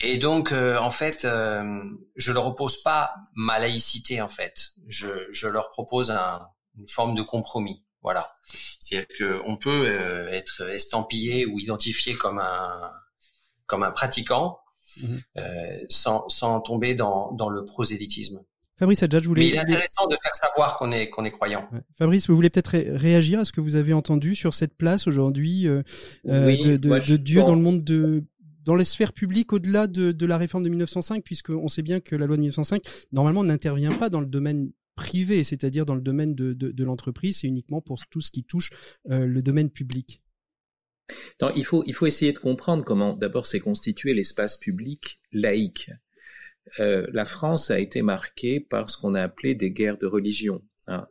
Et 0.00 0.16
donc, 0.16 0.52
en 0.52 0.90
fait, 0.90 1.22
je 1.24 2.32
leur 2.32 2.46
oppose 2.46 2.82
pas 2.82 3.14
ma 3.34 3.58
laïcité. 3.58 4.22
En 4.22 4.28
fait, 4.28 4.70
je, 4.86 5.08
je 5.32 5.48
leur 5.48 5.70
propose 5.70 6.12
un, 6.12 6.46
une 6.78 6.86
forme 6.86 7.16
de 7.16 7.22
compromis. 7.22 7.82
Voilà. 8.02 8.28
C'est-à-dire 8.80 9.08
qu'on 9.18 9.56
peut 9.56 9.86
euh, 9.86 10.28
être 10.28 10.62
estampillé 10.68 11.46
ou 11.46 11.58
identifié 11.58 12.14
comme 12.14 12.38
un 12.38 12.90
comme 13.66 13.82
un 13.82 13.90
pratiquant 13.90 14.60
mhm. 15.02 15.20
euh, 15.36 15.84
sans, 15.90 16.28
sans 16.28 16.60
tomber 16.60 16.94
dans, 16.94 17.32
dans 17.32 17.50
le 17.50 17.64
prosélytisme. 17.64 18.40
Fabrice 18.78 19.02
Adjad, 19.02 19.22
je 19.22 19.28
voulais. 19.28 19.42
Mais 19.42 19.48
il 19.48 19.54
est 19.56 19.58
intéressant 19.58 20.06
de 20.06 20.16
faire 20.22 20.34
savoir 20.34 20.76
qu'on 20.78 20.92
est 20.92 21.10
qu'on 21.10 21.24
est 21.24 21.32
croyant. 21.32 21.68
Fabrice, 21.98 22.28
vous 22.28 22.36
voulez 22.36 22.48
peut-être 22.48 22.78
réagir 22.96 23.40
à 23.40 23.44
ce 23.44 23.52
que 23.52 23.60
vous 23.60 23.74
avez 23.74 23.92
entendu 23.92 24.36
sur 24.36 24.54
cette 24.54 24.76
place 24.76 25.06
aujourd'hui 25.06 25.66
euh, 25.66 25.82
de, 26.24 26.76
de, 26.76 27.16
Dieu 27.16 27.42
dans 27.42 27.56
le 27.56 27.60
monde 27.60 27.82
de 27.82 28.24
dans 28.64 28.76
les 28.76 28.84
sphères 28.84 29.14
publiques 29.14 29.54
au-delà 29.54 29.86
de, 29.86 30.12
de, 30.12 30.26
la 30.26 30.36
réforme 30.36 30.62
de 30.62 30.68
1905, 30.68 31.24
puisqu'on 31.24 31.68
sait 31.68 31.80
bien 31.80 32.00
que 32.00 32.14
la 32.14 32.26
loi 32.26 32.36
de 32.36 32.42
1905 32.42 32.82
normalement 33.12 33.42
n'intervient 33.42 33.92
pas 33.92 34.10
dans 34.10 34.20
le 34.20 34.26
domaine 34.26 34.70
privé, 34.98 35.44
c'est-à-dire 35.44 35.86
dans 35.86 35.94
le 35.94 36.00
domaine 36.00 36.34
de, 36.34 36.52
de, 36.52 36.84
l'entreprise, 36.84 37.38
c'est 37.38 37.46
uniquement 37.46 37.80
pour 37.80 38.04
tout 38.08 38.20
ce 38.20 38.32
qui 38.32 38.42
touche 38.42 38.70
euh, 39.10 39.26
le 39.26 39.42
domaine 39.42 39.70
public. 39.70 40.22
Il 41.54 41.64
faut, 41.64 41.84
il 41.86 41.94
faut 41.94 42.06
essayer 42.06 42.32
de 42.32 42.38
comprendre 42.38 42.84
comment 42.84 43.16
d'abord 43.16 43.46
s'est 43.46 43.60
constitué 43.60 44.12
l'espace 44.12 44.58
public 44.58 45.20
laïque. 45.32 45.90
Euh, 46.80 47.06
la 47.12 47.24
France 47.24 47.70
a 47.70 47.78
été 47.78 48.02
marquée 48.02 48.58
par 48.58 48.90
ce 48.90 48.98
qu'on 48.98 49.14
a 49.14 49.22
appelé 49.22 49.54
des 49.54 49.70
guerres 49.70 49.98
de 49.98 50.06
religion. 50.06 50.62
Hein. 50.88 51.06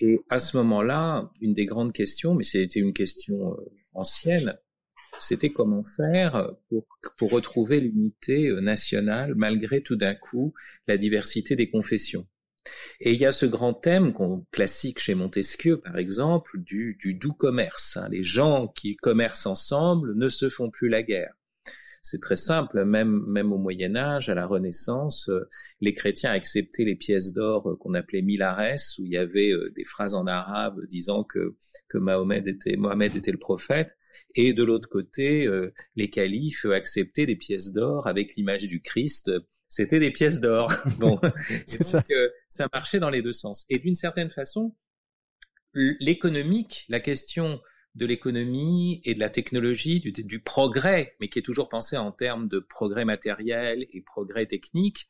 Et 0.00 0.18
à 0.28 0.40
ce 0.40 0.56
moment-là, 0.56 1.30
une 1.40 1.54
des 1.54 1.64
grandes 1.64 1.92
questions, 1.92 2.34
mais 2.34 2.44
c'était 2.44 2.80
une 2.80 2.92
question 2.92 3.52
euh, 3.52 3.56
ancienne, 3.94 4.58
c'était 5.20 5.50
comment 5.50 5.84
faire 5.84 6.50
pour, 6.68 6.86
pour 7.16 7.30
retrouver 7.30 7.78
l'unité 7.78 8.50
nationale 8.60 9.34
malgré 9.36 9.80
tout 9.80 9.94
d'un 9.94 10.14
coup 10.14 10.52
la 10.88 10.96
diversité 10.96 11.54
des 11.54 11.70
confessions. 11.70 12.26
Et 13.00 13.12
il 13.12 13.18
y 13.18 13.26
a 13.26 13.32
ce 13.32 13.46
grand 13.46 13.74
thème 13.74 14.12
classique 14.50 15.00
chez 15.00 15.14
Montesquieu, 15.14 15.80
par 15.80 15.98
exemple, 15.98 16.58
du, 16.60 16.96
du 17.00 17.14
doux 17.14 17.34
commerce. 17.34 17.96
Hein. 17.96 18.08
Les 18.10 18.22
gens 18.22 18.68
qui 18.68 18.96
commercent 18.96 19.46
ensemble 19.46 20.14
ne 20.14 20.28
se 20.28 20.48
font 20.48 20.70
plus 20.70 20.88
la 20.88 21.02
guerre. 21.02 21.34
C'est 22.04 22.20
très 22.20 22.36
simple, 22.36 22.84
même, 22.84 23.52
au 23.52 23.58
Moyen 23.58 23.94
Âge, 23.94 24.28
à 24.28 24.34
la 24.34 24.44
Renaissance, 24.44 25.28
euh, 25.28 25.48
les 25.80 25.92
chrétiens 25.92 26.32
acceptaient 26.32 26.82
les 26.82 26.96
pièces 26.96 27.32
d'or 27.32 27.70
euh, 27.70 27.76
qu'on 27.76 27.94
appelait 27.94 28.22
milares, 28.22 28.76
où 28.98 29.04
il 29.04 29.12
y 29.12 29.16
avait 29.16 29.52
euh, 29.52 29.72
des 29.76 29.84
phrases 29.84 30.14
en 30.14 30.26
arabe 30.26 30.80
disant 30.88 31.22
que, 31.22 31.54
que 31.88 31.98
Mahomet 31.98 32.42
était, 32.44 32.76
Mohamed 32.76 33.14
était 33.14 33.30
le 33.30 33.38
prophète, 33.38 33.96
et 34.34 34.52
de 34.52 34.64
l'autre 34.64 34.88
côté, 34.88 35.48
les 35.96 36.10
califes 36.10 36.64
acceptaient 36.66 37.26
des 37.26 37.36
pièces 37.36 37.72
d'or 37.72 38.06
avec 38.06 38.34
l'image 38.34 38.66
du 38.66 38.80
Christ 38.82 39.30
c'était 39.72 40.00
des 40.00 40.10
pièces 40.10 40.38
d'or. 40.38 40.70
bon, 40.98 41.18
ça. 41.80 42.04
Euh, 42.10 42.28
ça 42.46 42.68
marchait 42.74 43.00
dans 43.00 43.08
les 43.08 43.22
deux 43.22 43.32
sens. 43.32 43.64
Et 43.70 43.78
d'une 43.78 43.94
certaine 43.94 44.28
façon, 44.28 44.76
l'économique, 45.72 46.84
la 46.90 47.00
question 47.00 47.58
de 47.94 48.04
l'économie 48.04 49.00
et 49.06 49.14
de 49.14 49.18
la 49.18 49.30
technologie, 49.30 49.98
du, 50.00 50.12
du, 50.12 50.42
progrès, 50.42 51.16
mais 51.20 51.28
qui 51.28 51.38
est 51.38 51.42
toujours 51.42 51.70
pensé 51.70 51.96
en 51.96 52.12
termes 52.12 52.48
de 52.48 52.58
progrès 52.58 53.06
matériel 53.06 53.86
et 53.94 54.02
progrès 54.02 54.44
technique, 54.44 55.08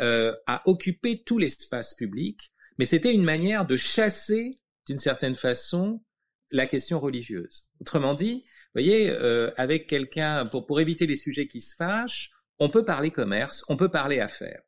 euh, 0.00 0.34
a 0.46 0.62
occupé 0.66 1.22
tout 1.22 1.36
l'espace 1.36 1.92
public, 1.92 2.54
mais 2.78 2.86
c'était 2.86 3.12
une 3.12 3.24
manière 3.24 3.66
de 3.66 3.76
chasser, 3.76 4.58
d'une 4.86 4.98
certaine 4.98 5.34
façon, 5.34 6.02
la 6.50 6.66
question 6.66 6.98
religieuse. 6.98 7.68
Autrement 7.78 8.14
dit, 8.14 8.44
vous 8.46 8.80
voyez, 8.80 9.10
euh, 9.10 9.50
avec 9.58 9.86
quelqu'un, 9.86 10.46
pour, 10.46 10.64
pour 10.64 10.80
éviter 10.80 11.06
les 11.06 11.16
sujets 11.16 11.46
qui 11.46 11.60
se 11.60 11.74
fâchent, 11.76 12.30
on 12.58 12.68
peut 12.68 12.84
parler 12.84 13.10
commerce, 13.10 13.64
on 13.68 13.76
peut 13.76 13.90
parler 13.90 14.20
affaires. 14.20 14.62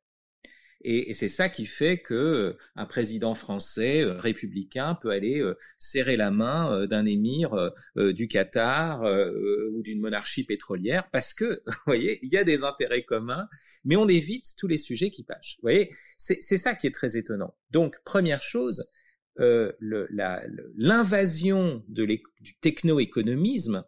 Et, 0.83 1.12
c'est 1.12 1.29
ça 1.29 1.50
qui 1.50 1.66
fait 1.66 1.98
que 1.98 2.14
euh, 2.14 2.57
un 2.74 2.87
président 2.87 3.35
français 3.35 4.03
euh, 4.03 4.18
républicain 4.18 4.94
peut 4.94 5.11
aller 5.11 5.40
euh, 5.40 5.59
serrer 5.79 6.16
la 6.16 6.31
main 6.31 6.87
d'un 6.87 7.05
émir 7.05 7.70
du 7.96 8.29
Qatar 8.29 9.03
ou 9.03 9.83
d'une 9.83 10.00
monarchie 10.00 10.44
pétrolière 10.44 11.09
parce 11.11 11.35
que, 11.35 11.62
vous 11.66 11.72
voyez, 11.87 12.18
il 12.22 12.33
y 12.33 12.38
a 12.38 12.44
des 12.44 12.64
intérêts 12.64 13.03
communs, 13.03 13.46
mais 13.85 13.96
on 13.96 14.09
évite 14.09 14.55
tous 14.59 14.68
les 14.68 14.79
sujets 14.79 15.11
qui 15.11 15.24
pâchent. 15.24 15.57
Vous 15.59 15.66
voyez, 15.66 15.90
c'est 16.16 16.40
ça 16.40 16.74
qui 16.74 16.87
est 16.87 16.94
très 16.94 17.16
étonnant. 17.16 17.55
Donc, 17.70 17.96
première 18.05 18.42
chose, 18.42 18.90
l'invasion 19.38 21.83
du 21.88 22.22
techno-économisme 22.61 23.85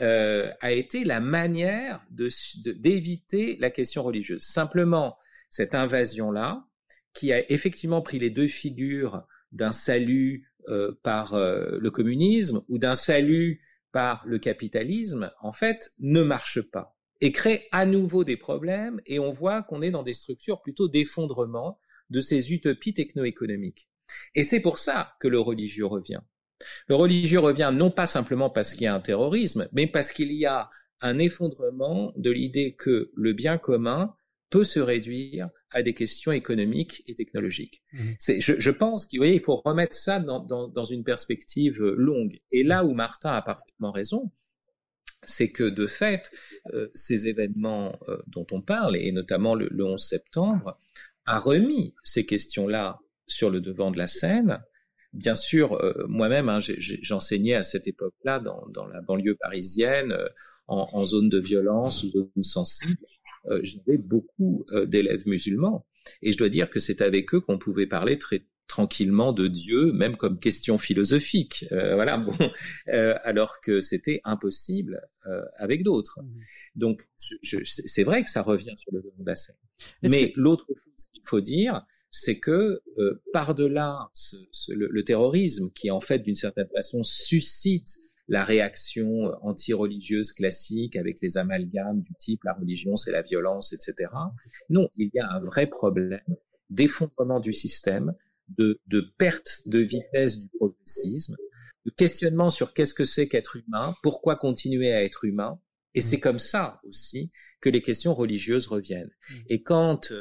euh, 0.00 0.50
a 0.60 0.72
été 0.72 1.04
la 1.04 1.20
manière 1.20 2.04
d'éviter 2.10 3.56
la 3.58 3.70
question 3.70 4.02
religieuse. 4.02 4.42
Simplement, 4.42 5.16
cette 5.48 5.74
invasion-là, 5.74 6.64
qui 7.12 7.32
a 7.32 7.50
effectivement 7.50 8.02
pris 8.02 8.18
les 8.18 8.30
deux 8.30 8.46
figures 8.46 9.26
d'un 9.52 9.72
salut 9.72 10.48
euh, 10.68 10.92
par 11.02 11.34
euh, 11.34 11.78
le 11.80 11.90
communisme 11.90 12.62
ou 12.68 12.78
d'un 12.78 12.94
salut 12.94 13.62
par 13.92 14.22
le 14.26 14.38
capitalisme, 14.38 15.32
en 15.40 15.52
fait, 15.52 15.90
ne 15.98 16.22
marche 16.22 16.60
pas 16.70 16.96
et 17.20 17.32
crée 17.32 17.68
à 17.70 17.86
nouveau 17.86 18.24
des 18.24 18.36
problèmes 18.36 19.00
et 19.06 19.18
on 19.18 19.30
voit 19.30 19.62
qu'on 19.62 19.82
est 19.82 19.90
dans 19.90 20.02
des 20.02 20.12
structures 20.12 20.62
plutôt 20.62 20.88
d'effondrement 20.88 21.78
de 22.08 22.20
ces 22.20 22.52
utopies 22.52 22.94
techno-économiques. 22.94 23.88
Et 24.34 24.42
c'est 24.42 24.60
pour 24.60 24.78
ça 24.78 25.14
que 25.20 25.28
le 25.28 25.38
religieux 25.38 25.86
revient. 25.86 26.20
Le 26.88 26.94
religieux 26.94 27.40
revient 27.40 27.72
non 27.74 27.90
pas 27.90 28.06
simplement 28.06 28.50
parce 28.50 28.72
qu'il 28.72 28.82
y 28.82 28.86
a 28.86 28.94
un 28.94 29.00
terrorisme, 29.00 29.68
mais 29.72 29.86
parce 29.86 30.12
qu'il 30.12 30.32
y 30.32 30.46
a 30.46 30.70
un 31.00 31.18
effondrement 31.18 32.12
de 32.16 32.30
l'idée 32.30 32.74
que 32.74 33.10
le 33.14 33.32
bien 33.32 33.58
commun 33.58 34.14
peut 34.50 34.64
se 34.64 34.80
réduire 34.80 35.48
à 35.70 35.82
des 35.82 35.94
questions 35.94 36.32
économiques 36.32 37.02
et 37.06 37.14
technologiques. 37.14 37.82
Mmh. 37.92 38.40
Je, 38.40 38.54
je, 38.58 38.70
pense 38.70 39.06
qu'il 39.06 39.22
il 39.22 39.40
faut 39.40 39.62
remettre 39.64 39.94
ça 39.94 40.18
dans, 40.18 40.40
dans, 40.40 40.66
dans, 40.66 40.84
une 40.84 41.04
perspective 41.04 41.80
longue. 41.80 42.36
Et 42.50 42.64
là 42.64 42.84
où 42.84 42.92
Martin 42.92 43.30
a 43.30 43.42
parfaitement 43.42 43.92
raison, 43.92 44.32
c'est 45.22 45.50
que 45.50 45.64
de 45.64 45.86
fait, 45.86 46.30
ces 46.94 47.28
événements 47.28 47.98
dont 48.26 48.46
on 48.52 48.60
parle, 48.60 48.96
et 48.96 49.12
notamment 49.12 49.54
le, 49.54 49.84
11 49.84 50.02
septembre, 50.02 50.78
a 51.26 51.38
remis 51.38 51.94
ces 52.02 52.26
questions-là 52.26 52.98
sur 53.26 53.50
le 53.50 53.60
devant 53.60 53.90
de 53.90 53.98
la 53.98 54.06
scène. 54.06 54.62
Bien 55.12 55.34
sûr, 55.34 55.76
moi-même, 56.08 56.48
hein, 56.48 56.58
j'enseignais 56.60 57.54
à 57.54 57.62
cette 57.62 57.88
époque-là 57.88 58.38
dans, 58.38 58.64
dans, 58.68 58.86
la 58.86 59.00
banlieue 59.00 59.34
parisienne, 59.34 60.16
en, 60.68 60.88
en, 60.92 61.04
zone 61.04 61.28
de 61.28 61.38
violence 61.38 62.06
zone 62.06 62.30
sensible. 62.42 62.96
J'avais 63.62 63.98
beaucoup 63.98 64.64
d'élèves 64.86 65.26
musulmans. 65.26 65.84
Et 66.22 66.32
je 66.32 66.38
dois 66.38 66.48
dire 66.48 66.70
que 66.70 66.78
c'est 66.80 67.02
avec 67.02 67.34
eux 67.34 67.40
qu'on 67.40 67.58
pouvait 67.58 67.86
parler 67.86 68.18
très 68.18 68.44
tranquillement 68.70 69.32
de 69.32 69.48
Dieu, 69.48 69.92
même 69.92 70.16
comme 70.16 70.38
question 70.38 70.78
philosophique. 70.78 71.66
Euh, 71.72 71.96
voilà, 71.96 72.16
bon, 72.18 72.32
euh, 72.88 73.16
alors 73.24 73.60
que 73.60 73.80
c'était 73.80 74.20
impossible 74.22 75.00
euh, 75.26 75.42
avec 75.56 75.82
d'autres. 75.82 76.20
Mmh. 76.22 76.40
Donc, 76.76 77.08
c'est 77.16 78.04
vrai 78.04 78.22
que 78.22 78.30
ça 78.30 78.42
revient 78.42 78.74
sur 78.76 78.92
le 78.92 79.02
devant 79.02 79.18
de 79.18 79.26
la 79.26 79.34
scène. 79.34 79.56
Mais 80.02 80.32
l'autre 80.36 80.66
chose 80.68 81.06
qu'il 81.12 81.22
faut 81.24 81.40
dire, 81.40 81.84
c'est 82.10 82.38
que 82.38 82.82
par-delà 83.32 84.10
le, 84.68 84.88
le, 84.88 85.04
terrorisme, 85.04 85.70
qui 85.74 85.90
en 85.90 86.00
fait 86.00 86.18
d'une 86.18 86.34
certaine 86.34 86.68
façon 86.74 87.02
suscite 87.02 87.88
la 88.28 88.44
réaction 88.44 89.32
anti-religieuse 89.42 90.32
classique 90.32 90.96
avec 90.96 91.20
les 91.20 91.36
amalgames 91.36 92.02
du 92.02 92.14
type 92.14 92.44
la 92.44 92.54
religion 92.54 92.96
c'est 92.96 93.12
la 93.12 93.22
violence, 93.22 93.72
etc. 93.72 94.10
Non, 94.68 94.88
il 94.96 95.10
y 95.14 95.18
a 95.18 95.28
un 95.28 95.40
vrai 95.40 95.66
problème 95.66 96.20
d'effondrement 96.68 97.40
du 97.40 97.52
système, 97.52 98.14
de, 98.48 98.80
de 98.86 99.00
perte 99.18 99.62
de 99.66 99.80
vitesse 99.80 100.40
du 100.40 100.48
progressisme, 100.56 101.36
de 101.84 101.90
questionnement 101.90 102.50
sur 102.50 102.72
qu'est-ce 102.72 102.94
que 102.94 103.04
c'est 103.04 103.28
qu'être 103.28 103.56
humain, 103.56 103.94
pourquoi 104.02 104.36
continuer 104.36 104.92
à 104.92 105.02
être 105.02 105.24
humain, 105.24 105.60
et 105.94 106.00
c'est 106.00 106.18
mmh. 106.18 106.20
comme 106.20 106.38
ça 106.38 106.80
aussi 106.84 107.32
que 107.60 107.68
les 107.68 107.82
questions 107.82 108.14
religieuses 108.14 108.66
reviennent. 108.66 109.10
Mmh. 109.10 109.34
Et 109.48 109.62
quand 109.62 110.12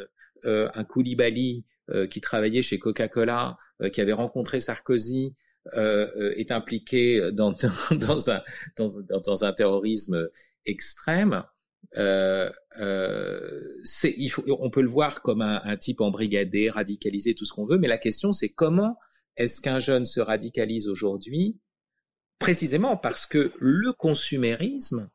euh, 0.45 0.69
un 0.73 0.83
Koulibaly 0.83 1.59
euh, 1.59 1.78
qui 2.09 2.21
travaillait 2.21 2.61
chez 2.61 2.79
Coca-Cola, 2.79 3.57
euh, 3.81 3.89
qui 3.89 4.01
avait 4.01 4.13
rencontré 4.13 4.59
Sarkozy, 4.59 5.35
euh, 5.75 6.33
est 6.35 6.51
impliqué 6.51 7.31
dans, 7.31 7.51
dans, 7.91 8.31
un, 8.31 8.41
dans, 8.77 8.89
dans, 9.23 9.43
un 9.43 9.53
terrorisme 9.53 10.29
extrême, 10.65 11.43
euh, 11.97 12.49
euh, 12.79 13.61
il 14.03 14.29
faut, 14.29 14.43
on 14.47 14.69
peut 14.69 14.81
le 14.81 14.89
voir 14.89 15.21
comme 15.21 15.41
un, 15.41 15.61
un, 15.63 15.77
type 15.77 16.01
embrigadé, 16.01 16.69
radicalisé, 16.69 17.33
tout 17.33 17.45
ce 17.45 17.53
qu'on 17.53 17.65
veut, 17.65 17.77
mais 17.77 17.87
la 17.87 17.97
question 17.97 18.31
c'est 18.31 18.49
comment 18.49 18.97
est-ce 19.37 19.61
qu'un 19.61 19.79
jeune 19.79 20.05
se 20.05 20.19
radicalise 20.19 20.87
aujourd'hui? 20.87 21.57
Précisément 22.37 22.95
parce 22.95 23.25
que 23.25 23.51
le 23.59 23.91
consumérisme 23.93 25.09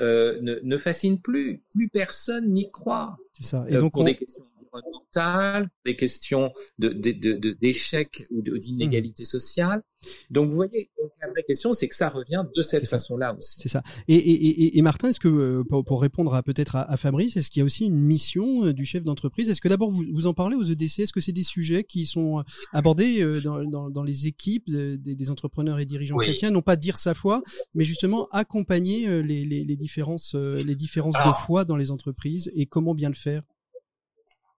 euh, 0.00 0.40
ne, 0.40 0.58
ne, 0.62 0.78
fascine 0.78 1.20
plus, 1.20 1.62
plus 1.70 1.88
personne 1.88 2.52
n'y 2.52 2.70
croit. 2.70 3.16
C'est 3.32 3.44
ça. 3.44 3.64
Et 3.68 3.76
euh, 3.76 3.80
donc 3.80 3.92
pour 3.92 4.04
des 4.04 4.16
questions 4.16 4.44
environnementales, 4.74 5.68
des 5.84 5.96
questions 5.96 6.52
d'échec 6.78 8.26
de, 8.30 8.36
de, 8.36 8.42
de, 8.42 8.54
ou 8.54 8.58
d'inégalité 8.58 9.22
mmh. 9.22 9.26
sociale. 9.26 9.82
Donc 10.30 10.50
vous 10.50 10.56
voyez, 10.56 10.90
la 11.22 11.30
vraie 11.30 11.42
question, 11.42 11.72
c'est 11.72 11.88
que 11.88 11.94
ça 11.94 12.08
revient 12.08 12.44
de 12.54 12.62
cette 12.62 12.86
façon-là 12.86 13.34
aussi. 13.34 13.60
C'est 13.60 13.68
ça. 13.68 13.82
Et, 14.08 14.16
et, 14.16 14.78
et, 14.78 14.82
Martin, 14.82 15.08
est-ce 15.08 15.20
que 15.20 15.28
euh, 15.28 15.64
pour, 15.64 16.00
répondre 16.00 16.34
à 16.34 16.42
peut-être 16.42 16.76
à, 16.76 16.96
Fabrice, 16.96 17.36
est-ce 17.36 17.50
qu'il 17.50 17.60
y 17.60 17.62
a 17.62 17.64
aussi 17.64 17.86
une 17.86 18.00
mission 18.00 18.66
euh, 18.66 18.72
du 18.72 18.84
chef 18.84 19.04
d'entreprise? 19.04 19.48
Est-ce 19.48 19.60
que 19.60 19.68
d'abord 19.68 19.90
vous, 19.90 20.04
vous 20.12 20.26
en 20.26 20.34
parlez 20.34 20.56
aux 20.56 20.64
EDC 20.64 21.00
Est-ce 21.00 21.12
que 21.12 21.20
c'est 21.20 21.32
des 21.32 21.42
sujets 21.42 21.84
qui 21.84 22.06
sont 22.06 22.40
euh, 22.40 22.42
abordés 22.72 23.40
dans, 23.42 23.64
dans, 23.64 23.90
dans 23.90 24.02
les 24.02 24.26
équipes 24.26 24.70
des, 24.70 24.98
des, 24.98 25.30
entrepreneurs 25.30 25.78
et 25.78 25.86
dirigeants 25.86 26.16
chrétiens, 26.16 26.50
non 26.50 26.62
pas 26.62 26.76
dire 26.76 26.96
sa 26.96 27.14
foi, 27.14 27.42
mais 27.74 27.84
justement 27.84 28.28
accompagner 28.30 29.22
les, 29.22 29.44
les, 29.44 29.64
les 29.64 29.76
différences, 29.76 30.34
les 30.34 30.74
différences 30.74 31.14
de 31.14 31.32
foi 31.32 31.64
dans 31.64 31.76
les 31.76 31.90
entreprises 31.90 32.52
et 32.54 32.66
comment 32.66 32.94
bien 32.94 33.08
le 33.08 33.14
faire? 33.14 33.42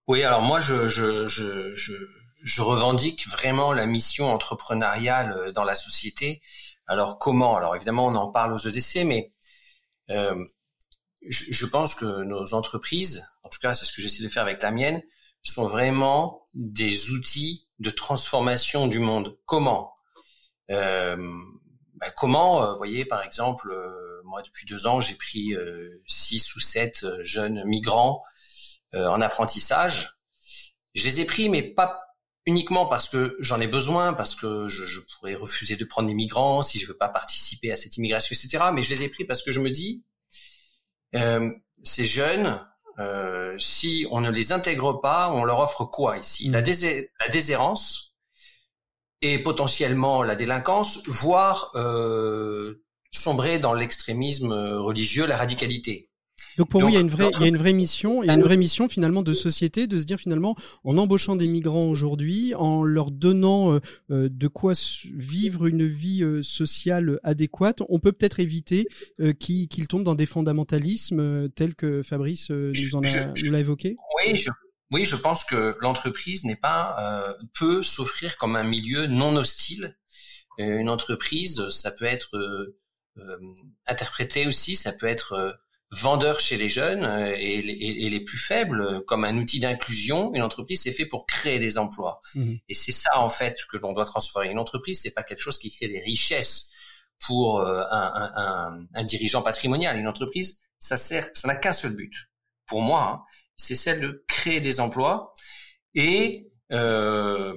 Oui, 0.07 0.23
alors 0.23 0.43
moi, 0.43 0.61
je, 0.61 0.89
je, 0.89 1.27
je, 1.27 1.75
je, 1.75 1.95
je 2.43 2.63
revendique 2.63 3.27
vraiment 3.29 3.73
la 3.73 3.87
mission 3.87 4.33
entrepreneuriale 4.33 5.33
euh, 5.33 5.53
dans 5.53 5.65
la 5.65 5.75
société. 5.75 6.43
Alors 6.87 7.19
comment? 7.19 7.57
Alors 7.57 7.75
évidemment, 7.77 8.07
on 8.07 8.15
en 8.15 8.31
parle 8.31 8.53
aux 8.53 8.59
EDC, 8.59 9.05
mais 9.05 9.33
euh, 10.11 10.45
je, 11.29 11.53
je, 11.53 11.67
pense 11.67 11.95
que 11.95 12.23
nos 12.23 12.55
entreprises, 12.55 13.27
en 13.43 13.49
tout 13.49 13.59
cas 13.61 13.75
c'est 13.75 13.85
ce 13.85 13.93
que 13.93 14.01
j'essaie 14.01 14.23
de 14.23 14.29
faire 14.29 14.45
avec 14.45 14.63
la 14.63 14.71
mienne, 14.71 15.03
sont 15.43 15.67
vraiment 15.67 16.47
des 16.55 17.11
outils 17.11 17.67
de 17.79 17.91
transformation 17.91 18.87
du 18.87 18.99
monde. 18.99 19.39
Comment? 19.47 19.95
Euh, 20.71 21.17
ben 21.95 22.13
Comment, 22.17 22.63
euh, 22.63 22.73
vous 22.73 22.79
voyez, 22.79 23.05
par 23.05 23.23
exemple, 23.23 23.71
euh, 23.71 24.21
moi 24.25 24.43
depuis 24.43 24.67
deux 24.67 24.87
ans, 24.87 25.01
j'ai 25.01 25.15
pris 25.15 25.55
six 26.07 26.55
ou 26.57 26.61
sept 26.61 27.07
jeunes 27.23 27.65
migrants 27.65 28.23
en 28.97 29.21
apprentissage. 29.21 30.19
Je 30.95 31.05
les 31.05 31.21
ai 31.21 31.25
pris, 31.25 31.49
mais 31.49 31.63
pas 31.63 32.01
uniquement 32.47 32.87
parce 32.87 33.09
que 33.09 33.37
j'en 33.41 33.61
ai 33.61 33.67
besoin, 33.67 34.15
parce 34.15 34.35
que 34.35 34.69
je, 34.69 34.87
je, 34.87 35.01
pourrais 35.01 35.35
refuser 35.35 35.77
de 35.77 35.85
prendre 35.85 36.09
des 36.09 36.15
migrants 36.15 36.63
si 36.63 36.79
je 36.79 36.87
veux 36.87 36.97
pas 36.97 37.09
participer 37.09 37.73
à 37.73 37.77
cette 37.77 37.97
immigration, 37.97 38.35
etc. 38.35 38.65
Mais 38.73 38.83
je 38.83 38.91
les 38.91 39.03
ai 39.03 39.09
pris 39.09 39.25
parce 39.25 39.43
que 39.43 39.51
je 39.51 39.61
me 39.61 39.71
dis, 39.71 40.05
euh, 41.17 41.51
ces 41.83 42.07
jeunes, 42.07 42.65
euh, 42.99 43.57
si 43.59 44.07
on 44.11 44.21
ne 44.21 44.31
les 44.31 44.53
intègre 44.53 44.95
pas, 44.95 45.31
on 45.31 45.45
leur 45.45 45.59
offre 45.59 45.85
quoi 45.85 46.19
ici? 46.19 46.49
La, 46.49 46.63
mmh. 46.63 47.07
la, 47.21 47.29
déshérence 47.29 48.17
et 49.23 49.39
potentiellement 49.39 50.23
la 50.23 50.37
délinquance, 50.37 51.03
voire 51.07 51.73
euh, 51.75 52.85
sombrer 53.11 53.59
dans 53.59 53.75
l'extrémisme 53.75 54.53
religieux, 54.53 55.27
la 55.27 55.37
radicalité. 55.37 56.06
Donc 56.57 56.69
pour 56.69 56.81
vous, 56.81 56.89
il 56.89 56.95
y 56.95 56.97
a 56.97 57.01
une 57.01 57.11
vraie, 57.11 57.31
il 57.35 57.41
y 57.41 57.45
a 57.45 57.49
une 57.49 57.57
vraie 57.57 57.73
mission, 57.73 58.23
il 58.23 58.27
y 58.27 58.31
a 58.31 58.35
une 58.35 58.43
vraie 58.43 58.57
mission 58.57 58.89
finalement 58.89 59.23
de 59.23 59.33
société, 59.33 59.87
de 59.87 59.99
se 59.99 60.05
dire 60.05 60.19
finalement, 60.19 60.57
en 60.85 60.97
embauchant 60.97 61.37
des 61.37 61.49
migrants 61.49 61.87
aujourd'hui, 61.87 62.55
en 62.55 62.83
leur 62.83 63.11
donnant 63.11 63.73
euh, 63.73 63.81
euh, 64.11 64.29
de 64.31 64.49
quoi 64.49 64.73
vivre 65.15 65.67
une 65.67 65.87
vie 65.87 66.23
euh, 66.23 66.43
sociale 66.43 67.21
adéquate, 67.23 67.83
on 67.89 67.99
peut 67.99 68.13
peut-être 68.13 68.41
éviter 68.41 68.87
qu'ils 69.39 69.89
tombent 69.89 70.05
dans 70.05 70.15
des 70.15 70.27
fondamentalismes 70.27 71.49
tels 71.51 71.75
que 71.75 72.03
Fabrice 72.03 72.51
nous 72.51 72.95
en 72.95 73.03
a, 73.03 73.33
nous 73.43 73.51
l'a 73.51 73.61
évoqué. 73.61 73.97
Oui, 74.19 74.37
je, 74.37 74.51
oui, 74.93 75.05
je 75.05 75.17
pense 75.17 75.45
que 75.45 75.77
l'entreprise 75.81 76.45
n'est 76.45 76.57
pas 76.57 77.37
peut 77.59 77.83
s'offrir 77.83 78.37
comme 78.37 78.57
un 78.57 78.65
milieu 78.65 79.07
non 79.07 79.37
hostile. 79.37 79.97
Une 80.59 80.89
entreprise, 80.89 81.69
ça 81.71 81.91
peut 81.91 82.05
être 82.05 82.75
interprété 83.87 84.47
aussi, 84.47 84.77
ça 84.77 84.93
peut 84.93 85.07
être 85.07 85.59
vendeur 85.91 86.41
chez 86.41 86.57
les 86.57 86.69
jeunes 86.69 87.05
euh, 87.05 87.35
et, 87.39 87.63
les 87.63 88.21
plus 88.21 88.39
faibles 88.39 89.05
comme 89.07 89.25
un 89.25 89.37
outil 89.37 89.61
d'inclusion. 89.61 90.33
Une 90.35 90.43
entreprise, 90.43 90.83
c'est 90.83 90.93
fait 90.93 91.07
pour 91.07 91.27
créer 91.27 91.59
des 91.59 91.79
emplois. 91.79 92.21
Mhm. 92.35 92.59
Et 92.69 92.75
c'est 92.75 92.93
ça, 92.93 93.21
en 93.21 93.29
fait, 93.29 93.59
que 93.71 93.77
l'on 93.77 93.93
doit 93.93 94.05
transformer. 94.05 94.51
Une 94.51 94.59
entreprise, 94.59 95.01
c'est 95.01 95.15
pas 95.15 95.23
quelque 95.23 95.41
chose 95.41 95.59
qui 95.59 95.71
crée 95.71 95.89
des 95.89 96.01
richesses 96.01 96.73
pour 97.27 97.61
euh, 97.61 97.83
un, 97.91 99.05
dirigeant 99.05 99.43
patrimonial. 99.43 99.97
Une 99.97 100.09
entreprise, 100.09 100.61
ça 100.79 100.97
sert, 100.97 101.29
ça 101.35 101.49
n'a 101.49 101.57
qu'un 101.57 101.73
seul 101.73 101.95
but. 101.95 102.13
Pour 102.67 102.83
moi, 102.83 103.03
hein, 103.03 103.23
c'est 103.57 103.77
celle 103.77 104.01
de 104.01 104.25
créer 104.29 104.61
des 104.61 104.81
emplois 104.81 105.33
et 105.95 106.51
euh, 106.73 107.55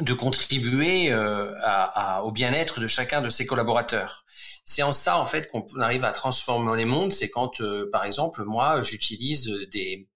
de 0.00 0.12
contribuer 0.12 1.14
au 1.14 2.32
bien-être 2.32 2.80
de 2.80 2.86
chacun 2.86 3.20
de 3.20 3.30
ses 3.30 3.46
collaborateurs 3.46 4.23
c'est 4.64 4.82
en 4.82 4.92
ça 4.92 5.18
en 5.18 5.24
fait 5.24 5.50
qu'on 5.50 5.64
arrive 5.80 6.04
à 6.04 6.12
transformer 6.12 6.76
les 6.76 6.84
mondes. 6.84 7.12
C'est 7.12 7.30
quand, 7.30 7.60
euh, 7.60 7.88
par 7.90 8.04
exemple, 8.04 8.44
moi, 8.44 8.82
j'utilise 8.82 9.50
des, 9.70 10.08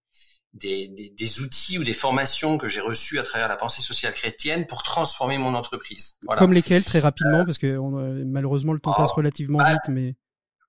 des, 0.55 1.13
des, 1.17 1.41
outils 1.41 1.79
ou 1.79 1.85
des 1.85 1.93
formations 1.93 2.57
que 2.57 2.69
j'ai 2.69 2.81
reçues 2.81 3.19
à 3.19 3.23
travers 3.23 3.49
la 3.49 3.57
pensée 3.57 3.83
sociale 3.83 4.15
chrétienne 4.15 4.67
pour 4.67 4.83
transformer 4.83 5.39
mon 5.39 5.55
entreprise. 5.55 6.17
Voilà. 6.23 6.39
Comme 6.39 6.53
lesquelles, 6.53 6.85
très 6.85 7.01
rapidement, 7.01 7.45
parce 7.45 7.59
que 7.59 7.67
euh, 7.67 8.25
malheureusement 8.27 8.73
le 8.73 8.81
temps 8.81 8.95
passe 8.95 9.11
oh, 9.13 9.17
relativement 9.17 9.59
bah, 9.59 9.73
vite, 9.73 9.89
mais. 9.91 10.15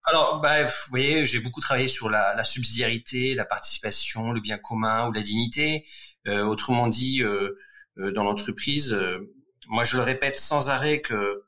Alors, 0.03 0.41
bah, 0.41 0.65
vous 0.65 0.73
voyez, 0.89 1.25
j'ai 1.25 1.39
beaucoup 1.39 1.61
travaillé 1.61 1.87
sur 1.87 2.09
la, 2.09 2.33
la, 2.35 2.43
subsidiarité, 2.43 3.33
la 3.33 3.45
participation, 3.45 4.31
le 4.31 4.41
bien 4.41 4.57
commun 4.57 5.07
ou 5.07 5.11
la 5.11 5.21
dignité. 5.21 5.85
Euh, 6.27 6.43
autrement 6.43 6.87
dit, 6.87 7.23
euh, 7.23 7.57
dans 7.97 8.23
l'entreprise, 8.23 8.97
moi 9.67 9.83
je 9.83 9.97
le 9.97 10.03
répète 10.03 10.37
sans 10.37 10.69
arrêt 10.69 11.01
que 11.01 11.43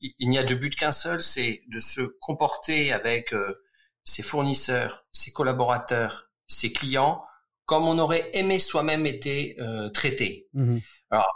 il 0.00 0.28
n'y 0.28 0.38
a 0.38 0.44
de 0.44 0.54
but 0.54 0.74
qu'un 0.74 0.92
seul, 0.92 1.22
c'est 1.22 1.62
de 1.68 1.80
se 1.80 2.00
comporter 2.20 2.92
avec 2.92 3.32
euh, 3.32 3.62
ses 4.04 4.22
fournisseurs, 4.22 5.06
ses 5.12 5.32
collaborateurs, 5.32 6.30
ses 6.46 6.72
clients, 6.72 7.24
comme 7.66 7.84
on 7.84 7.98
aurait 7.98 8.30
aimé 8.32 8.58
soi-même 8.58 9.06
été 9.06 9.56
euh, 9.60 9.90
traité. 9.90 10.48
Mmh 10.54 10.78
Alors, 11.10 11.26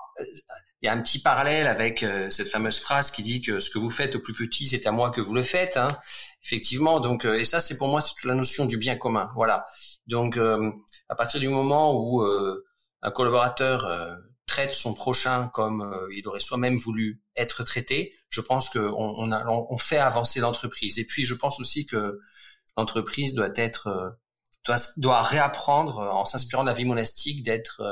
il 0.80 0.86
y 0.86 0.88
a 0.88 0.92
un 0.92 1.02
petit 1.02 1.20
parallèle 1.20 1.66
avec 1.66 2.02
euh, 2.02 2.30
cette 2.30 2.48
fameuse 2.48 2.78
phrase 2.78 3.10
qui 3.10 3.22
dit 3.22 3.42
que 3.42 3.60
ce 3.60 3.70
que 3.70 3.78
vous 3.78 3.90
faites 3.90 4.16
au 4.16 4.20
plus 4.20 4.34
petit, 4.34 4.66
c'est 4.66 4.86
à 4.86 4.92
moi 4.92 5.10
que 5.10 5.20
vous 5.20 5.34
le 5.34 5.42
faites. 5.42 5.76
Hein. 5.76 5.96
Effectivement, 6.44 7.00
donc 7.00 7.24
et 7.24 7.44
ça, 7.44 7.60
c'est 7.60 7.78
pour 7.78 7.88
moi, 7.88 8.00
c'est 8.00 8.14
la 8.24 8.34
notion 8.34 8.66
du 8.66 8.76
bien 8.76 8.96
commun. 8.96 9.30
Voilà. 9.36 9.64
Donc, 10.08 10.36
à 10.36 11.14
partir 11.14 11.38
du 11.38 11.48
moment 11.48 11.94
où 11.94 12.20
un 12.22 13.10
collaborateur 13.12 14.18
traite 14.52 14.74
son 14.74 14.92
prochain 14.92 15.48
comme 15.54 15.80
euh, 15.80 16.14
il 16.14 16.28
aurait 16.28 16.40
soi-même 16.40 16.76
voulu 16.76 17.22
être 17.36 17.64
traité, 17.64 18.12
je 18.28 18.42
pense 18.42 18.68
qu'on 18.68 19.32
on, 19.32 19.78
fait 19.78 19.96
avancer 19.96 20.40
l'entreprise. 20.40 20.98
Et 20.98 21.06
puis 21.06 21.24
je 21.24 21.34
pense 21.34 21.58
aussi 21.58 21.86
que 21.86 22.20
l'entreprise 22.76 23.32
doit 23.32 23.52
être 23.56 23.86
euh, 23.86 24.10
doit, 24.66 24.76
doit 24.98 25.22
réapprendre 25.22 26.00
en 26.00 26.26
s'inspirant 26.26 26.64
de 26.64 26.68
la 26.68 26.74
vie 26.74 26.84
monastique 26.84 27.42
d'être 27.42 27.82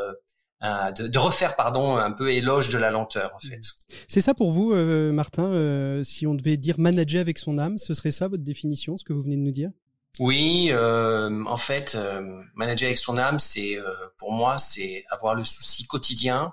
de, 0.62 1.06
de, 1.06 1.18
refaire 1.18 1.56
pardon 1.56 1.96
un 1.96 2.12
peu 2.12 2.30
éloge 2.30 2.68
de 2.68 2.76
la 2.76 2.90
lenteur 2.90 3.32
en 3.34 3.38
fait. 3.38 3.62
C'est 4.08 4.20
ça 4.20 4.34
pour 4.34 4.50
vous, 4.50 4.74
Martin. 5.12 6.02
si 6.04 6.26
on 6.26 6.34
devait 6.34 6.58
dire 6.58 6.78
manager 6.78 7.22
avec 7.22 7.38
son 7.38 7.56
âme, 7.56 7.78
ce 7.78 7.94
serait 7.94 8.10
ça 8.10 8.28
votre 8.28 8.44
définition, 8.44 8.98
ce 8.98 9.04
que 9.04 9.14
vous 9.14 9.22
venez 9.22 9.36
de 9.36 9.42
nous 9.42 9.50
dire? 9.50 9.70
Oui, 10.18 10.68
euh, 10.70 11.44
en 11.46 11.56
fait, 11.56 11.94
euh, 11.94 12.42
manager 12.54 12.88
avec 12.88 12.98
son 12.98 13.16
âme, 13.16 13.38
c'est 13.38 13.76
euh, 13.76 13.94
pour 14.18 14.32
moi, 14.32 14.58
c'est 14.58 15.04
avoir 15.10 15.34
le 15.34 15.44
souci 15.44 15.86
quotidien 15.86 16.52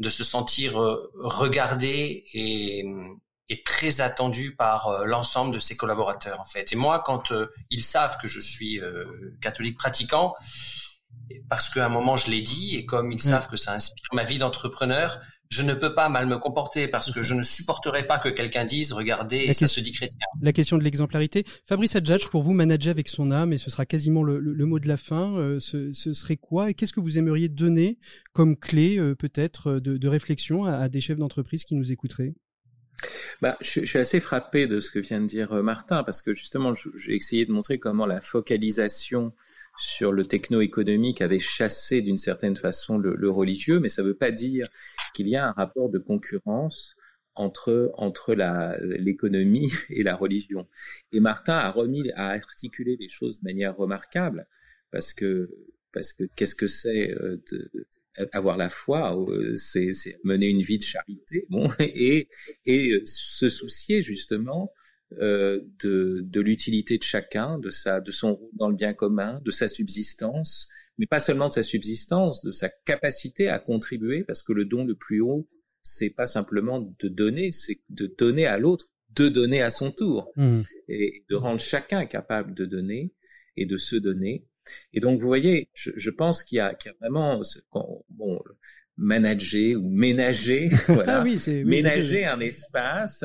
de 0.00 0.08
se 0.08 0.24
sentir 0.24 0.80
euh, 0.80 1.12
regardé 1.20 2.24
et, 2.32 2.84
et, 3.48 3.62
très 3.62 4.00
attendu 4.00 4.56
par 4.56 5.04
l'ensemble 5.04 5.54
de 5.54 5.58
ses 5.60 5.76
collaborateurs, 5.76 6.40
en 6.40 6.44
fait. 6.44 6.72
Et 6.72 6.76
moi, 6.76 7.02
quand 7.04 7.32
ils 7.70 7.84
savent 7.84 8.18
que 8.18 8.26
je 8.26 8.40
suis 8.40 8.80
catholique 9.40 9.78
pratiquant, 9.78 10.34
parce 11.48 11.68
qu'à 11.68 11.86
un 11.86 11.88
moment 11.88 12.16
je 12.16 12.30
l'ai 12.30 12.42
dit, 12.42 12.74
et 12.74 12.84
comme 12.84 13.12
ils 13.12 13.20
savent 13.20 13.48
que 13.48 13.56
ça 13.56 13.72
inspire 13.72 14.08
ma 14.12 14.24
vie 14.24 14.38
d'entrepreneur, 14.38 15.20
je 15.50 15.62
ne 15.62 15.74
peux 15.74 15.94
pas 15.94 16.08
mal 16.08 16.26
me 16.26 16.38
comporter 16.38 16.88
parce 16.88 17.12
que 17.12 17.22
je 17.22 17.34
ne 17.34 17.42
supporterai 17.42 18.06
pas 18.06 18.18
que 18.18 18.28
quelqu'un 18.28 18.64
dise 18.64 18.92
regardez 18.92 19.52
ça 19.52 19.68
se 19.68 19.80
dit 19.80 19.92
chrétien. 19.92 20.18
La 20.42 20.52
question 20.52 20.78
de 20.78 20.84
l'exemplarité. 20.84 21.44
Fabrice 21.66 21.96
Adjadj, 21.96 22.28
pour 22.28 22.42
vous, 22.42 22.52
manager 22.52 22.90
avec 22.90 23.08
son 23.08 23.30
âme, 23.30 23.52
et 23.52 23.58
ce 23.58 23.70
sera 23.70 23.86
quasiment 23.86 24.22
le, 24.22 24.40
mot 24.66 24.78
de 24.78 24.88
la 24.88 24.96
fin, 24.96 25.36
euh, 25.36 25.60
ce, 25.60 25.92
serait 25.92 26.36
quoi 26.36 26.70
Et 26.70 26.74
qu'est-ce 26.74 26.92
que 26.92 27.00
vous 27.00 27.18
aimeriez 27.18 27.48
donner 27.48 27.98
comme 28.32 28.56
clé 28.56 28.98
euh, 28.98 29.14
peut-être 29.14 29.78
de, 29.78 30.08
réflexion 30.08 30.64
à, 30.64 30.88
des 30.88 31.00
chefs 31.00 31.18
d'entreprise 31.18 31.64
qui 31.64 31.76
nous 31.76 31.92
écouteraient? 31.92 32.34
Bah, 33.42 33.56
je, 33.60 33.84
suis 33.84 33.98
assez 33.98 34.20
frappé 34.20 34.66
de 34.66 34.80
ce 34.80 34.90
que 34.90 34.98
vient 34.98 35.20
de 35.20 35.26
dire 35.26 35.52
euh, 35.52 35.62
Martin, 35.62 36.02
parce 36.04 36.22
que 36.22 36.34
justement, 36.34 36.72
j'ai 36.74 37.14
essayé 37.14 37.46
de 37.46 37.52
montrer 37.52 37.78
comment 37.78 38.06
la 38.06 38.20
focalisation 38.20 39.32
sur 39.76 40.12
le 40.12 40.24
techno-économique 40.24 41.20
avait 41.20 41.40
chassé 41.40 42.00
d'une 42.00 42.18
certaine 42.18 42.56
façon 42.56 42.98
le, 42.98 43.30
religieux, 43.30 43.80
mais 43.80 43.88
ça 43.88 44.02
ne 44.02 44.08
veut 44.08 44.14
pas 44.14 44.30
dire 44.30 44.66
qu'il 45.14 45.28
y 45.28 45.36
a 45.36 45.48
un 45.48 45.52
rapport 45.52 45.88
de 45.88 45.98
concurrence 45.98 46.94
entre 47.34 47.92
entre 47.96 48.34
l'économie 48.82 49.72
et 49.90 50.02
la 50.02 50.16
religion. 50.16 50.68
Et 51.12 51.20
Martin 51.20 51.56
a 51.56 51.70
remis 51.70 52.10
a 52.12 52.30
articulé 52.30 52.96
les 53.00 53.08
choses 53.08 53.40
de 53.40 53.44
manière 53.44 53.76
remarquable 53.76 54.46
parce 54.90 55.12
que 55.12 55.50
parce 55.92 56.12
que 56.12 56.24
qu'est-ce 56.36 56.54
que 56.54 56.66
c'est 56.66 57.12
euh, 57.12 57.38
avoir 58.32 58.56
la 58.56 58.68
foi, 58.68 59.16
euh, 59.16 59.54
c'est 59.54 59.90
mener 60.22 60.48
une 60.48 60.60
vie 60.60 60.78
de 60.78 60.84
charité, 60.84 61.46
bon, 61.48 61.68
et, 61.80 62.28
et 62.64 63.02
se 63.04 63.48
soucier 63.48 64.02
justement 64.02 64.72
euh, 65.20 65.60
de, 65.80 66.22
de 66.24 66.40
l'utilité 66.40 66.98
de 66.98 67.02
chacun, 67.02 67.58
de 67.58 67.70
sa, 67.70 68.00
de 68.00 68.10
son 68.10 68.34
rôle 68.34 68.50
dans 68.54 68.68
le 68.68 68.76
bien 68.76 68.94
commun, 68.94 69.40
de 69.44 69.50
sa 69.50 69.68
subsistance, 69.68 70.68
mais 70.98 71.06
pas 71.06 71.18
seulement 71.18 71.48
de 71.48 71.54
sa 71.54 71.62
subsistance, 71.62 72.44
de 72.44 72.50
sa 72.50 72.68
capacité 72.68 73.48
à 73.48 73.58
contribuer, 73.58 74.24
parce 74.24 74.42
que 74.42 74.52
le 74.52 74.64
don 74.64 74.84
le 74.84 74.94
plus 74.94 75.20
haut, 75.20 75.48
c'est 75.82 76.10
pas 76.10 76.26
simplement 76.26 76.80
de 76.80 77.08
donner, 77.08 77.52
c'est 77.52 77.80
de 77.90 78.06
donner 78.06 78.46
à 78.46 78.58
l'autre, 78.58 78.86
de 79.10 79.28
donner 79.28 79.62
à 79.62 79.70
son 79.70 79.92
tour, 79.92 80.32
mmh. 80.36 80.62
et 80.88 81.24
de 81.28 81.36
rendre 81.36 81.60
chacun 81.60 82.06
capable 82.06 82.54
de 82.54 82.64
donner 82.64 83.12
et 83.56 83.66
de 83.66 83.76
se 83.76 83.96
donner. 83.96 84.46
Et 84.92 85.00
donc, 85.00 85.20
vous 85.20 85.26
voyez, 85.26 85.68
je, 85.74 85.90
je 85.94 86.10
pense 86.10 86.42
qu'il 86.42 86.56
y, 86.56 86.60
a, 86.60 86.74
qu'il 86.74 86.90
y 86.90 86.94
a 86.94 86.96
vraiment, 87.00 87.42
bon, 88.08 88.40
manager 88.96 89.76
ou 89.76 89.90
ménager, 89.90 90.68
voilà, 90.88 91.20
ah 91.20 91.22
oui, 91.22 91.38
ménager 91.64 92.24
un 92.24 92.40
espace 92.40 93.24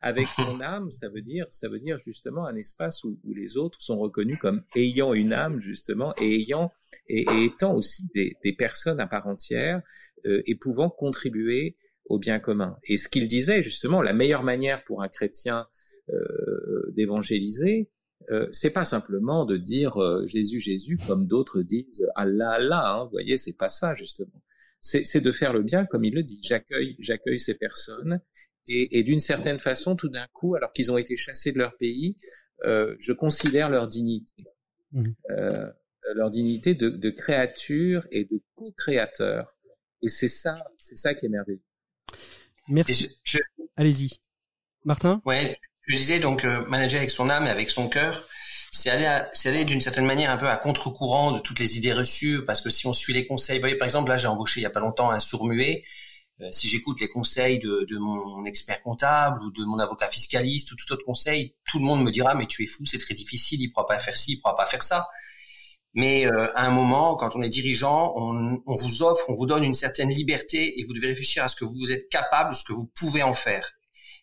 avec 0.00 0.26
son 0.26 0.60
âme, 0.60 0.90
ça 0.90 1.08
veut 1.08 1.20
dire, 1.20 1.46
ça 1.50 1.68
veut 1.68 1.78
dire 1.78 1.98
justement 1.98 2.46
un 2.46 2.56
espace 2.56 3.04
où, 3.04 3.18
où, 3.24 3.34
les 3.34 3.56
autres 3.56 3.80
sont 3.82 3.98
reconnus 3.98 4.38
comme 4.40 4.62
ayant 4.74 5.12
une 5.12 5.32
âme 5.32 5.60
justement 5.60 6.14
et 6.18 6.36
ayant 6.36 6.70
et, 7.06 7.26
étant 7.44 7.74
aussi 7.74 8.04
des, 8.14 8.36
des, 8.42 8.52
personnes 8.52 9.00
à 9.00 9.06
part 9.06 9.26
entière 9.26 9.82
euh, 10.26 10.42
et 10.46 10.54
pouvant 10.54 10.90
contribuer 10.90 11.76
au 12.06 12.18
bien 12.18 12.40
commun. 12.40 12.76
Et 12.84 12.96
ce 12.96 13.08
qu'il 13.08 13.28
disait 13.28 13.62
justement, 13.62 14.02
la 14.02 14.12
meilleure 14.12 14.42
manière 14.42 14.84
pour 14.84 15.02
un 15.02 15.08
chrétien 15.08 15.66
euh, 16.12 16.90
d'évangéliser, 16.92 17.88
euh, 18.30 18.48
c'est 18.52 18.72
pas 18.72 18.84
simplement 18.84 19.44
de 19.44 19.56
dire 19.56 19.96
euh, 19.96 20.26
Jésus 20.26 20.60
Jésus 20.60 20.98
comme 21.06 21.24
d'autres 21.24 21.62
disent 21.62 22.04
Allah 22.16 22.50
Allah. 22.50 22.94
Hein, 22.94 23.04
vous 23.04 23.10
voyez, 23.10 23.36
c'est 23.36 23.56
pas 23.56 23.68
ça 23.68 23.94
justement. 23.94 24.42
C'est 24.82 25.20
de 25.20 25.30
faire 25.30 25.52
le 25.52 25.62
bien 25.62 25.84
comme 25.84 26.04
il 26.04 26.14
le 26.14 26.22
dit. 26.22 26.40
J'accueille 26.42 26.96
j'accueille 26.98 27.38
ces 27.38 27.56
personnes 27.56 28.20
et, 28.70 28.98
et 28.98 29.02
d'une 29.02 29.20
certaine 29.20 29.58
façon, 29.58 29.96
tout 29.96 30.08
d'un 30.08 30.26
coup, 30.32 30.54
alors 30.54 30.72
qu'ils 30.72 30.90
ont 30.92 30.98
été 30.98 31.16
chassés 31.16 31.52
de 31.52 31.58
leur 31.58 31.76
pays, 31.76 32.16
euh, 32.64 32.94
je 32.98 33.12
considère 33.12 33.68
leur 33.68 33.88
dignité, 33.88 34.44
mmh. 34.92 35.04
euh, 35.30 35.66
leur 36.14 36.30
dignité 36.30 36.74
de, 36.74 36.88
de 36.88 37.10
créature 37.10 38.06
et 38.10 38.24
de 38.24 38.40
co-créateur. 38.54 39.56
Et 40.02 40.08
c'est 40.08 40.28
ça, 40.28 40.56
c'est 40.78 40.96
ça 40.96 41.14
qui 41.14 41.26
est 41.26 41.28
merveilleux. 41.28 41.62
Merci. 42.68 43.10
Allez-y, 43.76 44.20
Martin? 44.84 45.20
Ouais, 45.24 45.58
je 45.82 45.96
disais 45.96 46.20
donc 46.20 46.44
euh, 46.44 46.64
manager 46.66 46.98
avec 46.98 47.10
son 47.10 47.28
âme 47.28 47.46
et 47.46 47.50
avec 47.50 47.70
son 47.70 47.88
cœur, 47.88 48.28
c'est 48.72 48.90
aller, 48.90 49.26
c'est 49.32 49.48
aller 49.48 49.64
d'une 49.64 49.80
certaine 49.80 50.06
manière 50.06 50.30
un 50.30 50.36
peu 50.36 50.48
à 50.48 50.56
contre-courant 50.56 51.32
de 51.32 51.40
toutes 51.40 51.58
les 51.58 51.76
idées 51.76 51.92
reçues, 51.92 52.44
parce 52.44 52.60
que 52.60 52.70
si 52.70 52.86
on 52.86 52.92
suit 52.92 53.12
les 53.12 53.26
conseils, 53.26 53.56
vous 53.56 53.62
voyez 53.62 53.76
par 53.76 53.86
exemple 53.86 54.10
là 54.10 54.16
j'ai 54.16 54.28
embauché 54.28 54.60
il 54.60 54.62
y 54.62 54.66
a 54.66 54.70
pas 54.70 54.80
longtemps 54.80 55.10
un 55.10 55.18
sourd 55.18 55.44
muet 55.46 55.82
euh, 55.82 55.84
si 56.50 56.68
j'écoute 56.68 57.00
les 57.00 57.08
conseils 57.08 57.58
de, 57.58 57.86
de, 57.88 57.98
mon 57.98 58.44
expert 58.44 58.82
comptable 58.82 59.42
ou 59.42 59.50
de 59.50 59.64
mon 59.64 59.78
avocat 59.78 60.06
fiscaliste 60.08 60.72
ou 60.72 60.76
tout 60.76 60.92
autre 60.92 61.04
conseil, 61.04 61.54
tout 61.66 61.78
le 61.78 61.84
monde 61.84 62.02
me 62.02 62.10
dira 62.10 62.34
mais 62.34 62.46
tu 62.46 62.64
es 62.64 62.66
fou, 62.66 62.86
c'est 62.86 62.98
très 62.98 63.14
difficile, 63.14 63.60
il 63.60 63.68
ne 63.68 63.72
pourra 63.72 63.86
pas 63.86 63.98
faire 63.98 64.16
ci, 64.16 64.32
il 64.32 64.36
ne 64.36 64.40
pourra 64.40 64.56
pas 64.56 64.66
faire 64.66 64.82
ça. 64.82 65.08
Mais 65.94 66.26
euh, 66.26 66.52
à 66.54 66.66
un 66.66 66.70
moment, 66.70 67.16
quand 67.16 67.34
on 67.34 67.42
est 67.42 67.48
dirigeant, 67.48 68.14
on, 68.16 68.62
on, 68.64 68.74
vous 68.74 69.02
offre, 69.02 69.24
on 69.28 69.34
vous 69.34 69.46
donne 69.46 69.64
une 69.64 69.74
certaine 69.74 70.10
liberté 70.10 70.78
et 70.78 70.84
vous 70.84 70.92
devez 70.92 71.08
réfléchir 71.08 71.42
à 71.42 71.48
ce 71.48 71.56
que 71.56 71.64
vous 71.64 71.90
êtes 71.90 72.08
capable, 72.08 72.54
ce 72.54 72.64
que 72.64 72.72
vous 72.72 72.90
pouvez 72.94 73.22
en 73.22 73.32
faire. 73.32 73.72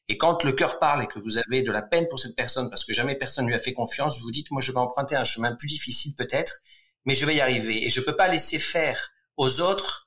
Et 0.10 0.18
quand 0.18 0.44
le 0.44 0.54
cœur 0.54 0.80
parle 0.80 1.04
et 1.04 1.08
que 1.08 1.20
vous 1.20 1.38
avez 1.38 1.64
de 1.64 1.72
la 1.72 1.82
peine 1.82 2.08
pour 2.08 2.20
cette 2.20 2.36
personne 2.36 2.70
parce 2.70 2.86
que 2.86 2.94
jamais 2.94 3.16
personne 3.16 3.44
ne 3.46 3.50
lui 3.50 3.56
a 3.56 3.60
fait 3.60 3.74
confiance, 3.74 4.20
vous 4.22 4.32
dites 4.32 4.50
moi 4.52 4.62
je 4.62 4.72
vais 4.72 4.78
emprunter 4.78 5.16
un 5.16 5.26
chemin 5.26 5.54
plus 5.54 5.68
difficile 5.68 6.16
peut-être, 6.16 6.62
mais 7.06 7.14
je 7.14 7.26
vais 7.26 7.36
y 7.36 7.42
arriver 7.42 7.86
et 7.86 7.90
je 7.90 8.00
peux 8.00 8.16
pas 8.16 8.30
laisser 8.30 8.60
faire 8.60 9.12
aux 9.36 9.60
autres 9.60 10.07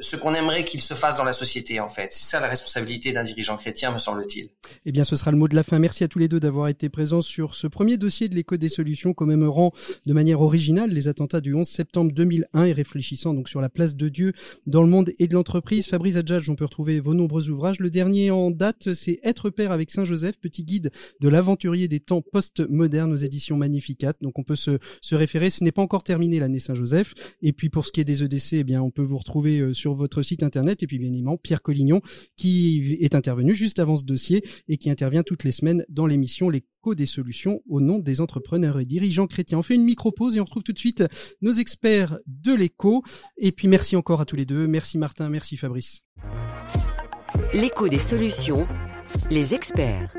ce 0.00 0.16
qu'on 0.16 0.34
aimerait 0.34 0.64
qu'il 0.64 0.80
se 0.80 0.94
fasse 0.94 1.16
dans 1.16 1.24
la 1.24 1.32
société, 1.32 1.80
en 1.80 1.88
fait. 1.88 2.12
C'est 2.12 2.24
ça 2.24 2.40
la 2.40 2.48
responsabilité 2.48 3.12
d'un 3.12 3.24
dirigeant 3.24 3.56
chrétien, 3.56 3.92
me 3.92 3.98
semble-t-il. 3.98 4.50
Eh 4.86 4.92
bien, 4.92 5.04
ce 5.04 5.16
sera 5.16 5.30
le 5.30 5.36
mot 5.36 5.48
de 5.48 5.56
la 5.56 5.62
fin. 5.62 5.78
Merci 5.78 6.04
à 6.04 6.08
tous 6.08 6.18
les 6.18 6.28
deux 6.28 6.40
d'avoir 6.40 6.68
été 6.68 6.88
présents 6.88 7.22
sur 7.22 7.54
ce 7.54 7.66
premier 7.66 7.96
dossier 7.96 8.28
de 8.28 8.34
l'écho 8.34 8.56
des 8.56 8.68
solutions 8.68 9.12
commémorant 9.12 9.72
de 10.06 10.12
manière 10.12 10.40
originale 10.40 10.90
les 10.90 11.08
attentats 11.08 11.40
du 11.40 11.54
11 11.54 11.66
septembre 11.66 12.12
2001 12.12 12.64
et 12.64 12.72
réfléchissant 12.72 13.34
donc 13.34 13.48
sur 13.48 13.60
la 13.60 13.68
place 13.68 13.96
de 13.96 14.08
Dieu 14.08 14.32
dans 14.66 14.82
le 14.82 14.88
monde 14.88 15.12
et 15.18 15.26
de 15.26 15.34
l'entreprise. 15.34 15.86
Fabrice 15.86 16.16
Adjadj, 16.16 16.48
on 16.50 16.56
peut 16.56 16.64
retrouver 16.64 17.00
vos 17.00 17.14
nombreux 17.14 17.50
ouvrages. 17.50 17.80
Le 17.80 17.90
dernier 17.90 18.30
en 18.30 18.50
date, 18.50 18.92
c'est 18.92 19.20
Être 19.22 19.50
père 19.50 19.72
avec 19.72 19.90
Saint 19.90 20.04
Joseph, 20.04 20.38
petit 20.38 20.64
guide 20.64 20.90
de 21.20 21.28
l'aventurier 21.28 21.88
des 21.88 22.00
temps 22.00 22.22
post-modernes 22.22 23.12
aux 23.12 23.16
éditions 23.16 23.56
Magnificat. 23.56 24.14
Donc, 24.20 24.38
on 24.38 24.42
peut 24.42 24.56
se, 24.56 24.78
se 25.00 25.14
référer. 25.14 25.50
Ce 25.50 25.64
n'est 25.64 25.72
pas 25.72 25.82
encore 25.82 26.04
terminé 26.04 26.38
l'année 26.38 26.58
Saint 26.58 26.74
Joseph. 26.74 27.14
Et 27.42 27.52
puis, 27.52 27.68
pour 27.68 27.84
ce 27.86 27.92
qui 27.92 28.00
est 28.00 28.04
des 28.04 28.22
EDC, 28.22 28.52
eh 28.52 28.64
bien, 28.64 28.82
on 28.82 28.90
peut 28.90 29.02
vous 29.02 29.18
retrouver 29.18 29.60
euh, 29.60 29.74
sur 29.80 29.94
votre 29.94 30.22
site 30.22 30.42
internet 30.42 30.82
et 30.82 30.86
puis 30.86 30.98
bien 30.98 31.08
évidemment 31.08 31.38
Pierre 31.38 31.62
Collignon 31.62 32.02
qui 32.36 32.98
est 33.00 33.14
intervenu 33.14 33.54
juste 33.54 33.78
avant 33.78 33.96
ce 33.96 34.04
dossier 34.04 34.44
et 34.68 34.76
qui 34.76 34.90
intervient 34.90 35.22
toutes 35.22 35.44
les 35.44 35.50
semaines 35.50 35.84
dans 35.88 36.06
l'émission 36.06 36.50
L'écho 36.50 36.94
des 36.94 37.06
solutions 37.06 37.62
au 37.68 37.80
nom 37.80 37.98
des 37.98 38.20
entrepreneurs 38.20 38.80
et 38.80 38.84
dirigeants 38.84 39.26
chrétiens. 39.26 39.58
On 39.58 39.62
fait 39.62 39.74
une 39.74 39.84
micro-pause 39.84 40.36
et 40.36 40.40
on 40.40 40.44
retrouve 40.44 40.62
tout 40.62 40.72
de 40.72 40.78
suite 40.78 41.04
nos 41.40 41.52
experts 41.52 42.18
de 42.26 42.54
l'écho 42.54 43.02
et 43.38 43.52
puis 43.52 43.68
merci 43.68 43.96
encore 43.96 44.20
à 44.20 44.24
tous 44.26 44.36
les 44.36 44.46
deux. 44.46 44.66
Merci 44.66 44.98
Martin, 44.98 45.28
merci 45.28 45.56
Fabrice. 45.56 46.02
L'écho 47.54 47.88
des 47.88 47.98
solutions, 47.98 48.66
les 49.30 49.54
experts. 49.54 50.14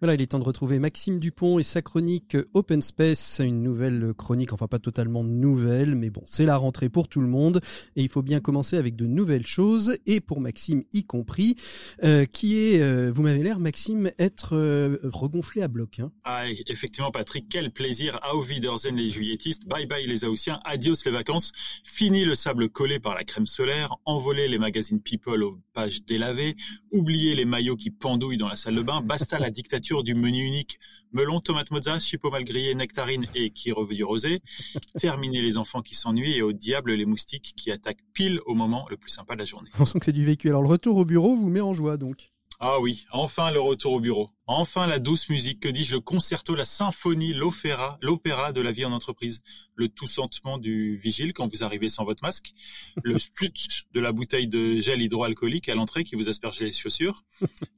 Voilà, 0.00 0.14
il 0.14 0.22
est 0.22 0.28
temps 0.28 0.38
de 0.38 0.44
retrouver 0.44 0.78
Maxime 0.78 1.18
Dupont 1.18 1.58
et 1.58 1.64
sa 1.64 1.82
chronique 1.82 2.36
Open 2.54 2.82
Space, 2.82 3.40
une 3.44 3.64
nouvelle 3.64 4.12
chronique, 4.16 4.52
enfin 4.52 4.68
pas 4.68 4.78
totalement 4.78 5.24
nouvelle, 5.24 5.96
mais 5.96 6.08
bon, 6.08 6.22
c'est 6.26 6.44
la 6.44 6.56
rentrée 6.56 6.88
pour 6.88 7.08
tout 7.08 7.20
le 7.20 7.26
monde. 7.26 7.60
Et 7.96 8.02
il 8.02 8.08
faut 8.08 8.22
bien 8.22 8.38
commencer 8.38 8.76
avec 8.76 8.94
de 8.94 9.06
nouvelles 9.06 9.46
choses. 9.46 9.96
Et 10.06 10.20
pour 10.20 10.40
Maxime 10.40 10.84
y 10.92 11.02
compris, 11.02 11.56
euh, 12.04 12.26
qui 12.26 12.58
est, 12.58 12.80
euh, 12.80 13.10
vous 13.12 13.22
m'avez 13.22 13.42
l'air 13.42 13.58
Maxime, 13.58 14.12
être 14.20 14.56
euh, 14.56 14.98
regonflé 15.02 15.62
à 15.62 15.68
bloc. 15.68 15.98
Hein. 15.98 16.12
Ah, 16.22 16.44
effectivement 16.68 17.10
Patrick, 17.10 17.46
quel 17.50 17.72
plaisir, 17.72 18.20
auf 18.32 18.48
Wiedersehen 18.48 18.94
les 18.94 19.10
juilletistes, 19.10 19.66
bye 19.66 19.86
bye 19.86 20.06
les 20.06 20.24
Haussiens, 20.24 20.60
adios 20.64 20.94
les 21.06 21.10
vacances, 21.10 21.50
fini 21.82 22.24
le 22.24 22.36
sable 22.36 22.68
collé 22.68 23.00
par 23.00 23.16
la 23.16 23.24
crème 23.24 23.46
solaire, 23.46 23.96
envolé 24.04 24.46
les 24.46 24.58
magazines 24.58 25.00
People 25.00 25.42
aux 25.42 25.58
pages 25.72 26.04
délavées, 26.04 26.54
oubliez 26.92 27.34
les 27.34 27.44
maillots 27.44 27.76
qui 27.76 27.90
pendouillent 27.90 28.36
dans 28.36 28.48
la 28.48 28.56
salle 28.56 28.76
de 28.76 28.82
bain, 28.82 29.00
basta 29.00 29.40
la 29.40 29.50
dictature 29.50 29.87
du 30.02 30.14
menu 30.14 30.44
unique 30.44 30.78
melon, 31.12 31.40
tomate 31.40 31.70
mozza, 31.70 31.98
chipot 31.98 32.30
mal 32.30 32.44
grillé, 32.44 32.74
nectarine 32.74 33.26
et 33.34 33.50
qui 33.50 33.72
revue 33.72 33.94
du 33.94 34.04
rosé. 34.04 34.40
Terminer 34.98 35.42
les 35.42 35.56
enfants 35.56 35.82
qui 35.82 35.94
s'ennuient 35.94 36.36
et 36.36 36.42
au 36.42 36.52
diable 36.52 36.92
les 36.92 37.06
moustiques 37.06 37.54
qui 37.56 37.70
attaquent 37.70 38.04
pile 38.12 38.40
au 38.46 38.54
moment 38.54 38.86
le 38.90 38.96
plus 38.96 39.10
sympa 39.10 39.34
de 39.34 39.40
la 39.40 39.44
journée. 39.44 39.70
On 39.78 39.86
sent 39.86 39.98
que 39.98 40.06
c'est 40.06 40.12
du 40.12 40.24
vécu. 40.24 40.48
Alors 40.48 40.62
le 40.62 40.68
retour 40.68 40.96
au 40.96 41.04
bureau 41.04 41.34
vous 41.36 41.48
met 41.48 41.60
en 41.60 41.74
joie 41.74 41.96
donc. 41.96 42.30
Ah 42.60 42.80
oui, 42.80 43.06
enfin 43.12 43.50
le 43.50 43.60
retour 43.60 43.92
au 43.92 44.00
bureau. 44.00 44.30
Enfin 44.50 44.86
la 44.86 44.98
douce 44.98 45.28
musique, 45.28 45.60
que 45.60 45.68
dis-je, 45.68 45.92
le 45.92 46.00
concerto, 46.00 46.54
la 46.54 46.64
symphonie, 46.64 47.34
l'opéra, 47.34 47.98
l'opéra 48.00 48.54
de 48.54 48.62
la 48.62 48.72
vie 48.72 48.86
en 48.86 48.92
entreprise, 48.92 49.40
le 49.74 49.90
tout 49.90 50.06
sentiment 50.06 50.56
du 50.56 50.96
vigile 50.96 51.34
quand 51.34 51.46
vous 51.46 51.64
arrivez 51.64 51.90
sans 51.90 52.06
votre 52.06 52.22
masque, 52.22 52.54
le 53.02 53.18
splutch 53.18 53.84
de 53.92 54.00
la 54.00 54.10
bouteille 54.10 54.48
de 54.48 54.76
gel 54.76 55.02
hydroalcoolique 55.02 55.68
à 55.68 55.74
l'entrée 55.74 56.02
qui 56.02 56.16
vous 56.16 56.30
asperge 56.30 56.60
les 56.60 56.72
chaussures, 56.72 57.24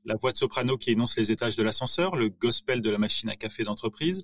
la 0.05 0.15
voix 0.15 0.31
de 0.31 0.37
soprano 0.37 0.79
qui 0.79 0.93
énonce 0.93 1.17
les 1.19 1.33
étages 1.33 1.57
de 1.57 1.65
l'ascenseur, 1.65 2.15
le 2.15 2.29
gospel 2.29 2.83
de 2.83 2.91
la 2.91 2.99
machine 2.99 3.29
à 3.31 3.35
café 3.35 3.65
d'entreprise, 3.65 4.23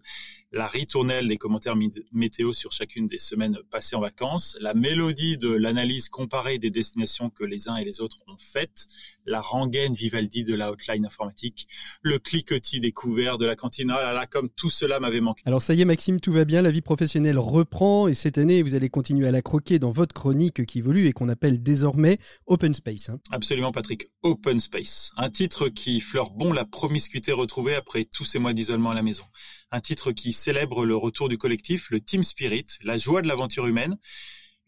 la 0.53 0.69
ritournelle 0.69 1.27
des 1.27 1.39
commentaires 1.39 1.75
météo 2.13 2.53
sur 2.53 2.71
chacune 2.71 3.09
des 3.09 3.19
semaines 3.19 3.59
passées 3.73 3.97
en 3.97 4.01
vacances, 4.01 4.57
la 4.61 4.73
mélodie 4.73 5.37
de 5.37 5.49
l'analyse 5.49 6.09
comparée 6.09 6.61
des 6.61 6.71
destinations 6.71 7.29
que 7.29 7.43
les 7.43 7.69
uns 7.69 7.75
et 7.75 7.85
les 7.85 8.01
autres 8.01 8.23
ont 8.29 8.39
faites, 8.39 8.87
la 9.25 9.41
rengaine 9.41 9.95
Vivaldi 9.95 10.45
de 10.45 10.55
la 10.55 10.71
hotline 10.71 11.05
informatique, 11.05 11.67
le 12.03 12.21
cliquetis 12.37 12.81
des 12.81 12.93
couverts 12.93 13.39
de 13.39 13.47
la 13.47 13.57
cantine. 13.57 13.91
Ah 13.91 14.03
là 14.03 14.13
là, 14.13 14.27
comme 14.27 14.49
tout 14.51 14.69
cela 14.69 15.01
m'avait 15.01 15.21
manqué. 15.21 15.43
Alors 15.47 15.63
ça 15.63 15.75
y 15.75 15.81
est 15.81 15.85
Maxime, 15.85 16.21
tout 16.21 16.33
va 16.33 16.45
bien, 16.45 16.61
la 16.61 16.71
vie 16.71 16.83
professionnelle 16.83 17.39
reprend 17.39 18.09
et 18.09 18.15
cette 18.15 18.37
année 18.39 18.63
vous 18.63 18.75
allez 18.75 18.91
continuer 18.91 19.27
à 19.27 19.31
la 19.31 19.43
croquer 19.43 19.79
dans 19.79 19.91
votre 19.91 20.15
chronique 20.15 20.67
qui 20.67 20.79
évolue 20.79 21.07
et 21.07 21.13
qu'on 21.13 21.29
appelle 21.29 21.63
désormais 21.63 22.19
Open 22.47 22.75
Space. 22.75 23.09
Hein. 23.09 23.19
Absolument 23.31 23.73
Patrick, 23.73 24.11
Open 24.23 24.61
Space. 24.61 25.13
Un 25.17 25.31
titre 25.31 25.69
qui 25.69 26.01
fleure 26.01 26.31
bon 26.31 26.53
la 26.53 26.65
promiscuité 26.65 27.33
retrouvée 27.33 27.75
après 27.75 28.05
tous 28.05 28.25
ces 28.25 28.39
mois 28.39 28.53
d'isolement 28.53 28.91
à 28.91 28.95
la 28.95 29.03
maison. 29.03 29.25
Un 29.71 29.81
titre 29.81 30.13
qui 30.13 30.33
célèbre 30.33 30.85
le 30.85 30.97
retour 30.97 31.29
du 31.29 31.39
collectif, 31.39 31.91
le 31.91 32.01
Team 32.01 32.23
Spirit, 32.23 32.67
la 32.83 32.99
joie 32.99 33.23
de 33.23 33.29
l'aventure 33.29 33.67
humaine 33.67 33.97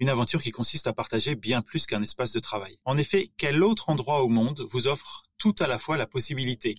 une 0.00 0.08
aventure 0.08 0.40
qui 0.40 0.52
consiste 0.52 0.86
à 0.86 0.92
partager 0.92 1.34
bien 1.34 1.60
plus 1.60 1.86
qu'un 1.86 2.02
espace 2.02 2.32
de 2.32 2.38
travail. 2.38 2.78
En 2.84 2.96
effet, 2.96 3.32
quel 3.36 3.64
autre 3.64 3.90
endroit 3.90 4.22
au 4.22 4.28
monde 4.28 4.64
vous 4.70 4.86
offre 4.86 5.24
tout 5.38 5.54
à 5.58 5.66
la 5.66 5.78
fois 5.78 5.96
la 5.96 6.06
possibilité 6.06 6.76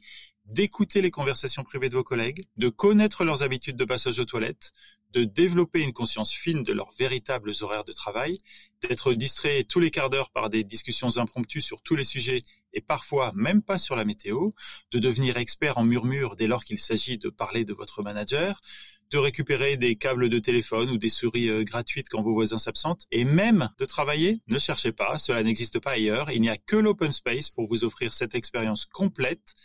d'écouter 0.49 1.01
les 1.01 1.11
conversations 1.11 1.63
privées 1.63 1.89
de 1.89 1.95
vos 1.95 2.03
collègues, 2.03 2.43
de 2.57 2.69
connaître 2.69 3.23
leurs 3.23 3.43
habitudes 3.43 3.77
de 3.77 3.85
passage 3.85 4.19
aux 4.19 4.25
toilettes, 4.25 4.71
de 5.13 5.23
développer 5.23 5.81
une 5.81 5.93
conscience 5.93 6.31
fine 6.31 6.61
de 6.61 6.73
leurs 6.73 6.91
véritables 6.97 7.51
horaires 7.61 7.83
de 7.83 7.91
travail, 7.91 8.37
d'être 8.81 9.13
distrait 9.13 9.63
tous 9.63 9.79
les 9.79 9.91
quarts 9.91 10.09
d'heure 10.09 10.29
par 10.29 10.49
des 10.49 10.63
discussions 10.63 11.17
impromptues 11.17 11.61
sur 11.61 11.81
tous 11.81 11.95
les 11.95 12.03
sujets 12.03 12.41
et 12.73 12.81
parfois 12.81 13.31
même 13.33 13.61
pas 13.63 13.79
sur 13.79 13.95
la 13.95 14.05
météo, 14.05 14.51
de 14.91 14.99
devenir 14.99 15.37
expert 15.37 15.77
en 15.77 15.83
murmure 15.83 16.35
dès 16.35 16.47
lors 16.47 16.63
qu'il 16.63 16.79
s'agit 16.79 17.17
de 17.17 17.29
parler 17.29 17.65
de 17.65 17.73
votre 17.73 18.03
manager, 18.03 18.61
de 19.09 19.17
récupérer 19.17 19.77
des 19.77 19.95
câbles 19.95 20.29
de 20.29 20.37
téléphone 20.37 20.91
ou 20.91 20.97
des 20.97 21.09
souris 21.09 21.49
euh, 21.49 21.63
gratuites 21.63 22.09
quand 22.09 22.21
vos 22.21 22.33
voisins 22.33 22.59
s'absentent, 22.59 23.07
et 23.11 23.25
même 23.25 23.69
de 23.79 23.85
travailler, 23.85 24.41
ne 24.47 24.59
cherchez 24.59 24.91
pas, 24.91 25.17
cela 25.17 25.41
n'existe 25.41 25.79
pas 25.79 25.91
ailleurs, 25.91 26.29
il 26.29 26.41
n'y 26.41 26.49
a 26.49 26.57
que 26.57 26.75
l'open 26.75 27.11
space 27.11 27.49
pour 27.49 27.67
vous 27.67 27.83
offrir 27.83 28.13
cette 28.13 28.35
expérience 28.35 28.85
complète 28.85 29.55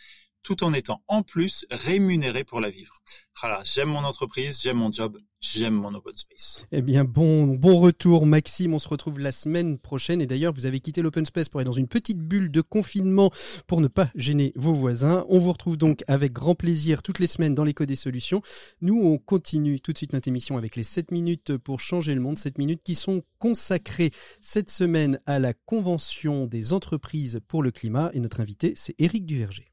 tout 0.45 0.63
en 0.63 0.73
étant 0.73 1.01
en 1.07 1.23
plus 1.23 1.65
rémunéré 1.71 2.43
pour 2.43 2.61
la 2.61 2.69
vivre. 2.69 2.93
Voilà, 3.41 3.61
j'aime 3.65 3.89
mon 3.89 4.03
entreprise, 4.05 4.61
j'aime 4.61 4.77
mon 4.77 4.91
job, 4.91 5.17
j'aime 5.41 5.73
mon 5.73 5.93
open 5.93 6.13
space. 6.15 6.65
Eh 6.71 6.81
bien, 6.81 7.03
bon, 7.03 7.47
bon 7.47 7.79
retour, 7.81 8.25
Maxime. 8.25 8.73
On 8.73 8.79
se 8.79 8.87
retrouve 8.87 9.19
la 9.19 9.31
semaine 9.31 9.77
prochaine. 9.77 10.21
Et 10.21 10.27
d'ailleurs, 10.27 10.53
vous 10.53 10.67
avez 10.67 10.79
quitté 10.79 11.01
l'open 11.01 11.25
space 11.25 11.49
pour 11.49 11.59
aller 11.59 11.65
dans 11.65 11.73
une 11.73 11.87
petite 11.87 12.19
bulle 12.19 12.49
de 12.49 12.61
confinement 12.61 13.31
pour 13.67 13.81
ne 13.81 13.87
pas 13.87 14.09
gêner 14.15 14.53
vos 14.55 14.71
voisins. 14.71 15.25
On 15.27 15.39
vous 15.39 15.51
retrouve 15.51 15.77
donc 15.77 16.03
avec 16.07 16.31
grand 16.31 16.55
plaisir 16.55 17.01
toutes 17.01 17.19
les 17.19 17.27
semaines 17.27 17.55
dans 17.55 17.65
l'écho 17.65 17.85
des 17.85 17.97
solutions. 17.97 18.41
Nous, 18.81 19.01
on 19.01 19.17
continue 19.17 19.81
tout 19.81 19.91
de 19.91 19.97
suite 19.97 20.13
notre 20.13 20.27
émission 20.27 20.57
avec 20.57 20.75
les 20.75 20.83
7 20.83 21.11
minutes 21.11 21.57
pour 21.57 21.81
changer 21.81 22.13
le 22.13 22.21
monde. 22.21 22.37
7 22.37 22.59
minutes 22.59 22.83
qui 22.83 22.95
sont 22.95 23.23
consacrées 23.39 24.11
cette 24.41 24.69
semaine 24.69 25.19
à 25.25 25.39
la 25.39 25.53
Convention 25.53 26.45
des 26.45 26.71
entreprises 26.71 27.41
pour 27.47 27.63
le 27.63 27.71
climat. 27.71 28.11
Et 28.13 28.19
notre 28.19 28.39
invité, 28.39 28.73
c'est 28.77 28.95
Éric 28.99 29.25
Duverger. 29.25 29.71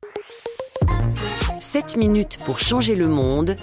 7 1.60 1.96
minutes 1.96 2.38
pour 2.44 2.58
changer 2.58 2.94
le 2.94 3.08
monde, 3.08 3.56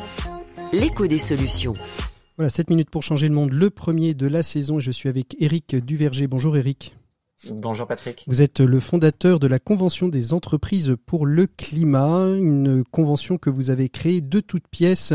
l'écho 0.71 1.07
des 1.07 1.17
solutions. 1.17 1.73
Voilà, 2.37 2.49
7 2.49 2.69
minutes 2.69 2.89
pour 2.89 3.03
changer 3.03 3.27
le 3.27 3.33
monde, 3.35 3.51
le 3.51 3.69
premier 3.69 4.13
de 4.13 4.27
la 4.27 4.43
saison. 4.43 4.79
Et 4.79 4.81
je 4.81 4.91
suis 4.91 5.09
avec 5.09 5.35
Éric 5.39 5.75
Duverger. 5.75 6.27
Bonjour 6.27 6.57
Éric. 6.57 6.95
Bonjour 7.53 7.87
Patrick. 7.87 8.25
Vous 8.27 8.41
êtes 8.41 8.59
le 8.59 8.81
fondateur 8.81 9.39
de 9.39 9.47
la 9.47 9.59
Convention 9.59 10.09
des 10.09 10.33
entreprises 10.33 10.97
pour 11.05 11.25
le 11.25 11.47
climat, 11.47 12.35
une 12.35 12.83
convention 12.83 13.37
que 13.37 13.49
vous 13.49 13.69
avez 13.69 13.87
créée 13.87 14.19
de 14.19 14.41
toutes 14.41 14.67
pièces 14.67 15.13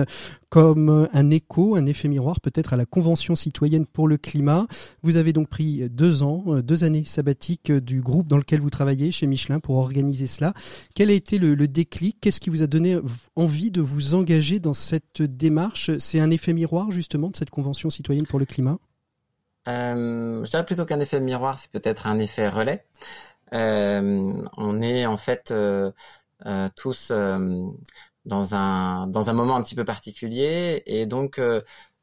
comme 0.48 1.08
un 1.12 1.30
écho, 1.30 1.76
un 1.76 1.84
effet 1.84 2.08
miroir 2.08 2.40
peut-être 2.40 2.72
à 2.72 2.76
la 2.76 2.86
Convention 2.86 3.34
citoyenne 3.34 3.84
pour 3.84 4.08
le 4.08 4.16
climat. 4.16 4.66
Vous 5.02 5.16
avez 5.16 5.34
donc 5.34 5.48
pris 5.48 5.90
deux 5.90 6.22
ans, 6.22 6.44
deux 6.62 6.82
années 6.82 7.04
sabbatiques 7.04 7.70
du 7.70 8.00
groupe 8.00 8.28
dans 8.28 8.38
lequel 8.38 8.60
vous 8.60 8.70
travaillez 8.70 9.12
chez 9.12 9.26
Michelin 9.26 9.60
pour 9.60 9.76
organiser 9.76 10.26
cela. 10.26 10.54
Quel 10.94 11.10
a 11.10 11.14
été 11.14 11.36
le, 11.36 11.56
déclic? 11.68 12.16
Qu'est-ce 12.22 12.40
qui 12.40 12.48
vous 12.48 12.62
a 12.62 12.66
donné 12.66 12.98
envie 13.36 13.70
de 13.70 13.82
vous 13.82 14.14
engager 14.14 14.60
dans 14.60 14.72
cette 14.72 15.20
démarche? 15.20 15.90
C'est 15.98 16.20
un 16.20 16.30
effet 16.30 16.54
miroir 16.54 16.90
justement 16.90 17.28
de 17.28 17.36
cette 17.36 17.50
Convention 17.50 17.90
citoyenne 17.90 18.26
pour 18.26 18.38
le 18.38 18.46
climat? 18.46 18.78
Euh, 19.68 20.44
je 20.44 20.50
dirais 20.50 20.66
plutôt 20.66 20.84
qu'un 20.84 21.00
effet 21.00 21.20
miroir, 21.20 21.58
c'est 21.58 21.70
peut-être 21.70 22.06
un 22.06 22.18
effet 22.18 22.48
relais. 22.48 22.84
Euh, 23.52 24.44
on 24.56 24.82
est 24.82 25.06
en 25.06 25.16
fait 25.16 25.50
euh, 25.50 25.92
euh 26.46 26.68
tous 26.76 27.10
euh, 27.12 27.66
dans 28.24 28.54
un 28.54 29.06
dans 29.06 29.30
un 29.30 29.32
moment 29.32 29.56
un 29.56 29.62
petit 29.62 29.74
peu 29.76 29.84
particulier 29.84 30.82
et 30.86 31.06
donc 31.06 31.40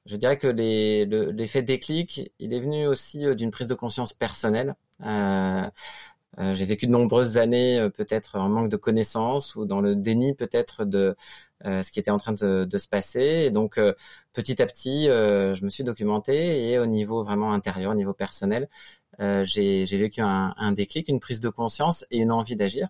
je 0.05 0.15
dirais 0.15 0.37
que 0.37 0.47
l'effet 0.47 1.61
déclic, 1.61 2.31
il 2.39 2.53
est 2.53 2.59
venu 2.59 2.87
aussi 2.87 3.35
d'une 3.35 3.51
prise 3.51 3.67
de 3.67 3.75
conscience 3.75 4.13
personnelle. 4.13 4.75
j'ai 5.03 6.65
vécu 6.65 6.87
de 6.87 6.91
nombreuses 6.91 7.37
années 7.37 7.87
peut-être 7.95 8.37
en 8.39 8.49
manque 8.49 8.69
de 8.69 8.77
connaissances 8.77 9.55
ou 9.55 9.65
dans 9.65 9.81
le 9.81 9.95
déni 9.95 10.33
peut-être 10.35 10.85
de 10.85 11.15
euh, 11.65 11.83
ce 11.83 11.91
qui 11.91 11.99
était 11.99 12.11
en 12.11 12.17
train 12.17 12.33
de, 12.33 12.65
de 12.65 12.77
se 12.77 12.87
passer. 12.87 13.43
Et 13.45 13.51
donc, 13.51 13.77
euh, 13.77 13.93
petit 14.33 14.61
à 14.61 14.65
petit, 14.65 15.09
euh, 15.09 15.53
je 15.55 15.63
me 15.63 15.69
suis 15.69 15.83
documenté 15.83 16.69
et 16.69 16.79
au 16.79 16.85
niveau 16.85 17.23
vraiment 17.23 17.53
intérieur, 17.53 17.91
au 17.91 17.95
niveau 17.95 18.13
personnel, 18.13 18.69
j'ai 19.19 19.85
vécu 19.85 20.21
un, 20.21 20.53
un, 20.57 20.71
déclic, 20.71 21.07
une 21.07 21.19
prise 21.19 21.39
de 21.39 21.49
conscience 21.49 22.05
et 22.11 22.17
une 22.17 22.31
envie 22.31 22.55
d'agir. 22.55 22.89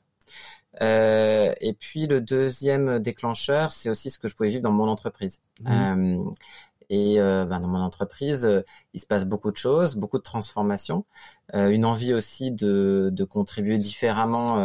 Euh, 0.81 1.53
et 1.59 1.73
puis 1.73 2.07
le 2.07 2.21
deuxième 2.21 2.99
déclencheur, 2.99 3.71
c'est 3.71 3.89
aussi 3.89 4.09
ce 4.09 4.19
que 4.19 4.27
je 4.27 4.35
pouvais 4.35 4.49
vivre 4.49 4.61
dans 4.61 4.71
mon 4.71 4.87
entreprise. 4.87 5.41
Mmh. 5.61 5.71
Euh, 5.71 6.31
et 6.91 7.21
euh, 7.21 7.45
ben, 7.45 7.61
dans 7.61 7.69
mon 7.69 7.79
entreprise, 7.79 8.45
euh, 8.45 8.63
il 8.93 8.99
se 8.99 9.05
passe 9.05 9.23
beaucoup 9.23 9.49
de 9.49 9.55
choses, 9.55 9.95
beaucoup 9.95 10.17
de 10.17 10.23
transformations, 10.23 11.05
euh, 11.55 11.69
une 11.69 11.85
envie 11.85 12.13
aussi 12.13 12.51
de, 12.51 13.09
de 13.13 13.23
contribuer 13.23 13.77
différemment 13.77 14.57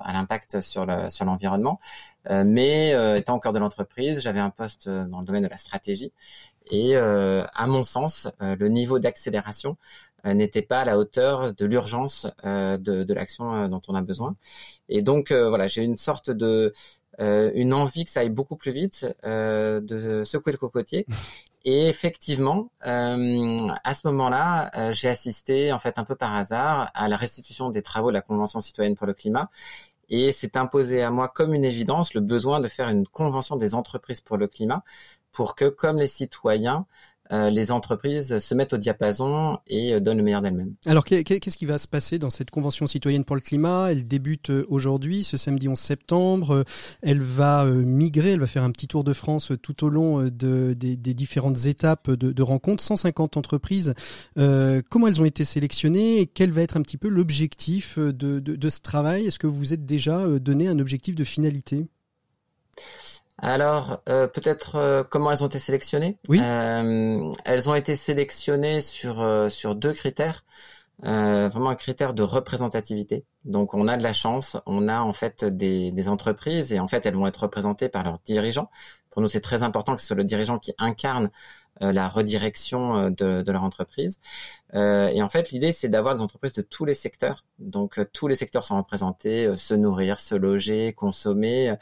à 0.00 0.12
l'impact 0.12 0.60
sur 0.60 0.86
l'environnement. 0.86 1.78
mais 2.28 2.90
étant 3.16 3.34
encore 3.34 3.52
de 3.52 3.60
l'entreprise, 3.60 4.20
j'avais 4.20 4.40
un 4.40 4.50
poste 4.50 4.88
dans 4.88 5.20
le 5.20 5.24
domaine 5.24 5.44
de 5.44 5.48
la 5.48 5.56
stratégie. 5.56 6.12
Et 6.70 6.96
à 6.96 7.66
mon 7.68 7.84
sens, 7.84 8.28
le 8.40 8.68
niveau 8.68 8.98
d'accélération 8.98 9.76
n'était 10.24 10.62
pas 10.62 10.80
à 10.80 10.84
la 10.84 10.98
hauteur 10.98 11.54
de 11.54 11.64
l'urgence 11.66 12.26
de, 12.44 12.76
de 13.04 13.14
l'action 13.14 13.68
dont 13.68 13.82
on 13.88 13.94
a 13.94 14.02
besoin. 14.02 14.36
Et 14.88 15.02
donc 15.02 15.32
voilà, 15.32 15.66
j'ai 15.68 15.82
une 15.82 15.98
sorte 15.98 16.30
de 16.30 16.72
euh, 17.20 17.50
une 17.54 17.74
envie 17.74 18.04
que 18.04 18.10
ça 18.10 18.20
aille 18.20 18.30
beaucoup 18.30 18.56
plus 18.56 18.72
vite, 18.72 19.06
euh, 19.24 19.80
de 19.80 20.24
secouer 20.24 20.52
le 20.52 20.58
cocotier. 20.58 21.06
Et 21.64 21.88
effectivement, 21.88 22.70
euh, 22.86 23.68
à 23.82 23.94
ce 23.94 24.06
moment-là, 24.06 24.70
euh, 24.76 24.92
j'ai 24.92 25.08
assisté 25.08 25.72
en 25.72 25.80
fait 25.80 25.98
un 25.98 26.04
peu 26.04 26.14
par 26.14 26.32
hasard 26.32 26.92
à 26.94 27.08
la 27.08 27.16
restitution 27.16 27.70
des 27.70 27.82
travaux 27.82 28.10
de 28.10 28.14
la 28.14 28.22
Convention 28.22 28.60
citoyenne 28.60 28.94
pour 28.94 29.08
le 29.08 29.14
climat. 29.14 29.50
Et 30.08 30.30
c'est 30.30 30.56
imposé 30.56 31.02
à 31.02 31.10
moi 31.10 31.28
comme 31.28 31.54
une 31.54 31.64
évidence 31.64 32.14
le 32.14 32.20
besoin 32.20 32.60
de 32.60 32.68
faire 32.68 32.88
une 32.88 33.06
convention 33.06 33.56
des 33.56 33.74
entreprises 33.74 34.20
pour 34.20 34.36
le 34.36 34.46
climat 34.46 34.84
pour 35.32 35.56
que, 35.56 35.64
comme 35.64 35.98
les 35.98 36.06
citoyens, 36.06 36.86
euh, 37.32 37.50
les 37.50 37.70
entreprises 37.70 38.38
se 38.38 38.54
mettent 38.54 38.72
au 38.72 38.76
diapason 38.76 39.58
et 39.66 39.94
euh, 39.94 40.00
donnent 40.00 40.18
le 40.18 40.22
meilleur 40.22 40.42
d'elles-mêmes. 40.42 40.74
Alors 40.86 41.04
qu'est-ce 41.04 41.56
qui 41.56 41.66
va 41.66 41.78
se 41.78 41.88
passer 41.88 42.18
dans 42.18 42.30
cette 42.30 42.50
convention 42.50 42.86
citoyenne 42.86 43.24
pour 43.24 43.36
le 43.36 43.42
climat? 43.42 43.88
Elle 43.90 44.06
débute 44.06 44.50
euh, 44.50 44.66
aujourd'hui, 44.68 45.24
ce 45.24 45.36
samedi 45.36 45.68
11 45.68 45.78
septembre. 45.78 46.64
Elle 47.02 47.20
va 47.20 47.64
migrer, 47.66 48.32
elle 48.32 48.40
va 48.40 48.46
faire 48.46 48.62
un 48.62 48.70
petit 48.70 48.86
tour 48.86 49.04
de 49.04 49.12
France 49.12 49.52
tout 49.62 49.84
au 49.84 49.88
long 49.88 50.24
de, 50.24 50.74
des, 50.74 50.96
différentes 50.96 51.66
étapes 51.66 52.10
de, 52.10 52.42
rencontres. 52.42 52.82
150 52.82 53.36
entreprises. 53.36 53.94
comment 54.34 55.06
elles 55.06 55.20
ont 55.20 55.24
été 55.24 55.44
sélectionnées 55.44 56.20
et 56.20 56.26
quel 56.26 56.50
va 56.50 56.62
être 56.62 56.76
un 56.76 56.82
petit 56.82 56.96
peu 56.96 57.08
l'objectif 57.08 57.98
de, 57.98 58.68
ce 58.68 58.80
travail? 58.80 59.26
Est-ce 59.26 59.38
que 59.38 59.46
vous 59.46 59.56
vous 59.56 59.72
êtes 59.72 59.84
déjà 59.84 60.26
donné 60.38 60.68
un 60.68 60.78
objectif 60.78 61.14
de 61.14 61.24
finalité? 61.24 61.86
Alors, 63.38 64.02
euh, 64.08 64.26
peut-être 64.26 64.76
euh, 64.76 65.04
comment 65.04 65.30
elles 65.30 65.44
ont 65.44 65.48
été 65.48 65.58
sélectionnées? 65.58 66.18
Oui. 66.28 66.40
Euh, 66.42 67.30
elles 67.44 67.68
ont 67.68 67.74
été 67.74 67.94
sélectionnées 67.96 68.80
sur 68.80 69.24
sur 69.50 69.74
deux 69.74 69.92
critères. 69.92 70.44
euh, 71.04 71.48
vraiment 71.50 71.70
un 71.70 71.74
critère 71.76 72.14
de 72.14 72.22
représentativité. 72.22 73.24
Donc 73.44 73.74
on 73.74 73.88
a 73.88 73.96
de 73.96 74.02
la 74.02 74.12
chance, 74.14 74.56
on 74.66 74.88
a 74.88 75.00
en 75.00 75.12
fait 75.12 75.44
des, 75.44 75.90
des, 75.92 76.08
entreprises 76.08 76.72
et 76.72 76.80
en 76.80 76.88
fait 76.88 77.04
elles 77.06 77.14
vont 77.16 77.26
être 77.26 77.42
représentées 77.42 77.88
par 77.90 78.04
leurs 78.04 78.18
dirigeants. 78.24 78.70
Pour 79.10 79.22
nous 79.22 79.28
c'est 79.28 79.42
très 79.42 79.62
important 79.62 79.94
que 79.94 80.00
ce 80.00 80.06
soit 80.08 80.16
le 80.16 80.24
dirigeant 80.24 80.58
qui 80.58 80.72
incarne 80.78 81.26
euh, 81.26 81.28
la 81.80 82.08
redirection 82.08 82.96
euh, 82.96 83.10
de, 83.10 83.50
leur 83.50 83.62
entreprise. 83.62 84.20
Euh, 84.74 85.08
et 85.08 85.22
en 85.22 85.28
fait 85.28 85.50
l'idée 85.50 85.72
c'est 85.72 85.88
d'avoir 85.88 86.14
des 86.14 86.22
entreprises 86.22 86.54
de 86.54 86.62
tous 86.62 86.84
les 86.84 86.94
secteurs. 86.94 87.44
Donc 87.58 88.00
tous 88.12 88.28
les 88.28 88.36
secteurs 88.36 88.64
sont 88.64 88.76
représentés, 88.76 89.56
se 89.56 89.74
nourrir, 89.74 90.20
se 90.20 90.34
loger, 90.34 90.92
consommer. 90.92 91.74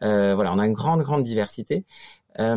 voilà, 0.00 0.52
on 0.52 0.58
a 0.58 0.66
une 0.66 0.72
grande 0.72 1.02
grande 1.02 1.24
diversité. 1.24 1.84
Euh, 2.40 2.54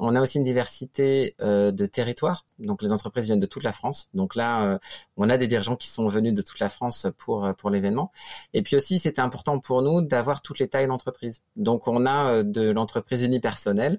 on 0.00 0.14
a 0.14 0.20
aussi 0.20 0.38
une 0.38 0.44
diversité 0.44 1.34
euh, 1.40 1.72
de 1.72 1.86
territoires. 1.86 2.44
Donc 2.58 2.82
les 2.82 2.92
entreprises 2.92 3.24
viennent 3.26 3.40
de 3.40 3.46
toute 3.46 3.62
la 3.62 3.72
France. 3.72 4.08
Donc 4.14 4.34
là, 4.34 4.64
euh, 4.64 4.78
on 5.16 5.30
a 5.30 5.38
des 5.38 5.46
dirigeants 5.46 5.76
qui 5.76 5.88
sont 5.88 6.08
venus 6.08 6.34
de 6.34 6.42
toute 6.42 6.58
la 6.58 6.68
France 6.68 7.06
pour 7.18 7.50
pour 7.56 7.70
l'événement. 7.70 8.12
Et 8.52 8.62
puis 8.62 8.76
aussi, 8.76 8.98
c'était 8.98 9.22
important 9.22 9.58
pour 9.58 9.82
nous 9.82 10.02
d'avoir 10.02 10.42
toutes 10.42 10.58
les 10.58 10.68
tailles 10.68 10.86
d'entreprise. 10.86 11.42
Donc 11.56 11.88
on 11.88 12.04
a 12.04 12.42
de 12.42 12.70
l'entreprise 12.70 13.22
unipersonnelle, 13.22 13.98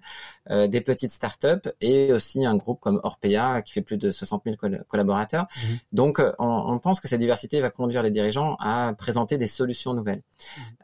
des 0.49 0.81
petites 0.81 1.11
startups 1.11 1.69
et 1.81 2.13
aussi 2.13 2.45
un 2.45 2.55
groupe 2.55 2.79
comme 2.79 2.99
Orpea 3.03 3.61
qui 3.63 3.73
fait 3.73 3.81
plus 3.81 3.97
de 3.97 4.11
60 4.11 4.43
000 4.45 4.57
collaborateurs. 4.87 5.43
Mmh. 5.43 5.67
Donc 5.93 6.21
on, 6.39 6.79
pense 6.79 6.99
que 6.99 7.07
cette 7.07 7.19
diversité 7.19 7.61
va 7.61 7.69
conduire 7.69 8.03
les 8.03 8.11
dirigeants 8.11 8.55
à 8.59 8.93
présenter 8.97 9.37
des 9.37 9.47
solutions 9.47 9.93
nouvelles. 9.93 10.21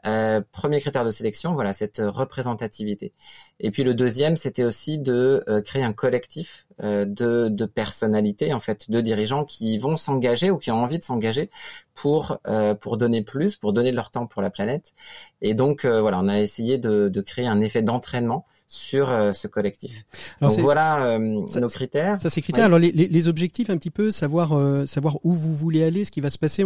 Mmh. 0.04 0.40
premier 0.52 0.80
critère 0.80 1.04
de 1.04 1.10
sélection, 1.10 1.54
voilà 1.54 1.72
cette 1.72 2.02
représentativité. 2.02 3.12
Et 3.58 3.70
puis 3.70 3.84
le 3.84 3.94
deuxième, 3.94 4.29
c'était 4.36 4.64
aussi 4.64 4.98
de 4.98 5.44
euh, 5.48 5.62
créer 5.62 5.82
un 5.82 5.92
collectif 5.92 6.66
euh, 6.82 7.04
de, 7.04 7.66
personnalités, 7.66 8.52
en 8.52 8.60
fait, 8.60 8.90
de 8.90 9.00
dirigeants 9.00 9.44
qui 9.44 9.78
vont 9.78 9.96
s'engager 9.96 10.50
ou 10.50 10.58
qui 10.58 10.70
ont 10.70 10.82
envie 10.82 10.98
de 10.98 11.04
s'engager 11.04 11.50
pour 11.94 12.38
euh, 12.46 12.74
pour 12.74 12.96
donner 12.96 13.22
plus, 13.22 13.56
pour 13.56 13.72
donner 13.72 13.90
de 13.90 13.96
leur 13.96 14.10
temps 14.10 14.26
pour 14.26 14.42
la 14.42 14.50
planète. 14.50 14.94
Et 15.42 15.54
donc 15.54 15.84
voilà, 15.84 16.18
on 16.20 16.28
a 16.28 16.40
essayé 16.40 16.78
de 16.78 17.20
créer 17.20 17.46
un 17.46 17.60
effet 17.60 17.82
d'entraînement 17.82 18.46
sur 18.70 19.10
euh, 19.10 19.32
ce 19.32 19.48
collectif. 19.48 20.04
Alors 20.40 20.52
Donc 20.52 20.60
voilà 20.60 21.04
euh, 21.04 21.18
nos 21.18 21.68
critères. 21.68 22.20
Ça 22.20 22.30
c'est 22.30 22.40
critères. 22.40 22.66
Alors 22.66 22.78
les, 22.78 22.92
les, 22.92 23.28
objectifs 23.28 23.68
un 23.68 23.76
petit 23.76 23.90
peu 23.90 24.12
savoir 24.12 24.52
euh, 24.52 24.86
savoir 24.86 25.18
où 25.24 25.32
vous 25.32 25.52
voulez 25.52 25.82
aller, 25.82 26.04
ce 26.04 26.12
qui 26.12 26.20
va 26.20 26.30
se 26.30 26.38
passer. 26.38 26.64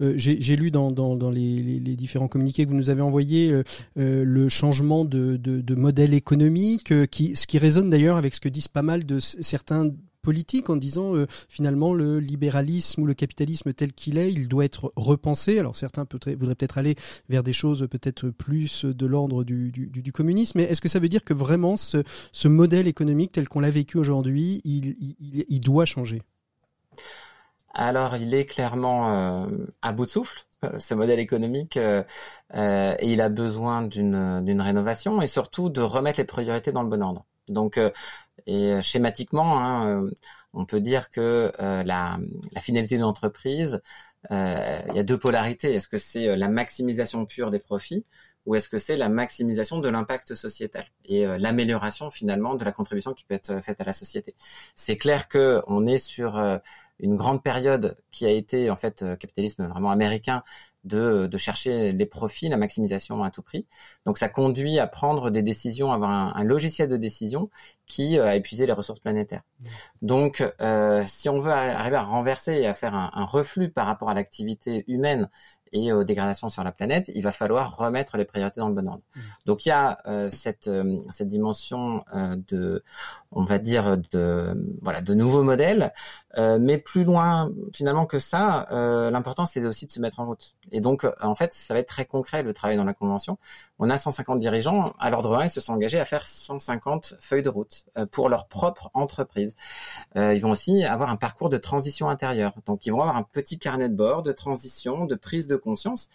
J'ai 0.00 0.56
lu 0.56 0.70
dans, 0.70 0.90
dans, 0.90 1.16
dans 1.16 1.30
les, 1.30 1.80
les, 1.80 1.96
différents 1.96 2.28
communiqués 2.28 2.64
que 2.64 2.68
vous 2.68 2.76
nous 2.76 2.90
avez 2.90 3.00
envoyés 3.00 3.62
le 3.96 4.48
changement 4.50 5.06
de, 5.06 5.36
de, 5.38 5.62
de 5.62 5.74
modèle 5.74 6.12
économique, 6.12 6.92
qui 7.10 7.34
ce 7.34 7.46
qui 7.46 7.56
résonne 7.56 7.88
d'ailleurs 7.88 8.18
avec 8.18 8.34
ce 8.34 8.40
que 8.40 8.50
disent 8.50 8.68
pas 8.68 8.82
mal 8.82 9.06
de 9.06 9.18
certains 9.18 9.90
politique 10.26 10.70
en 10.70 10.76
disant 10.76 11.14
euh, 11.14 11.26
finalement 11.48 11.94
le 11.94 12.18
libéralisme 12.18 13.02
ou 13.02 13.06
le 13.06 13.14
capitalisme 13.14 13.72
tel 13.72 13.92
qu'il 13.92 14.18
est, 14.18 14.32
il 14.32 14.48
doit 14.48 14.64
être 14.64 14.92
repensé. 14.96 15.60
Alors 15.60 15.76
certains 15.76 16.04
voudraient 16.04 16.56
peut-être 16.56 16.78
aller 16.78 16.96
vers 17.28 17.44
des 17.44 17.52
choses 17.52 17.86
peut-être 17.88 18.30
plus 18.30 18.84
de 18.84 19.06
l'ordre 19.06 19.44
du, 19.44 20.12
communisme, 20.12 20.58
mais 20.58 20.64
est-ce 20.64 20.80
que 20.80 20.88
ça 20.88 20.98
veut 20.98 21.08
dire 21.08 21.22
que 21.22 21.32
vraiment 21.32 21.76
ce, 21.76 22.02
modèle 22.48 22.88
économique 22.88 23.30
tel 23.32 23.48
qu'on 23.48 23.60
l'a 23.60 23.70
vécu 23.70 23.98
aujourd'hui, 23.98 24.60
il, 24.64 25.60
doit 25.60 25.84
changer? 25.84 26.22
Alors, 27.72 28.16
il 28.16 28.34
est 28.34 28.46
clairement 28.46 29.12
euh, 29.12 29.46
à 29.82 29.92
bout 29.92 30.06
de 30.06 30.10
souffle, 30.10 30.44
euh, 30.64 30.78
ce 30.80 30.94
modèle 30.94 31.20
économique, 31.20 31.76
et 31.76 33.12
il 33.12 33.20
a 33.20 33.28
besoin 33.28 33.82
d'une 33.82 34.60
rénovation 34.60 35.22
et 35.22 35.28
surtout 35.28 35.68
de 35.68 35.82
remettre 35.82 36.18
les 36.18 36.24
priorités 36.24 36.72
dans 36.72 36.82
le 36.82 36.88
bon 36.88 37.02
ordre. 37.02 37.24
Donc, 37.48 37.78
et 38.46 38.72
euh, 38.72 38.80
schématiquement, 38.80 39.58
hein, 39.58 40.04
euh, 40.04 40.10
on 40.52 40.64
peut 40.64 40.80
dire 40.80 41.10
que 41.10 41.52
euh, 41.60 41.82
la, 41.82 42.18
la, 42.52 42.60
finalité 42.60 42.96
de 42.96 43.02
l'entreprise, 43.02 43.82
il 44.30 44.92
y 44.94 44.98
a 44.98 45.04
deux 45.04 45.18
polarités. 45.18 45.72
Est-ce 45.74 45.88
que 45.88 45.98
c'est 45.98 46.36
la 46.36 46.48
maximisation 46.48 47.26
pure 47.26 47.50
des 47.50 47.60
profits 47.60 48.04
ou 48.44 48.54
est-ce 48.54 48.68
que 48.68 48.78
c'est 48.78 48.96
la 48.96 49.08
maximisation 49.08 49.78
de 49.80 49.88
l'impact 49.88 50.34
sociétal 50.34 50.84
et 51.04 51.26
l'amélioration 51.38 52.10
finalement 52.10 52.54
de 52.54 52.64
la 52.64 52.72
contribution 52.72 53.12
qui 53.12 53.24
peut 53.24 53.34
être 53.34 53.60
faite 53.60 53.80
à 53.80 53.84
la 53.84 53.92
société? 53.92 54.34
C'est 54.74 54.96
clair 54.96 55.28
que 55.28 55.62
on 55.68 55.86
est 55.86 55.98
sur 55.98 56.60
une 56.98 57.16
grande 57.16 57.42
période 57.42 57.96
qui 58.10 58.26
a 58.26 58.30
été 58.30 58.70
en 58.70 58.76
fait 58.76 59.04
capitalisme 59.18 59.66
vraiment 59.66 59.90
américain 59.90 60.42
de, 60.86 61.26
de, 61.26 61.36
chercher 61.36 61.92
les 61.92 62.06
profits, 62.06 62.48
la 62.48 62.56
maximisation 62.56 63.22
à 63.24 63.30
tout 63.30 63.42
prix. 63.42 63.66
Donc 64.06 64.18
ça 64.18 64.28
conduit 64.28 64.78
à 64.78 64.86
prendre 64.86 65.30
des 65.30 65.42
décisions, 65.42 65.92
avoir 65.92 66.10
un, 66.10 66.32
un 66.34 66.44
logiciel 66.44 66.88
de 66.88 66.96
décision 66.96 67.50
qui 67.86 68.18
euh, 68.18 68.26
a 68.26 68.36
épuisé 68.36 68.66
les 68.66 68.72
ressources 68.72 69.00
planétaires. 69.00 69.42
Mmh. 69.42 69.66
Donc 70.02 70.54
euh, 70.60 71.02
si 71.04 71.28
on 71.28 71.40
veut 71.40 71.52
arriver 71.52 71.96
à 71.96 72.04
renverser 72.04 72.52
et 72.52 72.66
à 72.66 72.74
faire 72.74 72.94
un, 72.94 73.10
un 73.14 73.24
reflux 73.24 73.70
par 73.70 73.86
rapport 73.86 74.08
à 74.08 74.14
l'activité 74.14 74.84
humaine 74.86 75.28
et 75.72 75.92
aux 75.92 76.04
dégradations 76.04 76.48
sur 76.48 76.64
la 76.64 76.72
planète, 76.72 77.10
il 77.14 77.22
va 77.22 77.32
falloir 77.32 77.76
remettre 77.76 78.16
les 78.16 78.24
priorités 78.24 78.60
dans 78.60 78.68
le 78.68 78.74
bon 78.74 78.88
ordre. 78.88 79.02
Mmh. 79.14 79.20
Donc 79.46 79.66
il 79.66 79.70
y 79.70 79.72
a 79.72 79.98
euh, 80.06 80.28
cette, 80.30 80.68
euh, 80.68 81.00
cette 81.10 81.28
dimension 81.28 82.04
euh, 82.14 82.36
de, 82.48 82.82
on 83.32 83.44
va 83.44 83.58
dire, 83.58 83.98
de, 84.12 84.78
voilà, 84.82 85.00
de 85.00 85.14
nouveaux 85.14 85.42
modèles, 85.42 85.92
mais 86.36 86.78
plus 86.78 87.04
loin 87.04 87.50
finalement 87.74 88.06
que 88.06 88.18
ça, 88.18 88.66
l'important 89.10 89.46
c'est 89.46 89.64
aussi 89.64 89.86
de 89.86 89.90
se 89.90 90.00
mettre 90.00 90.20
en 90.20 90.26
route. 90.26 90.54
Et 90.72 90.80
donc 90.80 91.06
en 91.20 91.34
fait, 91.34 91.54
ça 91.54 91.74
va 91.74 91.80
être 91.80 91.88
très 91.88 92.04
concret 92.04 92.42
le 92.42 92.52
travail 92.52 92.76
dans 92.76 92.84
la 92.84 92.94
convention. 92.94 93.38
On 93.78 93.90
a 93.90 93.98
150 93.98 94.40
dirigeants, 94.40 94.94
à 94.98 95.10
l'ordre 95.10 95.36
1, 95.36 95.44
ils 95.44 95.50
se 95.50 95.60
sont 95.60 95.74
engagés 95.74 95.98
à 95.98 96.04
faire 96.04 96.26
150 96.26 97.16
feuilles 97.20 97.42
de 97.42 97.48
route 97.48 97.86
pour 98.10 98.28
leur 98.28 98.46
propre 98.46 98.90
entreprise. 98.94 99.56
ils 100.14 100.40
vont 100.40 100.50
aussi 100.50 100.84
avoir 100.84 101.10
un 101.10 101.16
parcours 101.16 101.48
de 101.48 101.58
transition 101.58 102.08
intérieure. 102.08 102.54
Donc 102.66 102.86
ils 102.86 102.90
vont 102.90 103.00
avoir 103.00 103.16
un 103.16 103.22
petit 103.22 103.58
carnet 103.58 103.88
de 103.88 103.94
bord 103.94 104.22
de 104.22 104.32
transition, 104.32 105.06
de 105.06 105.14
prise 105.14 105.46
de 105.46 105.56
conscience 105.56 106.08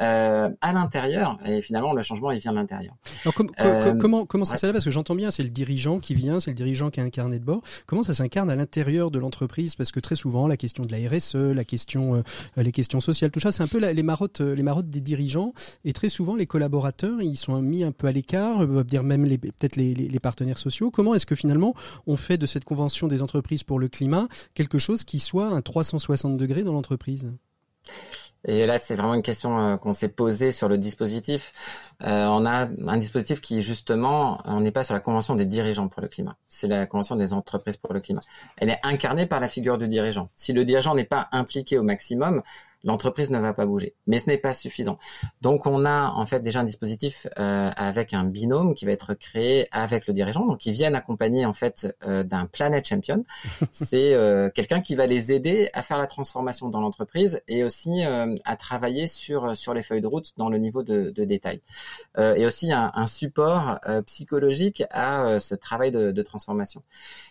euh, 0.00 0.48
à 0.60 0.72
l'intérieur. 0.72 1.38
Et 1.44 1.62
finalement, 1.62 1.92
le 1.92 2.02
changement, 2.02 2.30
il 2.30 2.40
vient 2.40 2.52
de 2.52 2.56
l'intérieur. 2.56 2.94
Euh, 3.60 3.94
comment 3.98 4.26
comment 4.26 4.44
ça 4.44 4.56
s'appelle? 4.56 4.72
Parce 4.72 4.84
que 4.84 4.90
j'entends 4.90 5.14
bien, 5.14 5.30
c'est 5.30 5.42
le 5.42 5.50
dirigeant 5.50 5.98
qui 5.98 6.14
vient, 6.14 6.40
c'est 6.40 6.50
le 6.50 6.56
dirigeant 6.56 6.90
qui 6.90 7.00
a 7.00 7.02
un 7.02 7.10
carnet 7.10 7.38
de 7.38 7.44
bord. 7.44 7.62
Comment 7.86 8.02
ça 8.02 8.14
s'incarne 8.14 8.50
à 8.50 8.56
l'intérieur 8.56 9.10
de 9.10 9.18
l'entreprise? 9.18 9.61
Parce 9.76 9.92
que 9.92 10.00
très 10.00 10.16
souvent, 10.16 10.46
la 10.46 10.56
question 10.56 10.84
de 10.84 10.92
la 10.92 11.08
RSE, 11.08 11.34
la 11.34 11.64
question, 11.64 12.16
euh, 12.16 12.22
les 12.56 12.72
questions 12.72 13.00
sociales, 13.00 13.30
tout 13.30 13.40
ça, 13.40 13.52
c'est 13.52 13.62
un 13.62 13.66
peu 13.66 13.78
les 13.78 14.02
marottes, 14.02 14.40
les 14.40 14.62
marottes 14.62 14.90
des 14.90 15.00
dirigeants. 15.00 15.52
Et 15.84 15.92
très 15.92 16.08
souvent, 16.08 16.36
les 16.36 16.46
collaborateurs, 16.46 17.20
ils 17.22 17.36
sont 17.36 17.60
mis 17.62 17.84
un 17.84 17.92
peu 17.92 18.06
à 18.06 18.12
l'écart, 18.12 18.66
va 18.66 18.82
dire 18.84 19.02
même 19.02 19.26
peut-être 19.26 19.76
les, 19.76 19.94
les, 19.94 20.18
partenaires 20.20 20.58
sociaux. 20.58 20.90
Comment 20.90 21.14
est-ce 21.14 21.26
que 21.26 21.34
finalement, 21.34 21.74
on 22.06 22.16
fait 22.16 22.38
de 22.38 22.46
cette 22.46 22.64
convention 22.64 23.08
des 23.08 23.22
entreprises 23.22 23.62
pour 23.62 23.78
le 23.78 23.88
climat 23.88 24.28
quelque 24.54 24.78
chose 24.78 25.04
qui 25.04 25.18
soit 25.18 25.48
un 25.48 25.62
360 25.62 26.36
degrés 26.36 26.62
dans 26.62 26.72
l'entreprise? 26.72 27.32
Et 28.44 28.66
là, 28.66 28.78
c'est 28.78 28.96
vraiment 28.96 29.14
une 29.14 29.22
question 29.22 29.58
euh, 29.58 29.76
qu'on 29.76 29.94
s'est 29.94 30.08
posée 30.08 30.50
sur 30.50 30.68
le 30.68 30.76
dispositif. 30.78 31.52
Euh, 32.02 32.26
on 32.26 32.44
a 32.44 32.66
un 32.88 32.96
dispositif 32.96 33.40
qui, 33.40 33.62
justement, 33.62 34.40
on 34.44 34.60
n'est 34.60 34.72
pas 34.72 34.82
sur 34.82 34.94
la 34.94 35.00
convention 35.00 35.36
des 35.36 35.46
dirigeants 35.46 35.86
pour 35.88 36.02
le 36.02 36.08
climat. 36.08 36.36
C'est 36.48 36.66
la 36.66 36.86
convention 36.86 37.14
des 37.14 37.32
entreprises 37.32 37.76
pour 37.76 37.92
le 37.94 38.00
climat. 38.00 38.22
Elle 38.56 38.70
est 38.70 38.80
incarnée 38.82 39.26
par 39.26 39.38
la 39.38 39.48
figure 39.48 39.78
du 39.78 39.86
dirigeant. 39.86 40.28
Si 40.34 40.52
le 40.52 40.64
dirigeant 40.64 40.94
n'est 40.94 41.04
pas 41.04 41.28
impliqué 41.30 41.78
au 41.78 41.84
maximum, 41.84 42.42
l'entreprise 42.84 43.30
ne 43.30 43.38
va 43.38 43.54
pas 43.54 43.66
bouger. 43.66 43.94
Mais 44.06 44.18
ce 44.18 44.28
n'est 44.28 44.38
pas 44.38 44.54
suffisant. 44.54 44.98
Donc 45.40 45.66
on 45.66 45.84
a 45.84 46.10
en 46.10 46.26
fait 46.26 46.40
déjà 46.40 46.60
un 46.60 46.64
dispositif 46.64 47.26
euh, 47.38 47.70
avec 47.76 48.14
un 48.14 48.24
binôme 48.24 48.74
qui 48.74 48.84
va 48.84 48.92
être 48.92 49.14
créé 49.14 49.68
avec 49.72 50.06
le 50.06 50.14
dirigeant, 50.14 50.46
donc 50.46 50.66
ils 50.66 50.72
viennent 50.72 50.94
accompagner 50.94 51.46
en 51.46 51.52
fait 51.52 51.94
euh, 52.06 52.22
d'un 52.22 52.46
Planet 52.46 52.86
Champion. 52.86 53.24
C'est 53.72 54.14
euh, 54.14 54.50
quelqu'un 54.50 54.80
qui 54.80 54.94
va 54.94 55.06
les 55.06 55.32
aider 55.32 55.70
à 55.72 55.82
faire 55.82 55.98
la 55.98 56.06
transformation 56.06 56.68
dans 56.68 56.80
l'entreprise 56.80 57.40
et 57.48 57.64
aussi 57.64 58.02
à 58.44 58.56
travailler 58.56 59.06
sur 59.06 59.56
sur 59.56 59.74
les 59.74 59.82
feuilles 59.82 60.00
de 60.00 60.06
route 60.06 60.32
dans 60.36 60.48
le 60.48 60.58
niveau 60.58 60.82
de, 60.82 61.10
de 61.10 61.24
détail. 61.24 61.60
et 62.18 62.46
aussi 62.46 62.72
un, 62.72 62.90
un 62.94 63.06
support 63.06 63.78
psychologique 64.06 64.82
à 64.90 65.40
ce 65.40 65.54
travail 65.54 65.90
de, 65.92 66.10
de 66.10 66.22
transformation. 66.22 66.82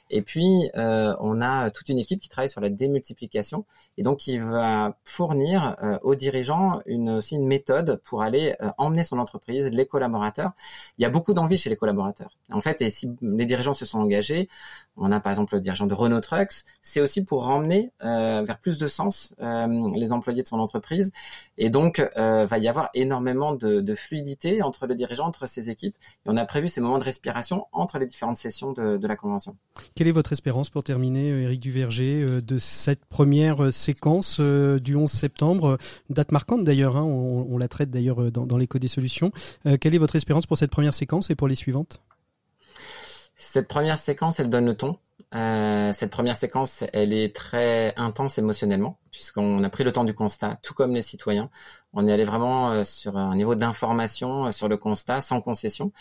Et 0.09 0.21
puis, 0.21 0.69
euh, 0.75 1.15
on 1.19 1.41
a 1.41 1.71
toute 1.71 1.89
une 1.89 1.99
équipe 1.99 2.19
qui 2.19 2.29
travaille 2.29 2.49
sur 2.49 2.61
la 2.61 2.69
démultiplication 2.69 3.65
et 3.97 4.03
donc 4.03 4.19
qui 4.19 4.37
va 4.37 4.97
fournir 5.05 5.40
euh, 5.83 5.97
aux 6.03 6.15
dirigeants 6.15 6.81
une, 6.85 7.09
aussi 7.09 7.35
une 7.35 7.47
méthode 7.47 8.01
pour 8.03 8.21
aller 8.21 8.55
euh, 8.61 8.69
emmener 8.77 9.03
son 9.03 9.19
entreprise, 9.19 9.69
les 9.71 9.85
collaborateurs. 9.85 10.51
Il 10.97 11.01
y 11.01 11.05
a 11.05 11.09
beaucoup 11.09 11.33
d'envie 11.33 11.57
chez 11.57 11.69
les 11.69 11.75
collaborateurs. 11.75 12.31
En 12.51 12.61
fait, 12.61 12.81
et 12.81 12.89
si 12.89 13.11
les 13.21 13.45
dirigeants 13.45 13.73
se 13.73 13.85
sont 13.85 13.99
engagés, 13.99 14.49
on 14.97 15.11
a 15.11 15.19
par 15.19 15.31
exemple 15.31 15.55
le 15.55 15.61
dirigeant 15.61 15.87
de 15.87 15.93
Renault 15.93 16.21
Trucks, 16.21 16.65
c'est 16.81 17.01
aussi 17.01 17.23
pour 17.23 17.47
emmener 17.47 17.91
vers 18.01 18.59
plus 18.59 18.77
de 18.77 18.87
sens 18.87 19.33
les 19.39 20.11
employés 20.11 20.43
de 20.43 20.47
son 20.47 20.59
entreprise. 20.59 21.11
Et 21.57 21.69
donc, 21.69 22.05
va 22.15 22.57
y 22.57 22.67
avoir 22.67 22.89
énormément 22.93 23.53
de, 23.53 23.95
fluidité 23.95 24.61
entre 24.61 24.87
le 24.87 24.95
dirigeant, 24.95 25.27
entre 25.27 25.47
ses 25.47 25.69
équipes. 25.69 25.95
Et 26.25 26.29
on 26.29 26.37
a 26.37 26.45
prévu 26.45 26.67
ces 26.67 26.81
moments 26.81 26.97
de 26.97 27.03
respiration 27.03 27.67
entre 27.71 27.99
les 27.99 28.05
différentes 28.05 28.37
sessions 28.37 28.73
de, 28.73 29.07
la 29.07 29.15
convention. 29.15 29.55
Quelle 29.95 30.07
est 30.07 30.13
votre 30.13 30.31
espérance 30.31 30.69
pour 30.69 30.83
terminer, 30.83 31.29
Eric 31.29 31.59
euh, 31.59 31.61
Duverger, 31.61 32.25
euh, 32.29 32.41
de 32.41 32.57
cette 32.57 33.05
première 33.05 33.63
euh, 33.63 33.71
séquence 33.71 34.39
du 34.39 34.95
11 34.95 35.09
septembre 35.09 35.30
Date 36.09 36.31
marquante 36.31 36.63
d'ailleurs, 36.63 36.97
hein, 36.97 37.03
on, 37.03 37.57
la 37.57 37.67
traite 37.67 37.89
d'ailleurs 37.89 38.31
dans, 38.31 38.57
l'écho 38.57 38.79
des 38.79 38.87
solutions. 38.87 39.31
quelle 39.79 39.95
est 39.95 39.99
votre 39.99 40.15
espérance 40.15 40.45
pour 40.45 40.57
cette 40.57 40.71
première 40.71 40.93
séquence 40.93 41.29
et 41.29 41.35
pour 41.35 41.47
les 41.47 41.55
suivantes? 41.55 42.01
Cette 43.35 43.67
première 43.67 43.97
séquence, 43.97 44.39
elle 44.39 44.49
donne 44.49 44.65
le 44.65 44.75
ton. 44.75 44.97
Euh, 45.33 45.93
cette 45.93 46.11
première 46.11 46.35
séquence, 46.35 46.83
elle 46.93 47.13
est 47.13 47.33
très 47.35 47.93
intense 47.95 48.37
émotionnellement, 48.37 48.97
puisqu'on 49.11 49.63
a 49.63 49.69
pris 49.69 49.83
le 49.83 49.91
temps 49.91 50.03
du 50.03 50.13
constat, 50.13 50.59
tout 50.61 50.73
comme 50.73 50.93
les 50.93 51.01
citoyens. 51.01 51.49
On 51.93 52.07
est 52.07 52.11
allé 52.11 52.25
vraiment 52.25 52.69
euh, 52.69 52.83
sur 52.83 53.17
un 53.17 53.35
niveau 53.35 53.55
d'information 53.55 54.47
euh, 54.47 54.51
sur 54.51 54.67
le 54.67 54.77
constat, 54.77 55.21
sans 55.21 55.41
concession. 55.41 55.91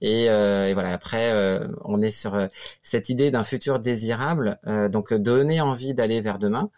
Et, 0.00 0.24
et 0.26 0.74
voilà, 0.74 0.92
après, 0.92 1.60
on 1.84 2.02
est 2.02 2.10
sur 2.10 2.36
cette 2.82 3.08
idée 3.08 3.30
d'un 3.30 3.44
futur 3.44 3.78
désirable, 3.78 4.58
donc 4.90 5.14
donner 5.14 5.60
envie 5.60 5.94
d'aller 5.94 6.20
vers 6.20 6.38
demain, 6.38 6.70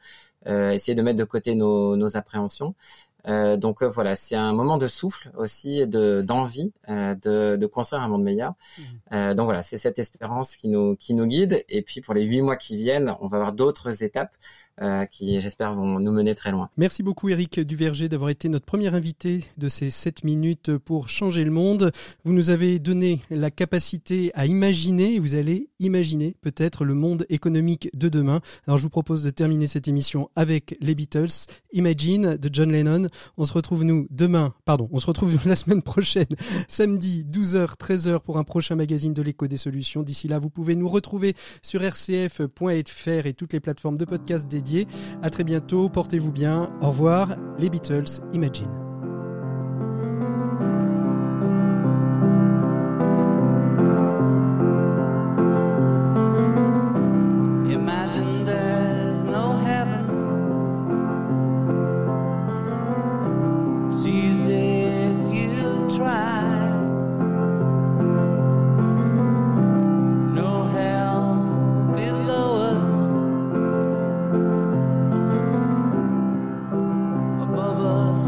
essayer 0.47 0.95
de 0.95 1.03
mettre 1.03 1.19
de 1.19 1.25
côté 1.25 1.55
nos, 1.55 1.97
nos 1.97 2.17
appréhensions. 2.17 2.75
Euh, 3.27 3.57
donc 3.57 3.83
euh, 3.83 3.89
voilà, 3.89 4.17
c'est 4.17 4.37
un 4.37 4.53
moment 4.53 4.79
de 4.79 4.87
souffle 4.87 5.31
aussi, 5.37 5.87
de 5.87 6.23
d'envie 6.23 6.73
euh, 6.89 7.15
de, 7.15 7.57
de, 7.57 7.67
construire 7.67 8.03
un 8.03 8.09
monde 8.09 8.23
meilleur. 8.23 8.55
Mmh. 9.11 9.35
donc 9.35 9.45
voilà, 9.45 9.63
c'est 9.63 9.79
cette 9.79 9.99
espérance 9.99 10.57
qui 10.57 10.69
nous 10.69 10.97
qui 10.97 11.15
nous 11.15 11.27
guide. 11.27 11.65
Et 11.69 11.83
puis 11.83 12.01
pour 12.01 12.15
les 12.15 12.23
huit 12.23 12.43
mois 12.43 12.57
qui 12.57 12.77
viennent, 12.77 13.15
on 13.21 13.27
va 13.27 13.39
avoir 13.39 13.53
d'autres 13.53 14.03
étapes 14.03 14.35
euh, 14.81 15.07
qui, 15.07 15.41
j'espère, 15.41 15.73
vont 15.75 15.99
nous 15.99 16.13
mener 16.13 16.35
très 16.37 16.53
loin. 16.53 16.71
Merci 16.77 17.03
beaucoup, 17.03 17.29
Eric 17.29 17.59
Duverger, 17.59 18.09
d'avoir 18.09 18.31
été 18.31 18.49
notre 18.49 18.65
premier 18.65 18.95
invité 18.95 19.45
de 19.57 19.69
ces 19.69 19.91
7 19.91 20.23
minutes 20.23 20.77
pour 20.77 21.09
changer 21.09 21.45
le 21.45 21.51
monde. 21.51 21.91
Vous 22.25 22.33
nous 22.33 22.51
avez 22.51 22.79
donné 22.79 23.23
la 23.31 23.51
capacité 23.51 24.31
à 24.35 24.47
imaginer, 24.47 25.19
vous 25.19 25.35
allez 25.35 25.69
imaginer 25.81 26.37
peut-être 26.43 26.85
le 26.85 26.95
monde 26.95 27.27
économique 27.29 27.91
de 27.97 28.09
demain. 28.09 28.41
Alors, 28.69 28.79
je 28.79 28.85
vous 28.85 28.91
propose 28.91 29.25
de 29.25 29.31
terminer 29.31 29.67
cette 29.67 29.89
émission 29.89 30.31
avec 30.37 30.77
les 30.81 30.95
Beatles, 30.95 31.47
Imagine 31.73 32.37
de 32.37 32.51
John 32.53 32.71
Lennon. 32.71 33.09
On 33.37 33.45
se 33.45 33.53
retrouve, 33.53 33.83
nous, 33.83 34.07
demain, 34.11 34.55
pardon, 34.65 34.89
on 34.93 34.99
se 34.99 35.07
retrouve 35.07 35.39
la 35.45 35.57
semaine 35.57 35.83
prochaine, 35.83 36.27
samedi, 36.69 37.25
12h, 37.29 37.77
13h 37.77 38.21
pour 38.21 38.39
un 38.39 38.45
prochain 38.45 38.77
magazine 38.77 39.13
de 39.13 39.23
l'écho 39.23 39.49
des 39.49 39.57
solutions. 39.57 40.05
D'ici 40.05 40.29
là, 40.29 40.39
vous 40.39 40.51
pouvez 40.51 40.77
nous 40.77 40.89
retrouver 40.89 41.35
sur 41.63 41.83
rcf.fr 41.83 43.27
et 43.27 43.35
toutes 43.35 43.53
les 43.53 43.61
plateformes 43.61 43.99
de 43.99 44.05
podcast 44.05 44.47
dédiées 44.47 44.68
à 45.23 45.31
très 45.31 45.45
bientôt, 45.45 45.89
portez-vous 45.89 46.33
bien. 46.33 46.71
Au 46.81 46.89
revoir, 46.89 47.37
les 47.59 47.71
Beatles, 47.71 48.23
Imagine. 48.33 48.88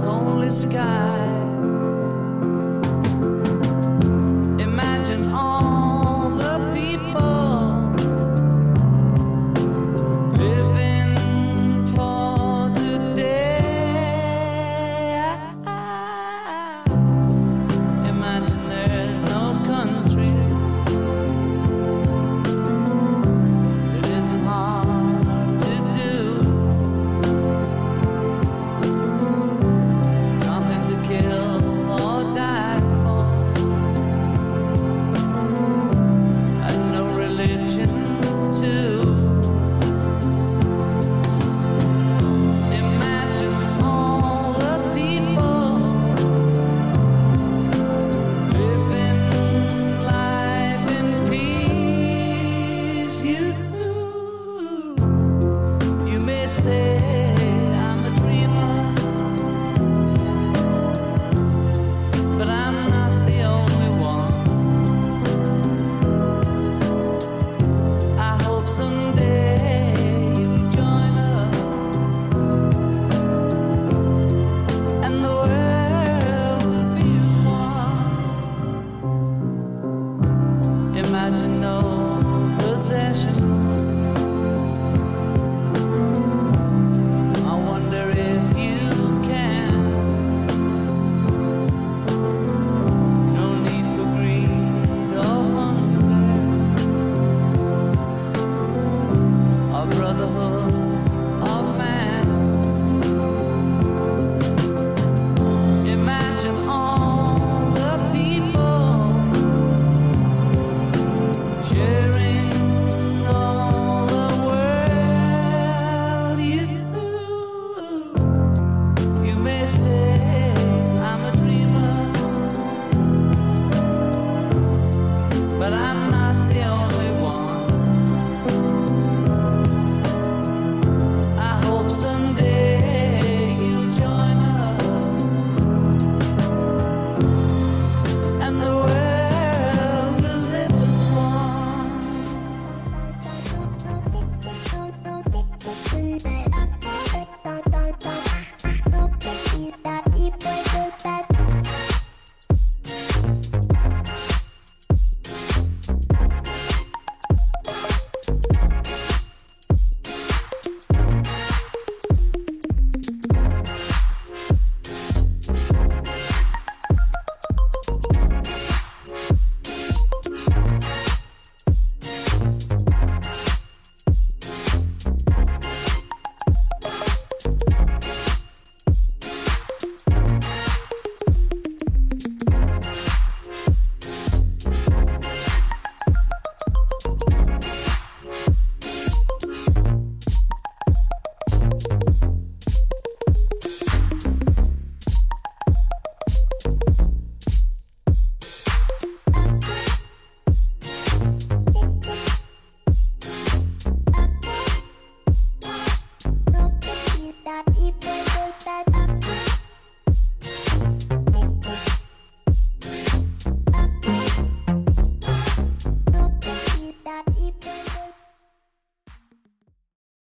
only 0.05 0.51
sky. 0.51 1.50